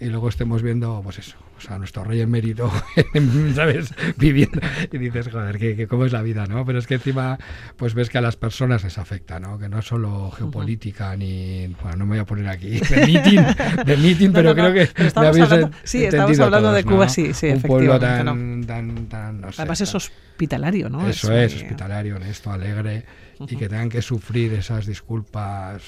y 0.00 0.06
luego 0.06 0.28
estemos 0.28 0.62
viendo, 0.62 1.00
pues 1.02 1.18
eso, 1.18 1.36
o 1.58 1.60
sea, 1.60 1.76
nuestro 1.78 2.04
rey 2.04 2.20
emérito, 2.20 2.70
¿sabes? 3.54 3.92
Viviendo 4.16 4.60
y 4.92 4.98
dices, 4.98 5.28
joder, 5.30 5.58
que, 5.58 5.76
que 5.76 5.86
cómo 5.86 6.04
es 6.06 6.12
la 6.12 6.22
vida, 6.22 6.46
¿no? 6.46 6.64
Pero 6.64 6.78
es 6.78 6.86
que 6.86 6.94
encima, 6.94 7.38
pues 7.76 7.94
ves 7.94 8.08
que 8.08 8.18
a 8.18 8.20
las 8.20 8.36
personas 8.36 8.84
les 8.84 8.96
afecta, 8.98 9.40
¿no? 9.40 9.58
Que 9.58 9.68
no 9.68 9.80
es 9.80 9.84
solo 9.86 10.30
geopolítica 10.30 11.16
ni, 11.16 11.66
bueno, 11.82 11.96
no 11.98 12.04
me 12.06 12.10
voy 12.10 12.18
a 12.20 12.24
poner 12.24 12.48
aquí 12.48 12.78
de 12.80 13.06
meeting, 13.06 13.40
de 13.84 13.96
meeting, 13.96 14.28
No, 14.28 14.32
pero 14.34 14.54
no, 14.54 14.62
no, 14.62 14.70
creo 14.72 14.74
que 14.86 14.92
pero 14.94 15.08
estamos 15.08 15.28
habéis 15.30 15.44
hablando- 15.52 15.76
sí, 15.84 16.04
estamos 16.04 16.40
hablando 16.40 16.72
de 16.72 16.84
Cuba, 16.84 17.04
¿no? 17.06 17.10
sí, 17.10 17.34
sí, 17.34 17.48
Un 17.48 17.62
pueblo 17.62 17.98
tan, 17.98 18.64
tan, 18.66 19.06
tan, 19.06 19.40
no 19.40 19.52
sé, 19.52 19.62
Además 19.62 19.80
es 19.80 19.94
hospitalario, 19.94 20.88
¿no? 20.88 21.08
eso 21.08 21.32
es, 21.32 21.54
muy- 21.54 21.62
hospitalario, 21.64 22.16
honesto, 22.16 22.50
alegre, 22.52 23.04
y 23.40 23.54
que 23.56 23.68
tengan 23.68 23.88
que 23.88 24.02
sufrir 24.02 24.52
esas 24.54 24.84
disculpas 24.86 25.80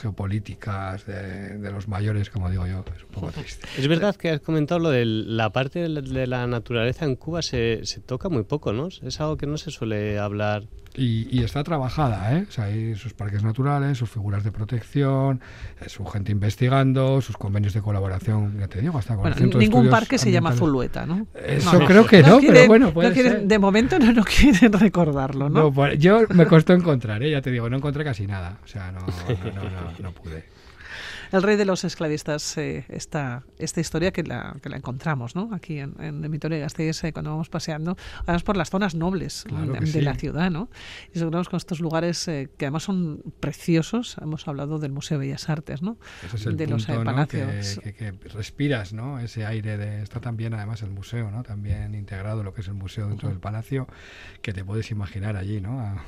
geopolíticas 0.00 1.06
de, 1.06 1.56
de 1.58 1.70
los 1.72 1.88
mayores, 1.88 2.28
como 2.30 2.50
digo 2.50 2.66
yo, 2.66 2.84
es 2.96 3.02
un 3.02 3.08
poco 3.10 3.30
triste. 3.32 3.66
Es 3.78 3.88
verdad 3.88 4.14
que 4.16 4.30
has 4.30 4.40
comentado 4.40 4.78
lo 4.80 4.90
de 4.90 5.04
la 5.26 5.50
parte 5.50 5.80
de 5.88 6.26
la, 6.26 6.46
naturaleza 6.46 7.04
en 7.04 7.16
Cuba 7.16 7.42
se, 7.42 7.80
se 7.84 8.00
toca 8.00 8.28
muy 8.28 8.44
poco, 8.44 8.72
¿no? 8.72 8.88
Es 8.88 9.20
algo 9.20 9.36
que 9.36 9.46
no 9.46 9.56
se 9.58 9.70
suele 9.70 10.18
hablar. 10.18 10.64
Y, 10.94 11.28
y 11.30 11.44
está 11.44 11.62
trabajada, 11.62 12.36
¿eh? 12.36 12.46
O 12.48 12.50
sea, 12.50 12.64
hay 12.64 12.94
sus 12.96 13.12
parques 13.12 13.44
naturales, 13.44 13.98
sus 13.98 14.10
figuras 14.10 14.42
de 14.42 14.50
protección, 14.50 15.40
eh, 15.80 15.88
su 15.88 16.04
gente 16.06 16.32
investigando, 16.32 17.20
sus 17.20 17.36
convenios 17.36 17.72
de 17.74 17.82
colaboración, 17.82 18.58
ya 18.58 18.66
te 18.68 18.80
digo, 18.80 18.98
hasta 18.98 19.14
con 19.14 19.22
Bueno, 19.22 19.36
el 19.36 19.40
Centro 19.42 19.60
ningún 19.60 19.84
Estudios 19.84 20.00
parque 20.00 20.18
se 20.18 20.32
llama. 20.32 20.52
Zulueta, 20.52 21.06
¿no? 21.06 21.26
Eso 21.46 21.78
creo 21.86 22.04
que 22.06 22.22
no, 22.22 22.38
pero 22.40 22.52
quieren- 22.52 22.66
bueno, 22.68 22.92
puede 22.92 23.10
no 23.10 23.14
quieren- 23.14 23.32
ser. 23.32 23.42
De 23.46 23.58
momento 23.58 23.98
no, 23.98 24.12
no 24.12 24.24
quieren 24.24 24.72
recordarlo, 24.72 25.48
¿no? 25.48 25.60
No, 25.64 25.72
por- 25.72 25.94
yo 25.98 26.20
me 26.30 26.46
costó 26.46 26.72
encontrar, 26.72 27.22
¿eh? 27.22 27.30
ya 27.30 27.42
te 27.42 27.50
digo, 27.50 27.68
no 27.70 27.76
encontré 27.76 28.02
casi 28.02 28.26
nada. 28.26 28.58
O 28.64 28.66
sea, 28.66 28.90
no, 28.90 29.00
no, 29.00 29.06
no, 29.06 29.62
no, 29.70 29.92
no 30.00 30.12
pude. 30.12 30.44
El 31.32 31.42
rey 31.42 31.56
de 31.56 31.64
los 31.64 31.84
esclavistas, 31.84 32.56
eh, 32.58 32.84
esta, 32.88 33.44
esta 33.58 33.80
historia 33.80 34.12
que 34.12 34.22
la, 34.22 34.56
que 34.62 34.68
la 34.68 34.76
encontramos 34.76 35.34
¿no? 35.36 35.50
aquí 35.52 35.78
en, 35.78 35.94
en 36.00 36.22
Vitoria-Gasteiz 36.30 37.04
eh, 37.04 37.12
cuando 37.12 37.30
vamos 37.30 37.48
paseando, 37.48 37.96
además 38.22 38.42
por 38.42 38.56
las 38.56 38.70
zonas 38.70 38.94
nobles 38.94 39.44
¿no? 39.50 39.56
Claro 39.58 39.72
de, 39.74 39.78
que 39.80 39.84
de 39.86 39.92
sí. 39.92 40.00
la 40.00 40.14
ciudad. 40.14 40.50
¿no? 40.50 40.70
Y 41.14 41.18
nos 41.18 41.48
con 41.48 41.56
estos 41.56 41.80
lugares 41.80 42.26
eh, 42.28 42.48
que 42.56 42.66
además 42.66 42.82
son 42.84 43.22
preciosos. 43.40 44.16
Hemos 44.20 44.46
hablado 44.48 44.78
del 44.78 44.92
Museo 44.92 45.18
de 45.18 45.26
Bellas 45.26 45.48
Artes, 45.48 45.82
¿no? 45.82 45.98
Ese 46.24 46.36
es 46.36 46.46
el 46.46 46.56
de 46.56 46.66
punto, 46.66 46.76
los 46.76 46.88
eh, 46.88 46.92
¿no? 46.98 47.04
palacios. 47.04 47.80
que, 47.80 47.92
que- 47.92 48.12
que 48.18 48.28
respiras, 48.28 48.92
¿no? 48.92 49.18
Ese 49.18 49.44
aire 49.44 49.76
de... 49.76 50.02
Está 50.02 50.20
también, 50.20 50.54
además, 50.54 50.82
el 50.82 50.90
museo, 50.90 51.30
¿no? 51.30 51.42
También 51.42 51.94
integrado 51.94 52.42
lo 52.42 52.54
que 52.54 52.60
es 52.62 52.68
el 52.68 52.74
museo 52.74 53.08
dentro 53.08 53.28
del 53.28 53.38
palacio, 53.40 53.86
que 54.42 54.52
te 54.52 54.64
puedes 54.64 54.90
imaginar 54.90 55.36
allí, 55.36 55.60
¿no? 55.60 55.80
A, 55.80 56.02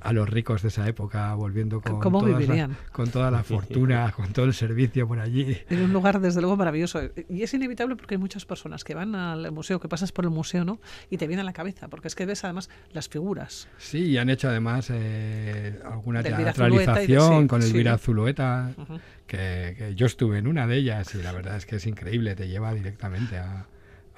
a 0.00 0.12
los 0.12 0.28
ricos 0.28 0.62
de 0.62 0.68
esa 0.68 0.86
época 0.88 1.34
volviendo 1.34 1.80
con, 1.80 1.98
¿Cómo 2.00 2.20
todas 2.20 2.32
las- 2.32 2.40
vivirían? 2.40 2.76
con 2.92 3.10
toda 3.10 3.30
la 3.30 3.42
fortuna, 3.42 4.12
con 4.16 4.32
todo 4.32 4.44
el 4.46 4.54
servicio 4.54 5.06
por 5.08 5.18
allí. 5.20 5.56
Es 5.68 5.78
un 5.80 5.92
lugar, 5.92 6.20
desde 6.20 6.40
luego, 6.40 6.56
maravilloso. 6.56 7.00
Y 7.28 7.42
es 7.42 7.52
inevitable 7.54 7.96
porque 7.96 8.14
hay 8.14 8.18
muchas 8.20 8.44
personas 8.44 8.84
que 8.84 8.94
van 8.94 9.14
al 9.14 9.50
museo, 9.52 9.80
que 9.80 9.88
pasas 9.88 10.12
por 10.12 10.24
el 10.24 10.30
museo, 10.30 10.64
¿no? 10.64 10.78
Y 11.10 11.16
te 11.16 11.26
viene 11.26 11.42
a 11.42 11.44
la 11.44 11.52
cabeza, 11.52 11.88
porque 11.88 12.08
es 12.08 12.14
que 12.14 12.26
ves 12.26 12.44
además 12.44 12.70
las 12.92 13.08
figuras. 13.08 13.68
Sí, 13.78 14.04
y 14.04 14.18
han 14.18 14.30
hecho 14.30 14.48
además 14.48 14.88
eh, 14.90 15.80
alguna 15.84 16.22
de- 16.22 16.30
teatralización 16.32 17.42
sí, 17.42 17.48
con 17.48 17.62
sí. 17.62 17.68
Elvira 17.70 17.98
Zulueta, 17.98 18.70
Ujú. 18.76 19.00
que, 19.26 19.74
que 19.76 19.94
yo 19.94 20.06
estuve 20.06 20.38
en 20.38 20.46
una 20.46 20.66
de 20.66 20.76
ellas 20.76 21.14
y 21.14 21.22
la 21.22 21.32
verdad 21.32 21.56
es 21.56 21.66
que 21.66 21.76
es 21.76 21.86
increíble, 21.86 22.34
te 22.36 22.48
lleva 22.48 22.72
directamente 22.74 23.38
a, 23.38 23.66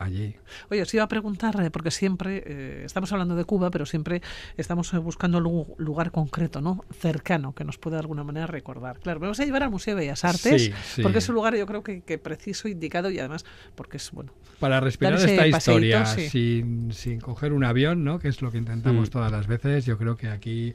allí. 0.00 0.34
Oye, 0.70 0.82
os 0.82 0.92
iba 0.94 1.04
a 1.04 1.08
preguntar, 1.08 1.60
eh, 1.62 1.70
porque 1.70 1.90
siempre 1.90 2.42
eh, 2.46 2.82
estamos 2.84 3.12
hablando 3.12 3.36
de 3.36 3.44
Cuba, 3.44 3.70
pero 3.70 3.86
siempre 3.86 4.22
estamos 4.56 4.92
eh, 4.94 4.98
buscando 4.98 5.38
un 5.38 5.66
lugar 5.78 6.10
concreto, 6.10 6.60
¿no? 6.60 6.84
Cercano, 6.98 7.54
que 7.54 7.64
nos 7.64 7.78
pueda 7.78 7.96
de 7.96 8.00
alguna 8.00 8.24
manera 8.24 8.46
recordar. 8.46 8.98
Claro, 9.00 9.20
me 9.20 9.28
vas 9.28 9.38
a 9.40 9.44
llevar 9.44 9.62
al 9.62 9.70
Museo 9.70 9.94
de 9.94 10.00
Bellas 10.00 10.24
Artes, 10.24 10.62
Sí, 10.64 10.72
sí. 10.94 11.02
porque 11.02 11.18
es 11.18 11.28
un 11.28 11.34
lugar 11.36 11.54
yo 11.56 11.66
creo 11.66 11.82
que, 11.82 12.00
que 12.02 12.18
preciso, 12.18 12.68
indicado 12.68 13.10
y 13.10 13.18
además 13.18 13.44
porque 13.74 13.98
es, 13.98 14.10
bueno, 14.10 14.32
Para 14.58 14.80
respirar 14.80 15.14
esta 15.14 15.28
paseíto, 15.50 15.56
historia 15.58 16.06
sí. 16.06 16.28
sin, 16.28 16.92
sin 16.92 17.20
coger 17.20 17.52
un 17.52 17.64
avión, 17.64 18.02
¿no? 18.04 18.18
que 18.18 18.28
es 18.28 18.42
lo 18.42 18.50
que 18.50 18.58
intentamos 18.58 19.08
Mm. 19.08 19.12
todas 19.12 19.30
las 19.32 19.46
veces, 19.46 19.84
yo 19.86 19.96
creo 19.98 20.16
que 20.16 20.28
aquí 20.28 20.74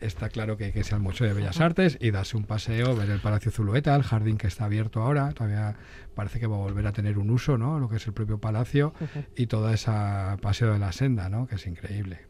está 0.00 0.28
claro 0.28 0.56
que, 0.56 0.72
que 0.72 0.84
sea 0.84 0.96
el 0.98 1.02
Museo 1.02 1.26
de 1.26 1.34
Bellas 1.34 1.60
Artes 1.60 1.98
y 2.00 2.10
darse 2.10 2.36
un 2.36 2.44
paseo, 2.44 2.94
ver 2.96 3.10
el 3.10 3.20
Palacio 3.20 3.50
Zulueta, 3.50 3.94
el 3.96 4.02
jardín 4.02 4.36
que 4.38 4.46
está 4.46 4.64
abierto 4.66 5.02
ahora, 5.02 5.32
todavía 5.32 5.76
parece 6.16 6.40
que 6.40 6.48
va 6.48 6.56
a 6.56 6.60
volver 6.60 6.86
a 6.86 6.92
tener 6.92 7.18
un 7.18 7.30
uso, 7.30 7.58
¿no? 7.58 7.78
lo 7.78 7.88
que 7.88 7.96
es 7.96 8.06
el 8.06 8.14
propio 8.14 8.38
palacio 8.38 8.94
y 9.36 9.46
toda 9.46 9.72
esa 9.74 10.38
paseo 10.40 10.72
de 10.72 10.80
la 10.80 10.90
senda, 10.90 11.28
¿no? 11.28 11.46
que 11.46 11.54
es 11.54 11.66
increíble. 11.66 12.20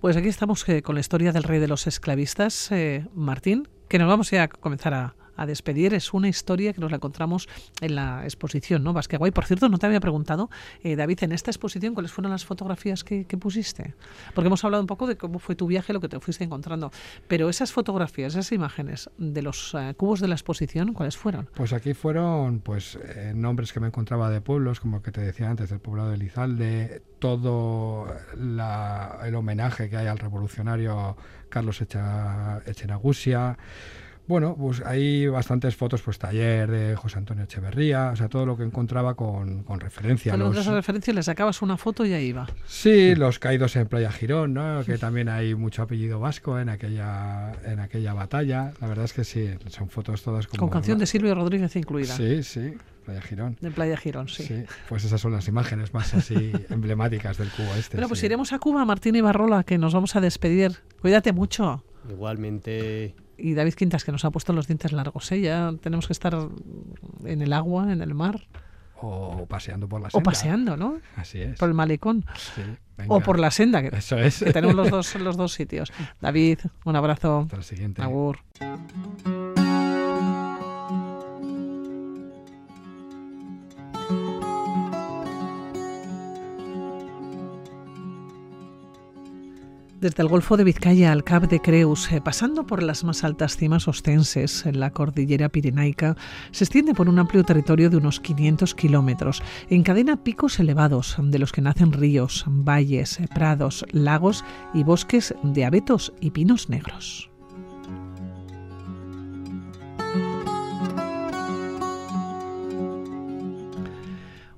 Pues 0.00 0.16
aquí 0.16 0.28
estamos 0.28 0.66
eh, 0.68 0.80
con 0.80 0.94
la 0.94 1.02
historia 1.02 1.32
del 1.32 1.42
rey 1.42 1.58
de 1.58 1.68
los 1.68 1.86
esclavistas, 1.86 2.72
eh, 2.72 3.06
Martín, 3.14 3.68
que 3.90 3.98
nos 3.98 4.08
vamos 4.08 4.32
a 4.32 4.46
comenzar 4.48 4.94
a, 4.94 5.14
a 5.36 5.46
despedir. 5.46 5.94
Es 5.94 6.14
una 6.14 6.28
historia 6.28 6.72
que 6.72 6.80
nos 6.80 6.90
la 6.92 6.98
encontramos 6.98 7.48
en 7.80 7.96
la 7.96 8.22
exposición, 8.24 8.84
¿no? 8.84 8.92
Basqueguay. 8.92 9.32
Por 9.32 9.46
cierto, 9.46 9.68
no 9.68 9.78
te 9.78 9.86
había 9.86 9.98
preguntado, 9.98 10.48
eh, 10.84 10.94
David, 10.94 11.24
en 11.24 11.32
esta 11.32 11.50
exposición, 11.50 11.94
¿cuáles 11.94 12.12
fueron 12.12 12.30
las 12.30 12.44
fotografías 12.44 13.02
que, 13.02 13.24
pusiste? 13.40 13.94
Porque 14.34 14.46
hemos 14.46 14.62
hablado 14.64 14.80
un 14.82 14.86
poco 14.86 15.06
de 15.08 15.16
cómo 15.16 15.40
fue 15.40 15.56
tu 15.56 15.66
viaje, 15.66 15.92
lo 15.92 16.00
que 16.00 16.08
te 16.08 16.20
fuiste 16.20 16.44
encontrando. 16.44 16.92
Pero 17.26 17.48
esas 17.48 17.72
fotografías, 17.72 18.34
esas 18.34 18.52
imágenes 18.52 19.10
de 19.18 19.42
los 19.42 19.74
eh, 19.74 19.94
cubos 19.96 20.20
de 20.20 20.28
la 20.28 20.34
exposición, 20.36 20.92
¿cuáles 20.92 21.16
fueron? 21.16 21.48
Pues 21.54 21.72
aquí 21.72 21.94
fueron 21.94 22.60
pues 22.60 22.96
eh, 23.02 23.32
nombres 23.34 23.72
que 23.72 23.80
me 23.80 23.88
encontraba 23.88 24.30
de 24.30 24.40
pueblos, 24.40 24.78
como 24.78 25.02
que 25.02 25.10
te 25.10 25.20
decía 25.20 25.50
antes, 25.50 25.70
del 25.70 25.80
poblado 25.80 26.10
de 26.10 26.18
Lizalde, 26.18 27.02
todo 27.18 28.06
la- 28.36 29.18
el 29.24 29.34
homenaje 29.34 29.90
que 29.90 29.96
hay 29.96 30.06
al 30.06 30.18
revolucionario 30.18 31.16
Carlos 31.48 31.80
Echa, 31.80 32.60
Echenagusia. 32.66 33.58
Bueno, 34.30 34.54
pues 34.56 34.80
hay 34.86 35.26
bastantes 35.26 35.74
fotos, 35.74 36.02
pues 36.02 36.16
taller 36.16 36.70
de 36.70 36.94
José 36.94 37.18
Antonio 37.18 37.42
Echeverría, 37.42 38.10
o 38.12 38.16
sea, 38.16 38.28
todo 38.28 38.46
lo 38.46 38.56
que 38.56 38.62
encontraba 38.62 39.14
con, 39.14 39.64
con 39.64 39.80
referencia 39.80 40.30
Con 40.30 40.54
los, 40.54 40.66
referencias 40.66 41.16
le 41.16 41.24
sacabas 41.24 41.62
una 41.62 41.76
foto 41.76 42.06
y 42.06 42.12
ahí 42.12 42.26
iba. 42.26 42.46
Sí, 42.64 43.16
los 43.16 43.40
caídos 43.40 43.74
en 43.74 43.88
Playa 43.88 44.12
Girón, 44.12 44.54
¿no? 44.54 44.84
que 44.84 44.98
también 44.98 45.28
hay 45.28 45.56
mucho 45.56 45.82
apellido 45.82 46.20
vasco 46.20 46.60
en 46.60 46.68
aquella, 46.68 47.54
en 47.64 47.80
aquella 47.80 48.14
batalla. 48.14 48.72
La 48.80 48.86
verdad 48.86 49.06
es 49.06 49.14
que 49.14 49.24
sí, 49.24 49.50
son 49.66 49.88
fotos 49.88 50.22
todas 50.22 50.46
como... 50.46 50.60
Con 50.60 50.70
canción 50.70 51.00
de 51.00 51.06
Silvio 51.06 51.34
Rodríguez 51.34 51.74
incluida. 51.74 52.14
Sí, 52.14 52.44
sí, 52.44 52.74
Playa 53.04 53.22
Girón. 53.22 53.56
De 53.60 53.72
Playa 53.72 53.96
Girón, 53.96 54.28
sí. 54.28 54.44
Sí, 54.44 54.62
pues 54.88 55.02
esas 55.02 55.20
son 55.20 55.32
las 55.32 55.48
imágenes 55.48 55.92
más 55.92 56.14
así 56.14 56.52
emblemáticas 56.70 57.36
del 57.36 57.48
cubo 57.50 57.74
este. 57.76 57.96
Bueno, 57.96 58.06
pues 58.06 58.20
sí. 58.20 58.26
iremos 58.26 58.52
a 58.52 58.60
Cuba, 58.60 58.84
Martín 58.84 59.16
Ibarrola, 59.16 59.64
que 59.64 59.76
nos 59.76 59.92
vamos 59.92 60.14
a 60.14 60.20
despedir. 60.20 60.76
Cuídate 61.00 61.32
mucho. 61.32 61.82
Igualmente, 62.08 63.16
Y 63.40 63.54
David 63.54 63.74
Quintas, 63.74 64.04
que 64.04 64.12
nos 64.12 64.24
ha 64.24 64.30
puesto 64.30 64.52
los 64.52 64.66
dientes 64.66 64.92
largos. 64.92 65.30
¿eh? 65.32 65.40
Ya 65.40 65.72
tenemos 65.80 66.06
que 66.06 66.12
estar 66.12 66.36
en 67.24 67.42
el 67.42 67.52
agua, 67.52 67.92
en 67.92 68.02
el 68.02 68.14
mar, 68.14 68.46
O 69.00 69.46
paseando 69.48 69.88
por 69.88 70.00
la 70.00 70.08
o 70.08 70.10
senda. 70.10 70.24
paseando, 70.24 70.76
¿no? 70.76 70.98
Así 71.16 71.40
es. 71.40 71.58
Por 71.58 71.68
el 71.68 71.74
malecón. 71.74 72.24
Sí, 72.36 72.62
O 73.08 73.20
por 73.20 73.38
la 73.38 73.50
senda, 73.50 73.80
que, 73.82 73.96
Eso 73.96 74.18
es. 74.18 74.40
que 74.42 74.52
tenemos 74.52 74.76
los 74.76 74.90
dos, 74.90 75.14
los 75.16 75.36
dos 75.36 75.52
sitios. 75.54 75.90
David, 76.20 76.58
un 76.84 76.96
abrazo. 76.96 77.40
Hasta 77.44 77.56
la 77.56 77.62
siguiente. 77.62 78.02
Agur. 78.02 78.38
Desde 90.00 90.22
el 90.22 90.30
Golfo 90.30 90.56
de 90.56 90.64
Vizcaya 90.64 91.12
al 91.12 91.24
Cap 91.24 91.42
de 91.42 91.60
Creus, 91.60 92.10
eh, 92.10 92.22
pasando 92.22 92.66
por 92.66 92.82
las 92.82 93.04
más 93.04 93.22
altas 93.22 93.58
cimas 93.58 93.86
ostenses 93.86 94.64
en 94.64 94.80
la 94.80 94.92
cordillera 94.92 95.50
pirenaica, 95.50 96.16
se 96.52 96.64
extiende 96.64 96.94
por 96.94 97.10
un 97.10 97.18
amplio 97.18 97.44
territorio 97.44 97.90
de 97.90 97.98
unos 97.98 98.18
500 98.18 98.74
kilómetros. 98.74 99.42
Encadena 99.68 100.24
picos 100.24 100.58
elevados, 100.58 101.16
de 101.20 101.38
los 101.38 101.52
que 101.52 101.60
nacen 101.60 101.92
ríos, 101.92 102.46
valles, 102.48 103.20
prados, 103.34 103.84
lagos 103.92 104.42
y 104.72 104.84
bosques 104.84 105.34
de 105.42 105.66
abetos 105.66 106.14
y 106.18 106.30
pinos 106.30 106.70
negros. 106.70 107.29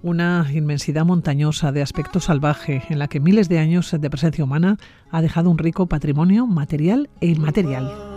Una 0.02 0.46
inmensidad 0.52 1.04
montañosa 1.04 1.72
de 1.72 1.82
aspecto 1.82 2.20
salvaje 2.20 2.82
en 2.88 2.98
la 2.98 3.08
que 3.08 3.20
miles 3.20 3.48
de 3.48 3.58
años 3.58 3.90
de 3.98 4.10
presencia 4.10 4.44
humana 4.44 4.78
ha 5.10 5.22
dejado 5.22 5.50
un 5.50 5.58
rico 5.58 5.86
patrimonio 5.86 6.46
material 6.46 7.08
e 7.20 7.28
inmaterial. 7.28 8.12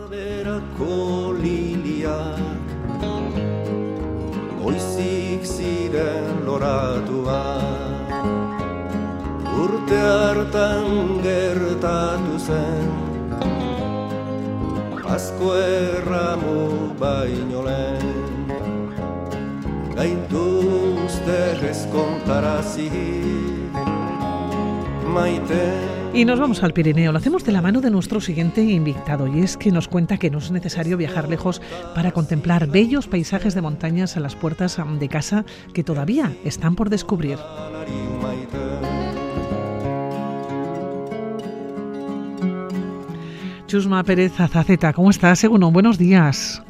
Y 26.14 26.26
nos 26.26 26.40
vamos 26.40 26.64
al 26.64 26.74
Pirineo. 26.74 27.12
Lo 27.12 27.18
hacemos 27.18 27.44
de 27.44 27.52
la 27.52 27.62
mano 27.62 27.82
de 27.82 27.92
nuestro 27.92 28.20
siguiente 28.20 28.62
invitado 28.62 29.28
y 29.28 29.40
es 29.40 29.58
que 29.58 29.72
nos 29.72 29.88
cuenta 29.88 30.18
que 30.18 30.30
no 30.30 30.40
es 30.40 30.52
necesario 30.52 30.98
viajar 30.98 31.30
lejos 31.30 31.62
para 31.94 32.12
contemplar 32.12 32.68
bellos 32.68 33.08
paisajes 33.08 33.54
de 33.56 33.62
montañas 33.62 34.18
a 34.18 34.20
las 34.20 34.36
puertas 34.36 34.78
de 35.00 35.10
casa 35.10 35.46
que 35.74 35.84
todavía 35.84 36.34
están 36.44 36.76
por 36.76 36.90
descubrir. 36.90 37.38
Chusma 43.68 44.04
Pérez 44.04 44.40
Azaceta, 44.40 44.94
¿cómo 44.94 45.10
estás? 45.10 45.40
Segundo, 45.40 45.72
buenos 45.72 45.98
días. 45.98 46.62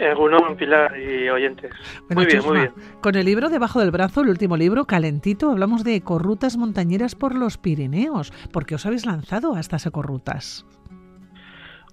Egunon, 0.00 0.56
Pilar 0.56 0.98
y 0.98 1.28
oyentes. 1.28 1.72
muy 2.10 2.26
bien, 2.26 2.44
muy 2.44 2.58
bien. 2.58 2.72
Con 3.00 3.14
el 3.16 3.26
libro 3.26 3.48
debajo 3.48 3.80
del 3.80 3.90
brazo, 3.90 4.22
el 4.22 4.28
último 4.28 4.56
libro, 4.56 4.86
calentito, 4.86 5.50
hablamos 5.50 5.84
de 5.84 5.94
ecorrutas 5.94 6.56
montañeras 6.56 7.14
por 7.14 7.34
los 7.34 7.58
Pirineos. 7.58 8.32
¿Por 8.52 8.66
qué 8.66 8.76
os 8.76 8.86
habéis 8.86 9.06
lanzado 9.06 9.54
a 9.54 9.60
estas 9.60 9.86
ecorrutas? 9.86 10.64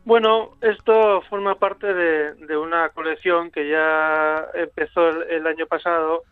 Bueno, 0.06 0.52
esto 0.62 1.22
forma 1.30 1.56
parte 1.56 1.92
de, 1.92 2.58
una 2.58 2.90
colección 2.90 3.50
que 3.50 3.68
ya 3.68 4.46
empezó 4.54 5.10
el, 5.10 5.48
año 5.48 5.66
pasado 5.66 6.24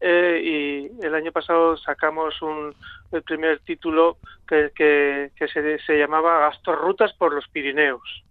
eh, 0.00 0.42
y 0.44 1.06
el 1.06 1.14
año 1.14 1.32
pasado 1.32 1.78
sacamos 1.78 2.42
un, 2.42 2.74
el 3.12 3.22
primer 3.22 3.60
título 3.60 4.18
que, 4.46 4.72
que, 4.74 5.48
se, 5.48 5.78
se 5.78 5.98
llamaba 5.98 6.50
Rutas 6.66 7.14
por 7.14 7.32
los 7.32 7.48
Pirineos 7.48 8.24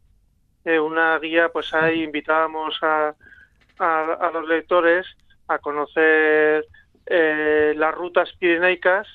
eh, 0.66 0.80
una 0.80 1.20
guía, 1.20 1.50
pues 1.50 1.74
ahí 1.74 2.04
invitábamos 2.04 2.78
a, 2.82 3.14
a, 3.80 4.32
los 4.34 4.48
lectores 4.48 5.06
a 5.48 5.60
conocer 5.60 6.66
eh, 7.06 7.74
las 7.76 7.94
rutas 7.94 8.32
pirenaicas 8.40 9.08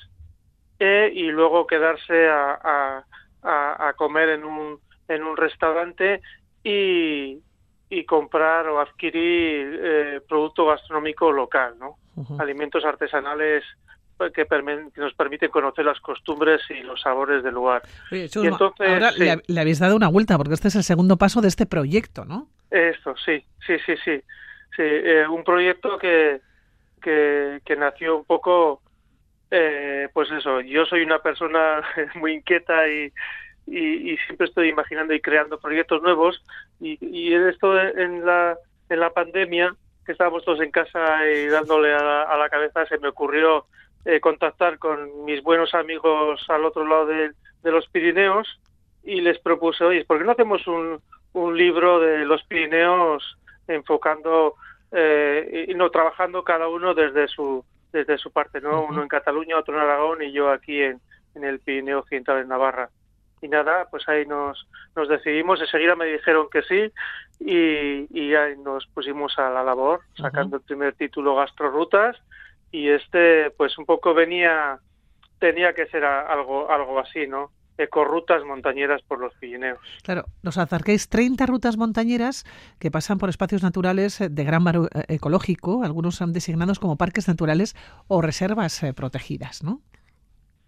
eh, 0.79 1.11
y 1.13 1.31
luego 1.31 1.65
quedarse 1.65 2.29
a, 2.29 3.03
a, 3.43 3.93
comer 3.97 4.29
en 4.29 4.43
un, 4.43 4.79
en 5.07 5.23
un 5.23 5.35
restaurante 5.35 6.21
y, 6.63 7.41
y 7.89 8.05
comprar 8.05 8.67
o 8.67 8.79
adquirir 8.79 10.23
producto 10.27 10.67
gastronómico 10.67 11.31
local, 11.31 11.75
¿no? 11.79 11.97
Alimentos 12.37 12.85
artesanales 12.85 13.63
que, 14.33 14.45
nos 14.97 15.13
permite 15.13 15.49
conocer 15.49 15.85
las 15.85 15.99
costumbres 16.01 16.61
y 16.69 16.81
los 16.81 17.01
sabores 17.01 17.43
del 17.43 17.53
lugar. 17.53 17.81
ahora 18.79 19.11
le, 19.11 19.61
habéis 19.61 19.79
dado 19.79 19.95
una 19.95 20.09
vuelta, 20.09 20.37
porque 20.37 20.53
este 20.53 20.67
es 20.67 20.75
el 20.75 20.83
segundo 20.83 21.17
paso 21.17 21.41
de 21.41 21.47
este 21.47 21.65
proyecto, 21.65 22.25
¿no? 22.25 22.47
Esto, 22.69 23.15
sí, 23.17 23.43
sí, 23.65 23.77
sí, 23.85 23.95
sí. 24.03 24.21
sí 24.75 24.83
eh, 24.83 25.25
un 25.27 25.43
proyecto 25.43 25.97
que, 25.97 26.41
que, 27.01 27.75
nació 27.77 28.17
un 28.17 28.25
poco, 28.25 28.81
eh, 29.49 30.09
pues 30.13 30.29
eso, 30.31 30.61
yo 30.61 30.85
soy 30.85 31.01
una 31.01 31.19
persona 31.19 31.81
muy 32.15 32.33
inquieta 32.33 32.87
y, 32.87 33.11
y, 33.65 34.17
siempre 34.25 34.47
estoy 34.47 34.69
imaginando 34.69 35.13
y 35.13 35.21
creando 35.21 35.59
proyectos 35.59 36.01
nuevos 36.01 36.43
y, 36.79 36.97
y 37.01 37.33
esto 37.33 37.79
en 37.79 38.25
la, 38.25 38.57
en 38.89 38.99
la 38.99 39.11
pandemia, 39.11 39.73
que 40.05 40.11
estábamos 40.11 40.43
todos 40.43 40.61
en 40.61 40.71
casa 40.71 41.25
y 41.27 41.47
dándole 41.47 41.93
a 41.93 42.35
la 42.37 42.49
cabeza, 42.49 42.85
se 42.85 42.97
me 42.97 43.07
ocurrió 43.07 43.65
eh, 44.05 44.19
contactar 44.19 44.79
con 44.79 45.25
mis 45.25 45.43
buenos 45.43 45.73
amigos 45.73 46.43
al 46.49 46.65
otro 46.65 46.87
lado 46.87 47.05
de, 47.05 47.31
los 47.63 47.87
Pirineos 47.89 48.59
y 49.03 49.21
les 49.21 49.39
propuse, 49.39 49.83
oye, 49.83 50.05
¿por 50.05 50.17
qué 50.17 50.23
no 50.23 50.31
hacemos 50.31 50.65
un, 50.67 51.01
un 51.33 51.57
libro 51.57 51.99
de 51.99 52.25
los 52.25 52.43
Pirineos 52.43 53.37
enfocando 53.67 54.55
eh, 54.91 55.65
y 55.67 55.73
no 55.75 55.89
trabajando 55.91 56.43
cada 56.43 56.67
uno 56.67 56.93
desde 56.93 57.27
su 57.27 57.63
desde 57.91 58.17
su 58.17 58.31
parte, 58.31 58.61
¿no? 58.61 58.83
Uno 58.83 59.01
en 59.01 59.07
Cataluña, 59.07 59.57
otro 59.57 59.73
en 59.75 59.81
Aragón 59.81 60.21
y 60.21 60.31
yo 60.31 60.51
aquí 60.51 60.81
en, 60.81 61.01
en 61.35 61.43
el 61.43 61.59
Pirineo 61.59 61.99
Occidental 61.99 62.39
en 62.39 62.47
Navarra. 62.47 62.89
Y 63.41 63.47
nada, 63.47 63.87
pues 63.89 64.07
ahí 64.07 64.25
nos, 64.25 64.67
nos 64.95 65.07
decidimos, 65.07 65.61
enseguida 65.61 65.95
me 65.95 66.05
dijeron 66.05 66.47
que 66.51 66.61
sí 66.61 66.91
y, 67.39 68.05
y 68.11 68.35
ahí 68.35 68.57
nos 68.57 68.85
pusimos 68.87 69.37
a 69.39 69.49
la 69.49 69.63
labor, 69.63 70.01
sacando 70.15 70.57
el 70.57 70.63
primer 70.63 70.93
título 70.93 71.35
Gastrororutas 71.35 72.17
y 72.71 72.89
este 72.89 73.51
pues 73.51 73.77
un 73.77 73.85
poco 73.85 74.13
venía 74.13 74.79
tenía 75.39 75.73
que 75.73 75.87
ser 75.87 76.03
algo 76.05 76.69
algo 76.69 76.99
así 76.99 77.27
no 77.27 77.51
ecorrutas 77.79 78.43
montañeras 78.43 79.01
por 79.03 79.19
los 79.19 79.33
Pirineos. 79.35 79.79
Claro, 80.03 80.25
nos 80.43 80.57
acerquéis 80.57 81.07
30 81.07 81.45
rutas 81.45 81.77
montañeras 81.77 82.43
que 82.77 82.91
pasan 82.91 83.17
por 83.17 83.29
espacios 83.29 83.63
naturales 83.63 84.19
de 84.19 84.43
gran 84.43 84.63
valor 84.63 84.89
eh, 84.93 85.15
ecológico, 85.15 85.83
algunos 85.83 86.15
son 86.15 86.33
designados 86.33 86.79
como 86.79 86.97
parques 86.97 87.27
naturales 87.27 87.75
o 88.07 88.21
reservas 88.21 88.83
eh, 88.83 88.93
protegidas, 88.93 89.63
¿no? 89.63 89.79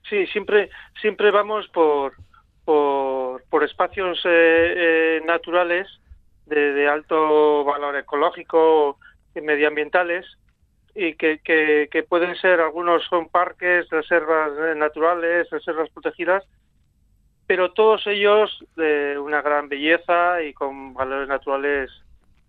Sí, 0.09 0.25
siempre 0.27 0.69
siempre 1.01 1.31
vamos 1.31 1.67
por 1.69 2.13
por, 2.63 3.43
por 3.49 3.63
espacios 3.63 4.21
eh, 4.23 5.19
naturales 5.25 5.87
de, 6.45 6.73
de, 6.73 6.87
alto 6.87 7.63
valor 7.63 7.95
ecológico 7.97 8.99
y 9.35 9.41
medioambientales 9.41 10.25
y 10.95 11.15
que, 11.15 11.39
que, 11.39 12.03
pueden 12.03 12.35
ser, 12.35 12.59
algunos 12.59 13.03
son 13.05 13.29
parques, 13.29 13.89
reservas 13.89 14.51
naturales, 14.75 15.49
reservas 15.49 15.89
protegidas, 15.89 16.43
pero 17.47 17.71
todos 17.73 18.05
ellos 18.07 18.63
de 18.75 19.17
una 19.17 19.41
gran 19.41 19.69
belleza 19.69 20.41
y 20.41 20.53
con 20.53 20.93
valores 20.93 21.27
naturales 21.27 21.91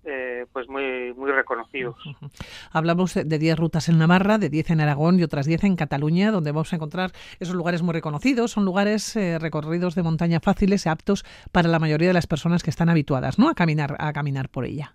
eh, 0.05 0.47
pues 0.53 0.69
muy, 0.69 1.15
muy 1.15 1.31
reconocidos. 1.31 1.95
Hablamos 2.73 3.15
de 3.15 3.39
10 3.39 3.57
rutas 3.57 3.89
en 3.89 3.99
Navarra, 3.99 4.39
de 4.39 4.49
10 4.49 4.71
en 4.71 4.81
Aragón 4.81 5.21
y 5.21 5.23
otras 5.23 5.47
10 5.47 5.63
en 5.65 5.77
Cataluña, 5.77 6.33
donde 6.33 6.51
vamos 6.51 6.73
a 6.73 6.77
encontrar 6.77 7.13
esos 7.39 7.55
lugares 7.55 7.83
muy 7.83 7.93
reconocidos. 7.93 8.51
Son 8.51 8.65
lugares 8.65 9.15
eh, 9.15 9.39
recorridos 9.39 9.95
de 9.95 10.03
montaña 10.03 10.41
fáciles 10.41 10.87
y 10.87 10.89
aptos 10.89 11.25
para 11.53 11.69
la 11.69 11.79
mayoría 11.79 12.09
de 12.09 12.15
las 12.15 12.27
personas 12.27 12.65
que 12.65 12.71
están 12.71 12.89
habituadas 12.89 13.39
¿no? 13.39 13.49
a, 13.49 13.55
caminar, 13.55 13.95
a 14.01 14.13
caminar 14.13 14.49
por 14.49 14.65
ella. 14.65 14.95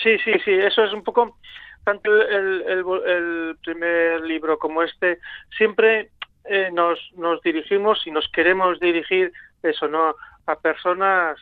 Sí, 0.00 0.16
sí, 0.24 0.30
sí, 0.44 0.52
eso 0.52 0.84
es 0.84 0.92
un 0.92 1.02
poco 1.02 1.38
tanto 1.88 2.14
el, 2.14 2.84
el, 3.06 3.56
primer 3.64 4.20
libro 4.20 4.58
como 4.58 4.82
este, 4.82 5.20
siempre 5.56 6.10
eh, 6.44 6.68
nos, 6.70 6.98
nos 7.16 7.40
dirigimos 7.40 8.06
y 8.06 8.10
nos 8.10 8.28
queremos 8.28 8.78
dirigir, 8.78 9.32
eso, 9.62 9.88
¿no? 9.88 10.14
A 10.46 10.56
personas 10.56 11.38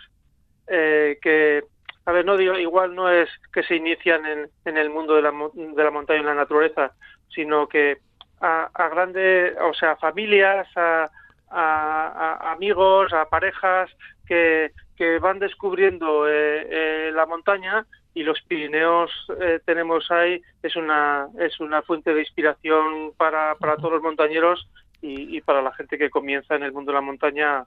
eh, 0.69 1.19
que, 1.21 1.65
a 2.05 2.13
ver, 2.13 2.25
no 2.25 2.37
digo, 2.37 2.57
igual 2.57 2.95
no 2.95 3.11
es 3.11 3.29
que 3.53 3.65
se 3.65 3.75
inician 3.75 4.25
en, 4.25 4.49
en 4.65 4.77
el 4.77 4.89
mundo 4.89 5.17
de 5.17 5.23
la, 5.23 5.33
de 5.33 5.85
la 5.85 5.91
montaña 5.91 6.21
y 6.21 6.25
la 6.25 6.35
naturaleza, 6.35 6.93
sino 7.35 7.67
que 7.67 7.99
a, 8.41 8.71
a 8.73 8.89
grandes, 8.89 9.53
o 9.61 9.75
sea, 9.75 9.97
familias, 9.97 10.69
a, 10.77 11.11
a, 11.51 12.53
amigos, 12.53 13.13
a 13.13 13.29
parejas 13.29 13.91
que, 14.29 14.71
que 14.97 15.19
van 15.19 15.41
descubriendo 15.41 16.29
eh, 16.29 17.11
la 17.13 17.27
montaña 17.27 17.85
y 18.17 18.23
los 18.23 18.41
Pirineos 18.49 19.11
eh, 19.39 19.61
tenemos 19.67 20.11
ahí 20.11 20.41
es 20.63 20.75
una 20.75 21.29
es 21.39 21.61
una 21.61 21.83
fuente 21.83 22.15
de 22.15 22.21
inspiración 22.21 23.13
para, 23.15 23.55
para 23.57 23.77
todos 23.77 23.93
los 23.93 24.03
montañeros 24.03 24.67
y, 25.03 25.41
para 25.43 25.61
la 25.61 25.73
gente 25.75 25.99
que 25.99 26.09
comienza 26.09 26.57
en 26.57 26.63
el 26.63 26.73
mundo 26.73 26.91
de 26.91 26.95
la 26.95 27.03
montaña 27.03 27.67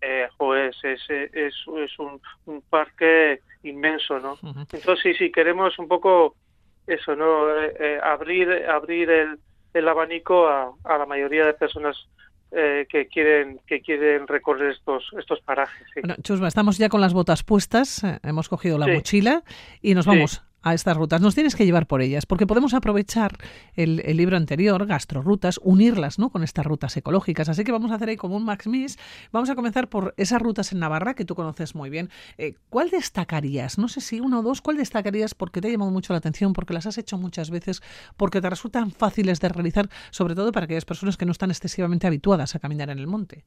eh, 0.00 0.28
es, 0.56 0.76
es, 0.82 1.00
es, 1.32 1.98
un, 1.98 2.20
un, 2.46 2.62
parque 2.62 3.40
inmenso 3.62 4.18
no 4.18 4.36
entonces 4.72 4.98
sí 5.04 5.14
sí 5.14 5.30
queremos 5.30 5.78
un 5.78 5.86
poco 5.86 6.34
eso 6.88 7.14
no 7.14 7.56
eh, 7.56 7.76
eh, 7.78 8.00
abrir 8.02 8.68
abrir 8.68 9.08
el, 9.08 9.38
el 9.72 9.88
abanico 9.88 10.48
a, 10.48 10.72
a, 10.82 10.98
la 10.98 11.06
mayoría 11.06 11.46
de 11.46 11.54
personas 11.54 11.96
eh, 12.52 12.86
que 12.88 13.06
quieren 13.08 13.60
que 13.66 13.80
quieren 13.80 14.26
recorrer 14.26 14.72
estos 14.72 15.04
estos 15.18 15.40
parajes. 15.40 15.86
Bueno, 15.94 16.14
Chusma, 16.22 16.48
estamos 16.48 16.78
ya 16.78 16.88
con 16.88 17.00
las 17.00 17.12
botas 17.12 17.42
puestas, 17.42 18.04
eh, 18.04 18.18
hemos 18.22 18.48
cogido 18.48 18.78
la 18.78 18.86
mochila 18.86 19.42
y 19.82 19.94
nos 19.94 20.06
vamos 20.06 20.45
a 20.66 20.74
estas 20.74 20.96
rutas. 20.96 21.20
Nos 21.20 21.36
tienes 21.36 21.54
que 21.54 21.64
llevar 21.64 21.86
por 21.86 22.02
ellas, 22.02 22.26
porque 22.26 22.44
podemos 22.44 22.74
aprovechar 22.74 23.38
el, 23.76 23.98
libro 24.16 24.36
anterior, 24.36 24.84
Gastrorutas, 24.84 25.60
unirlas 25.62 26.18
¿no? 26.18 26.30
con 26.30 26.42
estas 26.42 26.66
rutas 26.66 26.96
ecológicas. 26.96 27.48
Así 27.48 27.62
que 27.62 27.70
vamos 27.70 27.92
a 27.92 27.94
hacer 27.94 28.08
ahí 28.08 28.16
como 28.16 28.36
un 28.36 28.44
Max 28.44 28.66
Miss. 28.66 28.98
Vamos 29.30 29.48
a 29.48 29.54
comenzar 29.54 29.88
por 29.88 30.12
esas 30.16 30.42
rutas 30.42 30.72
en 30.72 30.80
Navarra 30.80 31.14
que 31.14 31.24
tú 31.24 31.36
conoces 31.36 31.76
muy 31.76 31.88
bien. 31.88 32.10
Eh, 32.36 32.54
¿Cuál 32.68 32.90
destacarías? 32.90 33.78
No 33.78 33.86
sé 33.86 34.00
si 34.00 34.18
uno 34.18 34.40
o 34.40 34.42
dos, 34.42 34.60
¿cuál 34.60 34.76
destacarías 34.76 35.36
porque 35.36 35.60
te 35.60 35.68
ha 35.68 35.70
llamado 35.70 35.92
mucho 35.92 36.12
la 36.12 36.18
atención, 36.18 36.52
porque 36.52 36.74
las 36.74 36.86
has 36.86 36.98
hecho 36.98 37.16
muchas 37.16 37.50
veces, 37.50 37.80
porque 38.16 38.40
te 38.40 38.50
resultan 38.50 38.90
fáciles 38.90 39.38
de 39.38 39.48
realizar, 39.48 39.88
sobre 40.10 40.34
todo 40.34 40.50
para 40.50 40.64
aquellas 40.64 40.84
personas 40.84 41.16
que 41.16 41.26
no 41.26 41.30
están 41.30 41.50
excesivamente 41.50 42.08
habituadas 42.08 42.56
a 42.56 42.58
caminar 42.58 42.90
en 42.90 42.98
el 42.98 43.06
monte? 43.06 43.44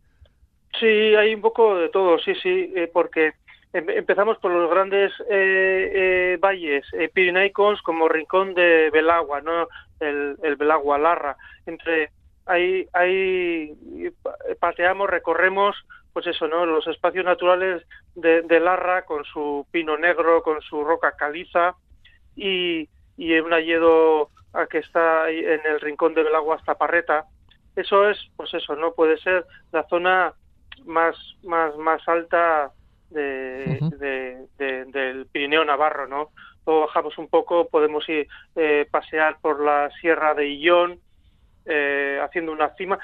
Sí, 0.80 0.86
hay 0.86 1.36
un 1.36 1.41
poco 1.41 1.76
de 1.76 1.89
todo, 1.89 2.17
sí, 2.20 2.32
sí, 2.41 2.72
eh, 2.78 2.89
porque 2.93 3.34
Empezamos 3.72 4.39
por 4.39 4.51
los 4.51 4.70
grandes 4.70 5.11
eh, 5.30 5.91
eh, 5.93 6.38
valles 6.39 6.86
eh, 6.93 7.07
pirineicos 7.13 7.82
como 7.84 8.09
Rincón 8.09 8.55
de 8.55 8.89
Belagua, 8.91 9.41
¿no? 9.41 9.67
el, 9.99 10.38
el 10.41 10.55
Belagua 10.55 10.97
Larra. 10.97 11.38
Entre 11.67 12.09
ahí, 12.47 12.88
ahí 12.93 13.78
pateamos, 14.59 15.07
recorremos, 15.07 15.76
pues 16.13 16.26
eso, 16.26 16.47
¿no? 16.47 16.65
Los 16.65 16.88
espacios 16.88 17.24
naturales 17.26 17.86
de, 18.15 18.41
de 18.41 18.59
Larra 18.59 19.05
con 19.05 19.24
su 19.26 19.67
pino 19.70 19.97
negro, 19.97 20.41
con 20.41 20.61
su 20.61 20.84
roca 20.84 21.15
caliza 21.15 21.76
y, 22.36 22.89
y 23.17 23.39
un 23.39 23.53
alledo 23.53 24.32
que 24.72 24.80
está 24.80 25.30
en 25.30 25.61
el 25.63 25.80
Rincón 25.80 26.15
de 26.15 26.24
Belagua 26.24 26.55
hasta 26.55 26.74
Parreta. 26.74 27.26
Eso 27.76 28.09
es, 28.09 28.17
pues 28.36 28.51
eso, 28.55 28.76
¿no? 28.76 28.93
Puede 28.93 29.20
ser 29.20 29.45
la 29.72 29.84
zona 29.84 30.34
más, 30.86 31.15
más, 31.43 31.78
más 31.78 32.01
alta 32.07 32.72
de, 33.10 34.47
del 34.57 35.26
Pirineo 35.28 35.66
Navarro, 35.66 36.07
¿no? 36.07 36.30
Luego 36.66 36.82
bajamos 36.82 37.18
un 37.18 37.28
poco, 37.28 37.68
podemos 37.68 38.07
ir 38.10 38.28
eh, 38.55 38.88
pasear 38.91 39.38
por 39.41 39.64
la 39.64 39.89
Sierra 40.01 40.34
de 40.34 40.47
Illón, 40.47 40.99
eh, 41.66 42.20
haciendo 42.22 42.51
una 42.51 42.74
cima. 42.76 42.97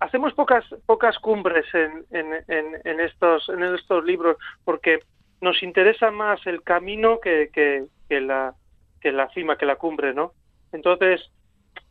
hacemos 0.00 0.34
pocas 0.34 0.64
pocas 0.86 1.18
cumbres 1.18 1.64
en, 1.74 2.04
en, 2.10 2.80
en, 2.84 3.00
estos 3.00 3.48
en 3.48 3.62
estos 3.62 4.04
libros 4.04 4.36
porque 4.64 5.00
nos 5.40 5.62
interesa 5.62 6.10
más 6.10 6.44
el 6.46 6.62
camino 6.62 7.18
que, 7.20 7.50
que, 7.52 8.20
la 8.20 8.54
que 9.00 9.12
la 9.12 9.28
cima, 9.30 9.56
que 9.56 9.66
la 9.66 9.76
cumbre, 9.76 10.12
¿no? 10.12 10.32
Entonces 10.72 11.30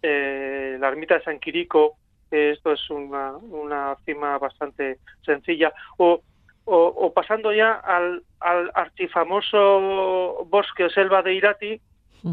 eh, 0.02 0.78
la 0.80 0.90
ermita 0.90 1.16
de 1.16 1.24
San 1.24 1.40
Quirico, 1.40 1.98
esto 2.30 2.74
es 2.74 2.90
una, 2.90 3.38
una 3.38 3.96
cima 4.06 4.38
bastante 4.38 5.00
sencilla, 5.24 5.72
o 5.98 6.22
o, 6.66 7.14
pasando 7.14 7.52
ya 7.52 7.74
al, 7.74 8.24
al 8.40 8.72
archifamoso 8.74 10.46
bosque 10.50 10.86
o 10.86 10.90
selva 10.90 11.22
de 11.22 11.34
Irati, 11.34 11.82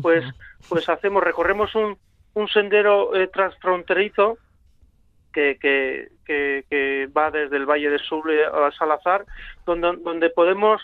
pues, 0.02 0.24
pues 0.68 0.88
hacemos, 0.88 1.22
recorremos 1.22 1.74
un, 1.74 1.98
un 2.34 2.48
sendero 2.48 3.14
eh, 3.16 3.26
transfronterizo 3.26 4.38
que, 5.32 5.58
que, 5.60 6.10
que, 6.26 7.08
va 7.16 7.30
desde 7.30 7.56
el 7.56 7.66
Valle 7.66 7.90
de 7.90 7.98
Sul 7.98 8.30
a 8.30 8.70
Salazar, 8.72 9.26
donde, 9.66 9.96
donde 10.02 10.30
podemos 10.30 10.80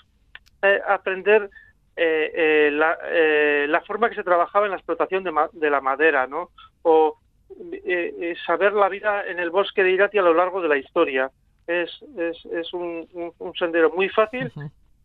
eh, 0.62 0.80
aprender 0.86 1.50
eh, 1.96 2.70
la, 2.72 2.98
la, 3.68 3.80
forma 3.82 4.08
que 4.08 4.16
se 4.16 4.24
trabajaba 4.24 4.66
en 4.66 4.72
la 4.72 4.76
explotación 4.76 5.24
de, 5.24 5.32
de 5.52 5.70
la 5.70 5.80
madera, 5.80 6.26
¿no? 6.26 6.50
O 6.82 7.16
saber 8.44 8.72
la 8.72 8.88
vida 8.88 9.24
en 9.26 9.38
el 9.38 9.50
bosque 9.50 9.84
de 9.84 9.92
Irati 9.92 10.18
a 10.18 10.22
lo 10.22 10.34
largo 10.34 10.60
de 10.60 10.68
la 10.68 10.76
historia 10.76 11.30
es, 11.66 11.90
es, 12.16 12.44
es 12.46 12.72
un, 12.72 13.32
un, 13.38 13.54
sendero 13.54 13.90
muy 13.90 14.08
fácil 14.08 14.52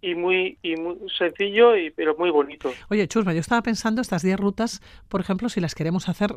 y 0.02 0.16
muy, 0.16 0.58
y 0.64 0.76
muy 0.76 0.98
sencillo, 1.18 1.78
y, 1.78 1.92
pero 1.92 2.16
muy 2.18 2.32
bonito. 2.32 2.72
Oye, 2.90 3.08
Chusma, 3.08 3.34
yo 3.34 3.40
estaba 3.40 3.62
pensando 3.62 4.02
estas 4.02 4.24
10 4.24 4.40
rutas, 4.40 4.82
por 5.08 5.22
ejemplo, 5.22 5.48
si 5.48 5.62
las 5.62 5.76
queremos 5.76 6.10
hacer, 6.10 6.36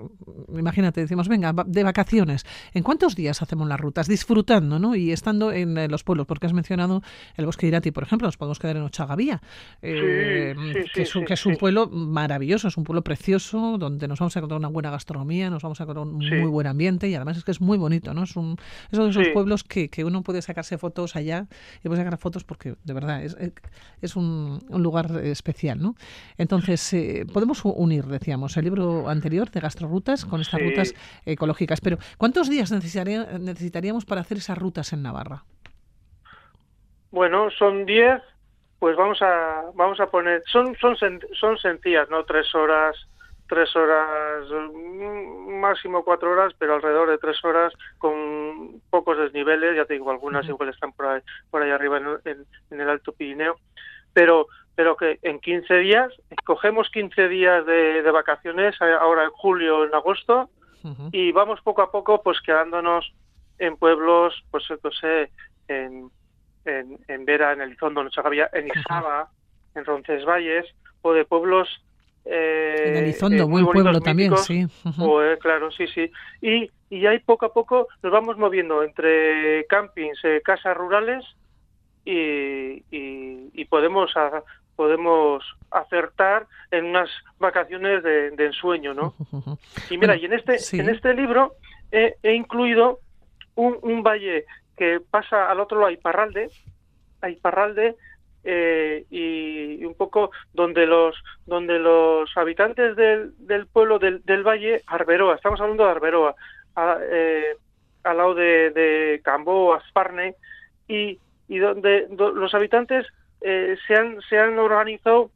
imagínate, 0.55 1.01
decimos, 1.01 1.29
venga, 1.29 1.55
de 1.67 1.83
vacaciones, 1.83 2.45
¿en 2.75 2.83
cuántos 2.83 3.17
días 3.17 3.41
hacemos 3.41 3.67
las 3.67 3.81
rutas? 3.81 4.07
Disfrutando, 4.07 4.79
¿no? 4.79 4.95
Y 4.95 5.13
estando 5.13 5.51
en 5.51 5.79
eh, 5.79 5.89
los 5.89 6.05
pueblos, 6.05 6.27
porque 6.27 6.47
has 6.47 6.53
mencionado 6.53 7.01
el 7.37 7.47
bosque 7.47 7.67
de 7.67 7.69
Irati, 7.69 7.91
por 7.91 8.03
ejemplo, 8.03 8.29
nos 8.29 8.37
podemos 8.37 8.59
quedar 8.59 8.77
en 8.77 8.83
Ochagavía, 8.83 9.41
eh, 9.81 10.55
que, 10.93 11.03
es, 11.03 11.17
un, 11.17 11.25
que 11.25 11.33
es 11.33 11.47
un 11.47 11.57
pueblo 11.57 11.89
maravilloso, 11.89 12.69
es 12.69 12.77
un 12.77 12.85
pueblo 12.85 13.03
precioso, 13.03 13.79
donde 13.79 14.09
nos 14.09 14.19
vamos 14.19 14.37
a 14.37 14.41
encontrar 14.41 14.59
una 14.59 14.69
buena 14.69 14.91
gastronomía, 14.91 15.49
nos 15.49 15.63
vamos 15.63 15.81
a 15.81 15.85
encontrar 15.85 16.07
un 16.07 16.19
muy 16.19 16.51
buen 16.51 16.67
ambiente 16.67 17.09
y 17.09 17.15
además 17.15 17.39
es 17.39 17.45
que 17.45 17.51
es 17.51 17.63
muy 17.63 17.79
bonito, 17.79 18.13
¿no? 18.13 18.25
Es, 18.25 18.37
un, 18.37 18.57
es 18.91 18.99
uno 18.99 19.05
de 19.05 19.11
esos 19.11 19.29
pueblos 19.29 19.65
que, 19.65 19.89
que 19.89 20.05
uno 20.05 20.23
puede 20.23 20.43
sacarse 20.43 20.77
fotos 20.77 21.17
allá 21.17 21.47
y 21.83 21.89
puede 21.89 22.03
sacar 22.03 22.19
fotos 22.19 22.45
porque 22.45 22.75
de 22.85 22.93
verdad 22.93 23.25
es, 23.25 23.37
es 24.01 24.17
un, 24.17 24.61
lugar 24.71 25.07
especial, 25.23 25.81
¿no? 25.81 25.95
Entonces, 26.37 26.93
eh, 26.93 27.27
podemos 27.33 27.65
unir, 27.65 28.05
decíamos, 28.05 28.57
el 28.57 28.65
libro 28.65 29.09
anterior 29.09 29.51
de 29.51 29.61
Gastrorutas 29.61 30.25
con 30.25 30.41
estas 30.41 30.61
rutas 30.61 30.95
ecológicas. 31.25 31.81
Pero, 31.81 31.99
¿cuántos 32.19 32.51
días 32.51 32.71
necesitaríamos 32.71 34.05
para 34.05 34.21
hacer 34.21 34.39
esas 34.39 34.59
rutas 34.59 34.93
en 34.93 35.03
Navarra? 35.03 35.45
Bueno, 37.11 37.51
son 37.51 37.87
10, 37.87 38.21
pues 38.79 38.97
vamos 38.97 39.23
a 39.23 39.71
vamos 39.75 40.01
a 40.01 40.07
poner, 40.07 40.43
son 40.47 40.77
son 40.77 40.97
son 40.97 41.59
sencillas, 41.59 42.11
¿no? 42.11 42.25
Tres 42.25 42.55
horas, 42.55 42.97
tres 43.49 43.75
horas, 43.77 44.49
mm, 44.51 45.61
máximo 45.61 46.05
cuatro 46.05 46.33
horas, 46.33 46.53
pero 46.59 46.75
alrededor 46.75 47.11
de 47.11 47.19
tres 47.19 47.43
horas 47.45 47.73
con 47.99 48.81
pocos 48.91 49.19
desniveles, 49.19 49.77
ya 49.77 49.85
te 49.85 49.95
digo, 49.95 50.11
algunas 50.11 50.47
igual 50.47 50.71
están 50.71 50.93
por 50.93 51.07
ahí, 51.07 51.21
por 51.51 51.63
ahí 51.63 51.71
arriba 51.71 51.99
en, 52.25 52.47
el 52.71 52.89
Alto 52.89 53.13
Pirineo, 53.13 53.57
pero 54.13 54.47
pero 54.77 54.97
que 54.97 55.21
en 55.23 55.39
15 55.39 55.73
días, 55.79 56.13
cogemos 56.45 56.91
15 56.91 57.29
días 57.29 57.65
de, 57.65 58.03
vacaciones 58.11 58.75
eh, 58.81 58.93
ahora 59.01 59.23
en 59.23 59.31
julio, 59.31 59.85
en 59.85 59.95
agosto, 59.95 60.51
y 61.13 61.33
vamos 61.33 61.61
poco 61.63 61.81
a 61.81 61.91
poco 61.91 62.23
pues 62.23 62.41
quedándonos 62.43 63.15
en 63.59 63.77
pueblos, 63.77 64.35
pues 64.51 64.65
no 64.83 64.91
sé, 64.91 65.31
en, 65.69 66.11
en, 66.65 67.25
Vera, 67.25 67.53
en 67.53 67.61
Elizondo, 67.61 68.01
en 68.01 68.11
Chagavía, 68.11 68.51
en 68.53 68.69
Izaba, 68.69 69.31
en 69.75 69.85
Roncesvalles, 69.85 70.67
o 71.03 71.13
de 71.13 71.25
pueblos 71.25 71.69
eh, 72.25 72.85
en 72.87 72.97
Elizondo, 72.97 73.43
eh, 73.43 73.47
buen 73.47 73.67
pueblo 73.67 74.01
también, 74.01 74.37
sí. 74.39 74.67
Eh, 74.85 75.37
claro, 75.41 75.71
sí, 75.71 75.87
sí. 75.89 76.11
Y, 76.41 76.71
y 76.89 77.07
ahí 77.07 77.19
poco 77.19 77.47
a 77.47 77.53
poco 77.53 77.89
nos 78.03 78.13
vamos 78.13 78.39
moviendo 78.39 78.83
entre 78.83 79.67
campings, 79.67 80.21
casas 80.43 80.77
rurales 80.77 81.25
y, 82.05 82.83
y, 82.91 83.65
podemos 83.67 84.13
podemos 84.77 85.43
acertar 85.71 86.47
en 86.71 86.87
unas 86.87 87.11
vacaciones 87.39 88.03
de, 88.03 88.29
ensueño, 88.39 88.95
¿no? 88.95 89.15
Y 89.91 89.99
mira, 89.99 90.17
y 90.17 90.25
en 90.25 90.35
este 90.35 90.59
en 90.79 90.89
este 90.89 91.15
libro 91.15 91.55
he, 91.91 92.35
incluido 92.35 93.01
un, 93.55 93.79
un, 93.83 94.03
valle 94.03 94.45
que 94.77 95.01
pasa 95.11 95.51
al 95.51 95.61
otro 95.61 95.79
lado 95.79 95.89
a 95.89 95.93
Iparralde, 95.93 96.51
a 97.21 97.31
Iparralde 97.31 97.97
eh, 98.45 99.05
y, 99.11 99.85
un 99.85 99.95
poco 99.95 100.31
donde 100.53 100.87
los 100.87 101.17
donde 101.47 101.79
los 101.79 102.31
habitantes 102.37 102.97
del, 102.97 103.33
del 103.39 103.67
pueblo 103.67 103.99
del, 103.99 104.43
valle 104.43 104.83
Arberoa 104.87 105.35
estamos 105.35 105.61
hablando 105.61 105.85
de 105.85 105.91
Arberoa 105.91 106.35
eh, 107.11 107.57
al 108.03 108.17
lado 108.17 108.35
de, 108.35 108.71
de 108.71 109.21
Cambó 109.25 109.75
Asparne 109.75 110.35
y, 110.89 111.19
y 111.49 111.59
donde 111.59 112.07
los 112.11 112.55
habitantes 112.55 113.07
eh, 113.41 113.77
se 113.87 113.95
han 113.95 114.21
se 114.29 114.39
han 114.39 114.59
organizado 114.59 115.31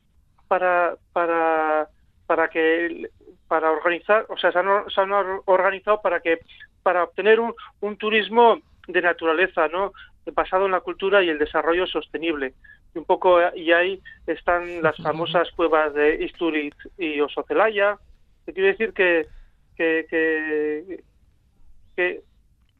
para 0.47 0.97
para 1.13 1.89
para 2.27 2.49
que 2.49 3.09
para 3.49 3.71
organizar 3.71 4.27
o 4.29 4.37
sea 4.37 4.53
se 4.53 4.59
han, 4.59 4.67
se 4.91 5.01
han 5.01 5.13
organizado 5.47 6.03
para 6.03 6.21
que 6.21 6.41
para 6.83 7.05
obtener 7.05 7.41
un, 7.41 7.55
un 7.81 7.97
turismo 7.97 8.61
de 8.87 9.03
naturaleza 9.03 9.69
no 9.69 9.93
basado 10.33 10.67
en 10.67 10.73
la 10.73 10.81
cultura 10.81 11.23
y 11.23 11.29
el 11.29 11.39
desarrollo 11.39 11.87
sostenible 11.87 12.55
un 12.95 13.05
poco 13.05 13.39
y 13.55 13.73
ahí 13.73 14.01
están 14.27 14.83
las 14.83 14.97
famosas 14.97 15.51
cuevas 15.53 15.95
de 15.95 16.25
Isturiz 16.25 16.75
y 16.97 17.21
Osocelaya. 17.21 17.99
Que 18.45 18.53
quiere 18.53 18.71
decir 18.71 18.93
que, 18.93 19.27
que, 19.77 21.03
que, 21.97 22.23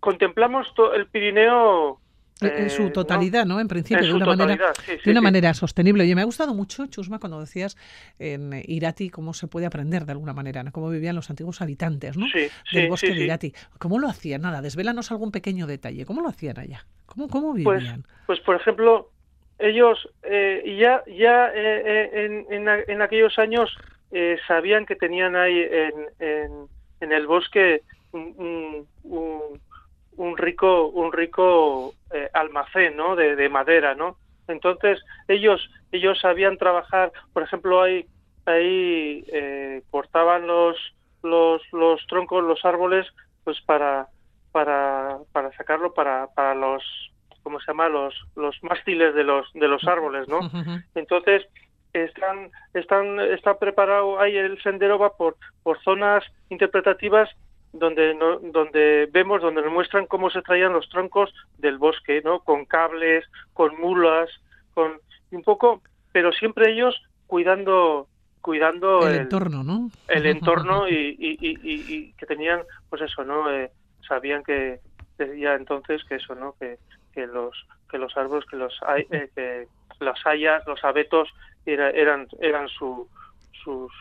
contemplamos 0.01 0.73
todo 0.75 0.95
el 0.95 1.07
Pirineo 1.07 2.01
en 2.41 2.71
su 2.71 2.85
eh, 2.85 2.91
totalidad, 2.91 3.45
¿no? 3.45 3.59
En 3.59 3.67
principio, 3.67 4.07
de 4.07 4.15
una, 4.15 4.27
manera, 4.27 4.73
de 5.05 5.11
una 5.11 5.21
manera 5.21 5.55
sostenible. 5.55 6.07
Y 6.07 6.15
me 6.15 6.23
ha 6.23 6.25
gustado 6.25 6.55
mucho, 6.55 6.87
Chusma, 6.87 7.19
cuando 7.19 7.41
decías 7.41 7.77
en 8.19 8.63
Irati 8.67 9.11
cómo 9.11 9.35
se 9.35 9.49
puede 9.49 9.67
aprender 9.67 10.07
de 10.07 10.13
alguna 10.13 10.33
manera, 10.33 10.63
¿no? 10.63 10.71
Cómo 10.71 10.89
vivían 10.89 11.17
los 11.17 11.31
antiguos 11.31 11.61
habitantes, 11.61 12.17
¿no? 12.17 12.27
Del 12.73 12.89
bosque 12.89 13.13
de 13.13 13.25
Irati. 13.25 13.53
¿Cómo 13.79 13.99
lo 13.99 14.09
hacían? 14.09 14.43
Nada, 14.43 14.63
desvélanos 14.63 15.11
algún 15.11 15.33
pequeño 15.33 15.67
detalle. 15.67 16.05
¿Cómo 16.07 16.21
lo 16.21 16.29
hacían 16.29 16.59
allá? 16.59 16.87
¿Cómo, 17.07 17.29
cómo 17.29 17.55
pues, 17.55 17.83
vivían? 17.83 18.07
Pues, 18.27 18.39
por 18.41 18.57
ejemplo, 18.57 19.11
ellos 19.59 20.09
eh, 20.23 20.77
ya 20.79 21.03
ya 21.07 21.49
eh, 21.55 21.83
eh, 22.15 22.45
en, 22.51 22.69
en, 22.89 23.03
aquellos 23.03 23.39
años 23.39 23.77
sabían 24.47 24.87
que 24.87 24.97
tenían 24.97 25.37
ahí 25.37 25.61
en, 25.71 26.69
en, 27.01 27.13
el 27.13 27.27
bosque 27.27 27.83
un, 28.13 28.87
un 30.19 30.37
rico, 30.37 30.89
un 30.89 31.13
rico 31.13 31.95
eh, 32.13 32.29
almacén, 32.35 32.97
¿no? 32.97 33.17
De, 33.17 33.37
de, 33.37 33.49
madera, 33.49 33.95
¿no? 33.95 34.17
Entonces 34.49 35.01
ellos, 35.29 35.71
ellos 35.93 36.19
sabían 36.21 36.59
trabajar, 36.59 37.13
por 37.33 37.45
ejemplo, 37.45 37.81
ahí, 37.81 38.07
ahí 38.45 39.25
eh, 39.33 39.83
cortaban 39.91 40.47
los, 40.47 40.77
los, 41.23 41.63
los 41.73 42.05
troncos, 42.09 42.45
los 42.45 42.65
árboles, 42.65 43.07
pues 43.45 43.61
para, 43.63 44.09
para, 44.51 45.19
para 45.33 45.53
sacarlo 45.53 45.95
para, 45.95 46.27
para 46.35 46.55
los, 46.55 46.83
¿cómo 47.43 47.61
se 47.61 47.67
llama? 47.69 47.89
Los, 47.89 48.15
los 48.37 48.57
mástiles 48.63 49.15
de 49.15 49.25
los, 49.25 49.53
de 49.53 49.69
los 49.69 49.85
árboles, 49.85 50.29
¿no? 50.29 50.41
Entonces 50.95 51.47
están, 51.93 52.51
están, 52.75 53.21
está 53.21 53.59
preparado 53.59 54.21
ahí 54.21 54.37
el 54.37 54.61
sendero 54.63 54.99
va 54.99 55.17
por, 55.17 55.37
por 55.63 55.83
zonas 55.83 56.25
interpretativas 56.51 57.29
donde 57.73 58.15
no, 58.15 58.39
donde 58.39 59.09
vemos 59.13 59.43
donde 59.43 59.63
nos 59.63 59.73
muestran 59.73 60.07
cómo 60.07 60.31
se 60.31 60.43
traían 60.43 60.73
los 60.73 60.89
troncos 60.89 61.33
del 61.59 61.79
bosque 61.79 62.23
no 62.25 62.41
con 62.41 62.65
cables 62.65 63.25
con 63.53 63.79
mulas 63.79 64.31
con 64.75 64.93
un 65.31 65.43
poco 65.43 65.83
pero 66.13 66.33
siempre 66.33 66.73
ellos 66.73 67.01
cuidando 67.27 68.09
cuidando 68.41 69.07
el, 69.07 69.17
entorno 69.17 69.63
no 69.63 69.91
el 70.09 70.27
entorno 70.27 70.89
y, 70.89 71.17
y, 71.19 71.37
y, 71.41 71.59
y, 71.63 72.13
que 72.15 72.27
tenían 72.27 72.63
pues 72.89 73.03
eso 73.03 73.25
no 73.25 73.51
eh, 73.51 73.71
sabían 74.07 74.43
que 74.43 74.81
ya 75.19 75.55
entonces 75.55 76.03
que 76.05 76.15
eso 76.15 76.35
no 76.35 76.55
que, 76.59 76.79
que 77.19 77.27
los 77.27 77.67
que 77.91 77.99
los 77.99 78.17
árboles 78.17 78.47
que 78.49 78.57
los 78.57 78.73
eh, 79.11 79.29
que 79.35 79.67
las 79.99 80.25
hayas 80.25 80.65
los 80.69 80.85
abetos 80.85 81.29
era, 81.67 81.91
eran 81.91 82.29
eran 82.41 82.69
su 82.69 83.09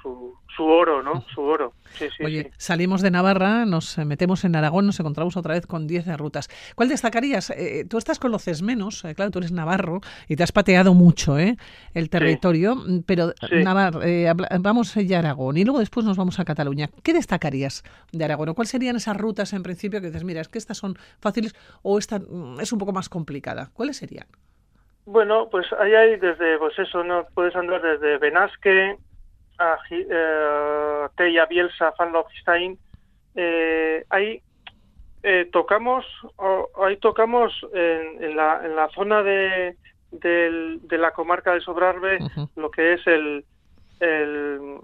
su, 0.01 0.33
su, 0.55 0.63
oro, 0.63 1.03
¿no? 1.03 1.23
Su 1.33 1.41
oro. 1.41 1.73
Sí, 1.91 2.07
sí, 2.15 2.23
Oye, 2.23 2.51
salimos 2.57 3.01
de 3.01 3.11
Navarra, 3.11 3.65
nos 3.65 3.97
metemos 3.99 4.43
en 4.45 4.55
Aragón, 4.55 4.85
nos 4.85 4.99
encontramos 4.99 5.37
otra 5.37 5.53
vez 5.53 5.67
con 5.67 5.87
10 5.87 6.17
rutas. 6.17 6.49
¿Cuál 6.75 6.89
destacarías? 6.89 7.49
Eh, 7.51 7.85
tú 7.89 7.97
estas 7.97 8.19
conoces 8.19 8.61
menos, 8.61 9.03
eh, 9.05 9.15
claro, 9.15 9.31
tú 9.31 9.39
eres 9.39 9.51
navarro 9.51 10.01
y 10.27 10.35
te 10.35 10.43
has 10.43 10.51
pateado 10.51 10.93
mucho 10.93 11.37
¿eh? 11.37 11.57
el 11.93 12.09
territorio, 12.09 12.75
pero 13.05 13.33
Navarra, 13.51 13.99
eh, 14.03 14.33
vamos 14.59 14.93
ya 14.95 15.17
a 15.17 15.19
Aragón 15.19 15.57
y 15.57 15.63
luego 15.63 15.79
después 15.79 16.05
nos 16.05 16.17
vamos 16.17 16.39
a 16.39 16.45
Cataluña. 16.45 16.89
¿Qué 17.03 17.13
destacarías 17.13 17.83
de 18.11 18.23
Aragón? 18.23 18.49
¿O 18.49 18.55
cuáles 18.55 18.71
serían 18.71 18.95
esas 18.95 19.17
rutas 19.17 19.53
en 19.53 19.63
principio 19.63 20.01
que 20.01 20.07
dices, 20.07 20.23
mira, 20.23 20.41
es 20.41 20.49
que 20.49 20.57
estas 20.57 20.77
son 20.77 20.95
fáciles 21.19 21.55
o 21.81 21.97
esta 21.97 22.19
mm, 22.19 22.59
es 22.59 22.71
un 22.71 22.79
poco 22.79 22.93
más 22.93 23.09
complicada? 23.09 23.69
¿Cuáles 23.73 23.97
serían? 23.97 24.27
Bueno, 25.07 25.47
pues 25.49 25.65
ahí 25.79 25.93
hay 25.93 26.17
desde, 26.17 26.57
pues 26.57 26.77
eso, 26.77 27.01
no 27.01 27.25
puedes 27.33 27.55
andar 27.55 27.81
desde 27.81 28.17
Benasque, 28.17 28.97
a 29.59 29.77
eh, 29.89 31.45
Bielsa, 31.49 31.91
Fanlofstein, 31.93 32.77
eh, 33.35 34.05
ahí 34.09 34.41
eh, 35.23 35.49
tocamos, 35.51 36.05
ahí 36.81 36.97
tocamos 36.97 37.53
en, 37.73 38.23
en, 38.23 38.35
la, 38.35 38.61
en 38.63 38.75
la 38.75 38.89
zona 38.89 39.23
de, 39.23 39.75
de, 40.11 40.77
de 40.81 40.97
la 40.97 41.11
comarca 41.11 41.53
de 41.53 41.61
Sobrarbe, 41.61 42.17
uh 42.21 42.27
-huh. 42.27 42.49
lo 42.55 42.71
que 42.71 42.93
es 42.93 43.07
el, 43.07 43.43
el, 43.99 44.79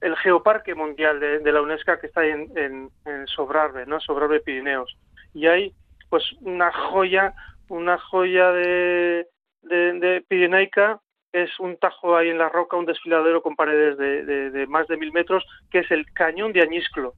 el 0.00 0.16
geoparque 0.16 0.74
mundial 0.74 1.20
de, 1.20 1.38
de, 1.40 1.52
la 1.52 1.62
UNESCO 1.62 1.98
que 1.98 2.06
está 2.06 2.24
en, 2.24 2.50
en, 2.56 2.90
en 3.04 3.26
Sobrarbe, 3.26 3.86
¿no? 3.86 4.00
Sobrarbe 4.00 4.40
Pirineos. 4.40 4.96
Y 5.34 5.46
hay 5.46 5.72
pues 6.08 6.24
una 6.40 6.72
joya, 6.72 7.34
una 7.68 7.98
joya 7.98 8.52
de, 8.52 9.26
de, 9.62 9.92
de 9.98 10.24
Pirenaica 10.28 11.00
es 11.42 11.60
un 11.60 11.76
tajo 11.76 12.16
ahí 12.16 12.30
en 12.30 12.38
la 12.38 12.48
roca, 12.48 12.76
un 12.78 12.86
desfiladero 12.86 13.42
con 13.42 13.56
paredes 13.56 13.98
de, 13.98 14.24
de, 14.24 14.50
de 14.50 14.66
más 14.66 14.86
de 14.88 14.96
mil 14.96 15.12
metros, 15.12 15.44
que 15.70 15.80
es 15.80 15.90
el 15.90 16.10
cañón 16.12 16.52
de 16.52 16.62
Añisclo, 16.62 17.12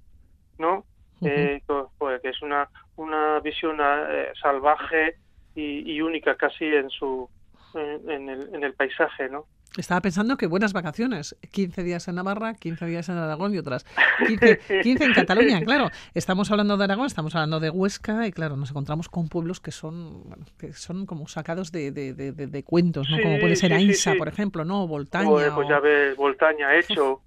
¿no? 0.59 0.85
Uh 1.21 1.27
-huh. 1.27 1.31
eh, 1.31 1.63
pues, 1.99 2.21
que 2.23 2.31
es 2.31 2.43
una, 2.43 2.69
una 2.97 3.41
visión 3.41 3.79
eh, 3.81 4.33
salvaje 4.43 5.15
y, 5.55 5.93
y, 5.93 6.01
única 6.03 6.35
casi 6.37 6.65
en 6.65 6.91
su 6.91 7.29
en, 7.75 8.11
en, 8.11 8.29
el, 8.29 8.55
en 8.55 8.65
el 8.65 8.75
paisaje, 8.75 9.29
¿no? 9.29 9.45
Estaba 9.77 10.01
pensando 10.01 10.37
que 10.37 10.47
buenas 10.47 10.73
vacaciones, 10.73 11.37
15 11.53 11.83
días 11.85 12.09
en 12.09 12.17
Navarra, 12.17 12.55
15 12.55 12.87
días 12.87 13.09
en 13.11 13.17
Aragón 13.17 13.55
y 13.55 13.59
otras 13.59 13.85
15, 14.27 14.61
15 14.83 15.05
en 15.05 15.13
Cataluña, 15.13 15.61
claro. 15.61 15.91
Estamos 16.15 16.51
hablando 16.51 16.77
de 16.77 16.85
Aragón, 16.85 17.07
estamos 17.07 17.35
hablando 17.35 17.61
de 17.61 17.71
Huesca 17.71 18.27
y 18.27 18.33
claro, 18.33 18.57
nos 18.57 18.71
encontramos 18.71 19.09
con 19.09 19.29
pueblos 19.29 19.61
que 19.61 19.71
son 19.71 20.25
bueno, 20.25 20.47
que 20.59 20.73
son 20.73 21.07
como 21.07 21.29
sacados 21.29 21.71
de, 21.71 21.93
de, 21.93 22.15
de, 22.15 22.33
de 22.33 22.65
cuentos, 22.65 23.09
¿no? 23.11 23.19
Sí, 23.19 23.23
como 23.23 23.39
puede 23.39 23.57
ser 23.57 23.71
sí, 23.71 23.77
Ainsa, 23.77 24.13
sí, 24.13 24.19
por 24.19 24.29
ejemplo, 24.29 24.65
¿no? 24.65 24.87
Voltaña. 24.87 25.55
Pues, 25.55 25.69
ya 25.69 25.81
ves, 25.81 26.17
Voltaña, 26.17 26.75
hecho. 26.75 27.21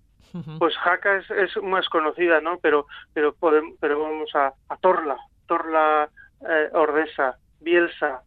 Pues 0.59 0.75
Jaca 0.77 1.17
es, 1.17 1.29
es, 1.31 1.61
más 1.61 1.89
conocida, 1.89 2.39
¿no? 2.39 2.57
Pero 2.59 2.87
pero 3.13 3.33
podemos, 3.33 3.75
pero 3.79 3.99
vamos 3.99 4.33
a, 4.33 4.53
a 4.69 4.77
Torla, 4.77 5.17
Torla 5.45 6.09
eh, 6.47 6.69
Ordesa, 6.73 7.37
Bielsa, 7.59 8.23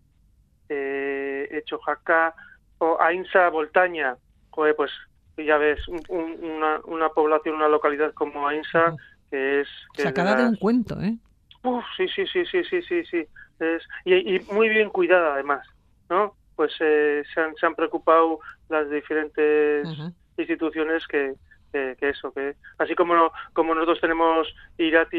eh, 0.69 1.49
hecho 1.51 1.79
Jaca, 1.79 2.35
o 2.79 3.01
Ainsa 3.01 3.49
Voltaña, 3.51 4.17
joder, 4.51 4.75
pues 4.77 4.91
ya 5.37 5.59
ves, 5.59 5.87
un, 5.89 6.39
una, 6.43 6.81
una, 6.85 7.09
población, 7.09 7.57
una 7.57 7.69
localidad 7.69 8.13
como 8.15 8.47
Ainsa, 8.47 8.95
que 9.31 9.61
es... 9.61 9.69
Que 9.95 10.03
Sacada 10.03 10.31
es 10.31 10.37
de, 10.37 10.43
las... 10.43 10.51
de, 10.53 10.57
un 10.57 10.61
cuento, 10.61 11.01
¿eh? 11.01 11.17
Uf, 11.65 11.85
sí, 11.97 12.07
sí, 12.09 12.27
sí, 12.27 12.45
sí, 12.47 12.63
sí, 12.65 12.83
sí, 12.83 13.05
sí. 13.05 13.27
Es, 13.59 13.83
y, 14.05 14.37
y 14.37 14.41
muy 14.53 14.69
bien 14.69 14.91
cuidada 14.91 15.35
además, 15.35 15.67
¿no? 16.11 16.35
Pues 16.57 16.73
eh, 16.81 17.23
se, 17.33 17.41
han, 17.41 17.55
se 17.57 17.67
han 17.67 17.75
preocupado 17.75 18.39
las 18.69 18.89
diferentes 18.91 19.87
uh 19.87 19.93
-huh. 19.93 20.15
instituciones 20.37 21.07
que, 21.07 21.35
que, 21.73 21.97
que, 21.99 22.11
eso, 22.11 22.33
que 22.33 22.55
así 22.79 22.95
como, 22.95 23.33
como 23.53 23.75
nosotros 23.75 24.01
tenemos 24.01 24.47
Irati, 24.79 25.19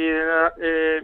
eh, 0.61 1.01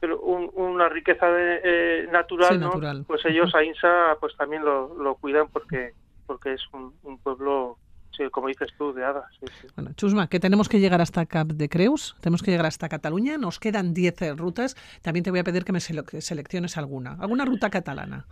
pero 0.00 0.20
un, 0.20 0.50
una 0.54 0.88
riqueza 0.88 1.26
de, 1.26 1.60
eh, 1.64 2.08
natural, 2.10 2.50
sí, 2.50 2.58
¿no? 2.58 2.66
natural, 2.66 3.04
Pues 3.06 3.24
ellos 3.24 3.54
a 3.54 3.64
INSA 3.64 4.16
pues 4.20 4.36
también 4.36 4.64
lo, 4.64 4.94
lo 4.94 5.14
cuidan 5.16 5.48
porque 5.48 5.92
porque 6.26 6.52
es 6.52 6.62
un, 6.72 6.92
un 7.04 7.18
pueblo 7.18 7.78
sí, 8.18 8.24
como 8.30 8.48
dices 8.48 8.68
tú, 8.76 8.92
de 8.92 9.04
hadas. 9.04 9.24
Sí. 9.40 9.66
Bueno, 9.74 9.92
Chusma, 9.94 10.28
que 10.28 10.40
tenemos 10.40 10.68
que 10.68 10.78
llegar 10.78 11.00
hasta 11.00 11.24
Cap 11.24 11.48
de 11.48 11.68
Creus, 11.68 12.16
tenemos 12.20 12.42
que 12.42 12.50
llegar 12.50 12.66
hasta 12.66 12.88
Cataluña, 12.88 13.38
nos 13.38 13.58
quedan 13.58 13.94
10 13.94 14.36
rutas. 14.36 14.76
También 15.02 15.24
te 15.24 15.30
voy 15.30 15.40
a 15.40 15.44
pedir 15.44 15.64
que 15.64 15.72
me 15.72 15.80
selecciones 15.80 16.76
alguna, 16.76 17.16
alguna 17.20 17.44
ruta 17.44 17.70
catalana. 17.70 18.26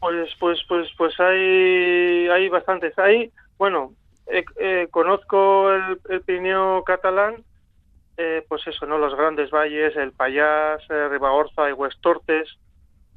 Pues, 0.00 0.30
pues, 0.38 0.60
pues, 0.68 0.88
pues 0.96 1.18
hay, 1.18 2.28
hay 2.28 2.48
bastantes. 2.48 2.96
Hay, 2.98 3.32
bueno, 3.56 3.94
eh, 4.26 4.44
eh, 4.60 4.88
conozco 4.90 5.72
el, 5.72 5.98
el 6.10 6.20
Pirineo 6.22 6.84
catalán, 6.84 7.42
eh, 8.18 8.44
pues 8.48 8.66
eso, 8.66 8.84
¿no? 8.84 8.98
Los 8.98 9.14
grandes 9.14 9.50
valles, 9.50 9.96
el 9.96 10.12
Payás, 10.12 10.82
eh, 10.90 11.08
Ribagorza 11.08 11.70
y 11.70 11.72
Huestortes. 11.72 12.46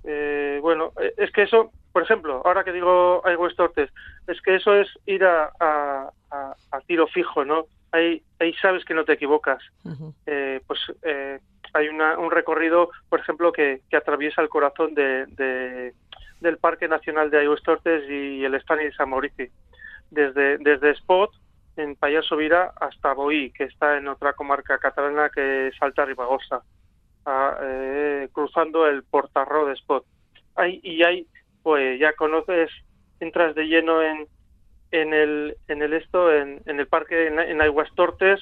Eh, 0.04 0.60
bueno, 0.62 0.94
es 1.18 1.30
que 1.32 1.44
eso, 1.44 1.72
por 1.92 2.04
ejemplo, 2.04 2.42
ahora 2.46 2.64
que 2.64 2.72
digo 2.72 3.22
hay 3.26 3.36
Huestortes, 3.36 3.90
es 4.28 4.42
que 4.42 4.56
eso 4.56 4.74
es 4.76 4.88
ir 5.06 5.24
a, 5.26 5.52
a, 5.60 6.10
a, 6.32 6.56
a 6.72 6.82
tiro 6.88 7.08
fijo, 7.08 7.44
¿no? 7.44 7.66
Ahí, 7.92 8.24
ahí 8.40 8.54
sabes 8.62 8.86
que 8.86 8.94
no 8.94 9.04
te 9.04 9.14
equivocas. 9.14 9.62
Uh 9.84 9.90
-huh. 9.90 10.14
eh, 10.26 10.62
pues 10.66 10.80
eh, 11.04 11.40
hay 11.74 11.88
una, 11.90 12.18
un 12.18 12.32
recorrido, 12.32 12.90
por 13.10 13.20
ejemplo, 13.20 13.52
que, 13.52 13.82
que 13.90 13.98
atraviesa 13.98 14.42
el 14.42 14.50
corazón 14.50 14.94
de, 14.96 15.26
de, 15.28 15.94
del 16.40 16.58
Parque 16.58 16.88
Nacional 16.88 17.30
de 17.30 17.40
Aigüestortes 17.40 18.10
y 18.10 18.44
el 18.46 18.56
Estani 18.56 18.86
de 18.86 18.94
San 18.94 19.10
Maurici. 19.10 19.50
Desde, 20.10 20.58
desde 20.58 20.92
Spot, 20.92 21.32
en 21.78 21.96
Payaso 21.96 22.36
Vira, 22.36 22.74
hasta 22.80 23.14
Boí, 23.14 23.52
que 23.52 23.66
está 23.66 23.98
en 23.98 24.08
otra 24.08 24.34
comarca 24.34 24.78
catalana 24.78 25.30
que 25.30 25.68
es 25.68 25.76
Alta 25.82 26.06
Ribagosa, 26.06 26.62
a, 27.26 27.58
eh, 27.62 28.30
cruzando 28.32 28.88
el 28.88 29.04
Portarró 29.04 29.66
de 29.66 29.74
Spot. 29.74 30.06
Hay, 30.56 30.80
y 30.84 31.04
hay, 31.04 31.28
pues 31.64 32.00
ya 32.00 32.14
conoces, 32.14 32.70
entras 33.20 33.56
de 33.56 33.66
lleno 33.66 34.02
en, 34.02 34.28
en 34.92 35.14
el 35.14 35.58
en 35.68 35.82
el 35.82 35.94
esto 35.94 36.32
en, 36.34 36.62
en 36.66 36.80
el 36.80 36.88
parque 36.88 37.28
en, 37.28 37.40
en 37.40 37.62
Aguastortes 37.62 38.42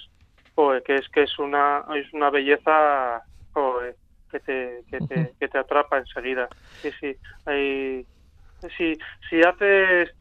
pues, 0.55 0.83
que 0.83 0.95
es 0.95 1.07
que 1.09 1.23
es 1.23 1.39
una 1.39 1.85
es 1.95 2.11
una 2.13 2.29
belleza 2.29 3.21
pues, 3.53 3.95
que 4.31 4.39
te 4.39 4.83
que 4.89 4.99
te, 4.99 5.33
que 5.39 5.47
te 5.47 5.57
atrapa 5.57 5.99
enseguida 5.99 6.49
sí 6.81 6.91
sí 6.99 7.15
hay 7.45 8.05
si 8.77 8.97
si 9.29 9.41
haces 9.41 10.11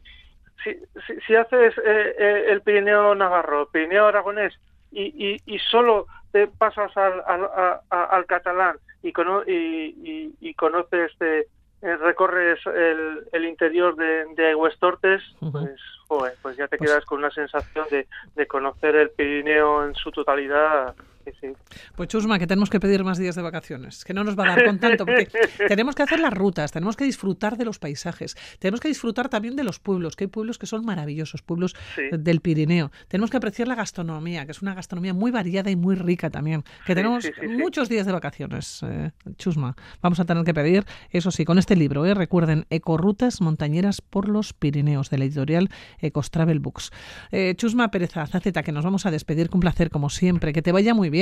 si, 0.63 0.75
si, 1.05 1.19
si 1.25 1.35
haces 1.35 1.77
eh, 1.77 2.15
eh, 2.17 2.45
el 2.49 2.61
Pirineo 2.61 3.15
Navarro 3.15 3.69
Pirineo 3.69 4.07
Aragonés 4.07 4.53
y, 4.91 5.03
y, 5.03 5.41
y 5.45 5.59
solo 5.59 6.07
te 6.31 6.47
pasas 6.47 6.95
al, 6.97 7.21
al, 7.25 7.43
a, 7.89 8.03
al 8.03 8.25
catalán 8.25 8.77
y, 9.01 9.11
cono 9.13 9.43
y, 9.45 10.33
y, 10.39 10.53
conoces 10.55 11.17
de, 11.19 11.47
eh, 11.81 11.97
recorres 11.97 12.59
el, 12.67 13.27
el, 13.31 13.45
interior 13.45 13.95
de, 13.95 14.25
de 14.35 14.55
Huestortes, 14.55 15.21
uh 15.39 15.45
-huh. 15.47 15.51
pues, 15.51 15.81
joder, 16.07 16.33
pues 16.41 16.57
ya 16.57 16.67
te 16.67 16.77
pues... 16.77 16.89
quedas 16.89 17.05
con 17.05 17.19
una 17.19 17.31
sensación 17.31 17.85
de, 17.89 18.07
de, 18.35 18.47
conocer 18.47 18.95
el 18.95 19.09
Pirineo 19.11 19.85
en 19.85 19.95
su 19.95 20.11
totalidad 20.11 20.93
sí, 21.31 21.37
sí. 21.41 21.47
Pues 21.95 22.09
Chusma, 22.09 22.39
que 22.39 22.47
tenemos 22.47 22.69
que 22.69 22.79
pedir 22.79 23.03
más 23.03 23.17
días 23.17 23.35
de 23.35 23.41
vacaciones, 23.41 24.03
que 24.05 24.13
no 24.13 24.23
nos 24.23 24.37
va 24.37 24.43
a 24.45 24.55
dar 24.55 24.65
con 24.65 24.79
tanto, 24.79 25.05
porque 25.05 25.27
tenemos 25.67 25.95
que 25.95 26.03
hacer 26.03 26.19
las 26.19 26.33
rutas, 26.33 26.71
tenemos 26.71 26.95
que 26.95 27.03
disfrutar 27.05 27.57
de 27.57 27.65
los 27.65 27.79
paisajes, 27.79 28.35
tenemos 28.59 28.79
que 28.79 28.87
disfrutar 28.87 29.29
también 29.29 29.55
de 29.55 29.63
los 29.63 29.79
pueblos, 29.79 30.15
que 30.15 30.25
hay 30.25 30.27
pueblos 30.29 30.57
que 30.57 30.65
son 30.65 30.85
maravillosos, 30.85 31.41
pueblos 31.41 31.75
Sí. 31.95 32.03
del 32.17 32.41
Pirineo. 32.41 32.91
Tenemos 33.07 33.29
que 33.29 33.37
apreciar 33.37 33.67
la 33.67 33.75
gastronomía, 33.75 34.45
que 34.45 34.51
es 34.51 34.61
una 34.61 34.73
gastronomía 34.73 35.13
muy 35.13 35.31
variada 35.31 35.69
y 35.71 35.75
muy 35.75 35.95
rica 35.95 36.29
también, 36.29 36.63
que 36.85 36.95
tenemos 36.95 37.29
muchos 37.57 37.89
días 37.89 38.05
de 38.05 38.11
vacaciones, 38.11 38.81
eh, 38.83 39.11
Chusma. 39.37 39.75
Vamos 40.01 40.19
a 40.19 40.25
tener 40.25 40.43
que 40.43 40.53
pedir, 40.53 40.85
eso 41.11 41.31
sí, 41.31 41.45
con 41.45 41.57
este 41.57 41.75
libro, 41.75 42.05
eh, 42.05 42.13
recuerden, 42.13 42.65
Ecorrutas 42.69 43.41
montañeras 43.41 44.01
por 44.01 44.27
los 44.29 44.53
Pirineos, 44.53 45.09
de 45.09 45.17
la 45.17 45.25
editorial 45.25 45.69
Ecos 45.99 46.31
Travel 46.31 46.59
Books. 46.59 46.91
Eh, 47.31 47.53
Chusma 47.57 47.91
Pérez 47.91 48.15
Azaceta, 48.17 48.63
que 48.63 48.71
nos 48.71 48.83
vamos 48.85 49.05
a 49.05 49.11
despedir 49.11 49.49
con 49.49 49.59
placer, 49.59 49.89
como 49.89 50.09
siempre, 50.09 50.53
que 50.53 50.61
te 50.61 50.71
vaya 50.71 50.93
muy 50.93 51.09
bien. 51.09 51.18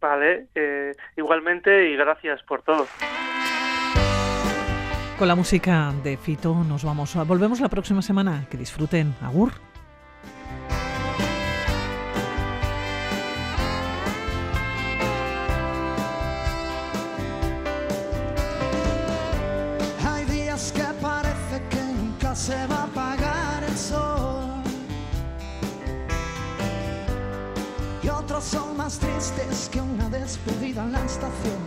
Vale, 0.00 0.46
eh, 0.54 0.92
igualmente 1.16 1.90
y 1.90 1.96
gracias 1.96 2.42
por 2.44 2.62
todo. 2.62 2.86
Con 5.18 5.26
la 5.26 5.34
música 5.34 5.92
de 6.04 6.16
Fito 6.16 6.54
nos 6.54 6.84
vamos. 6.84 7.16
Volvemos 7.26 7.60
la 7.60 7.68
próxima 7.68 8.02
semana. 8.02 8.46
Que 8.48 8.56
disfruten. 8.56 9.14
Agur. 9.20 9.52
Son 28.50 28.76
más 28.76 28.98
tristes 28.98 29.68
que 29.70 29.80
una 29.80 30.08
despedida 30.08 30.82
en 30.84 30.92
la 30.92 31.04
estación. 31.04 31.60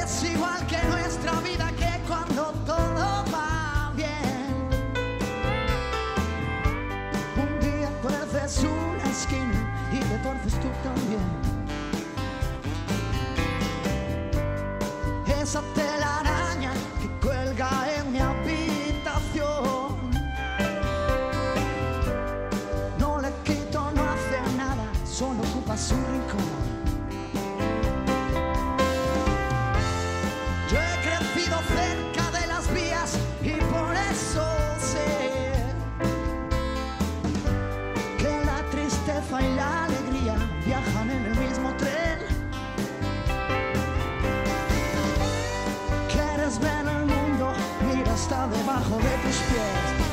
Es 0.00 0.24
igual 0.24 0.66
que 0.66 0.78
nuestra 0.88 1.32
vida 1.40 1.70
que 1.72 2.00
cuando 2.08 2.52
todo 2.64 3.24
va 3.34 3.92
bien. 3.94 4.68
Un 7.44 7.60
día 7.60 7.90
tuerces 8.00 8.64
una 8.64 9.10
esquina 9.10 9.90
y 9.92 9.98
te 9.98 10.18
tuerces 10.18 10.54
tú 10.60 10.68
también. 10.82 11.56
esa 15.46 15.62
está 48.26 48.48
debajo 48.48 48.96
de 48.96 49.16
tus 49.22 49.36
pies. 49.36 50.05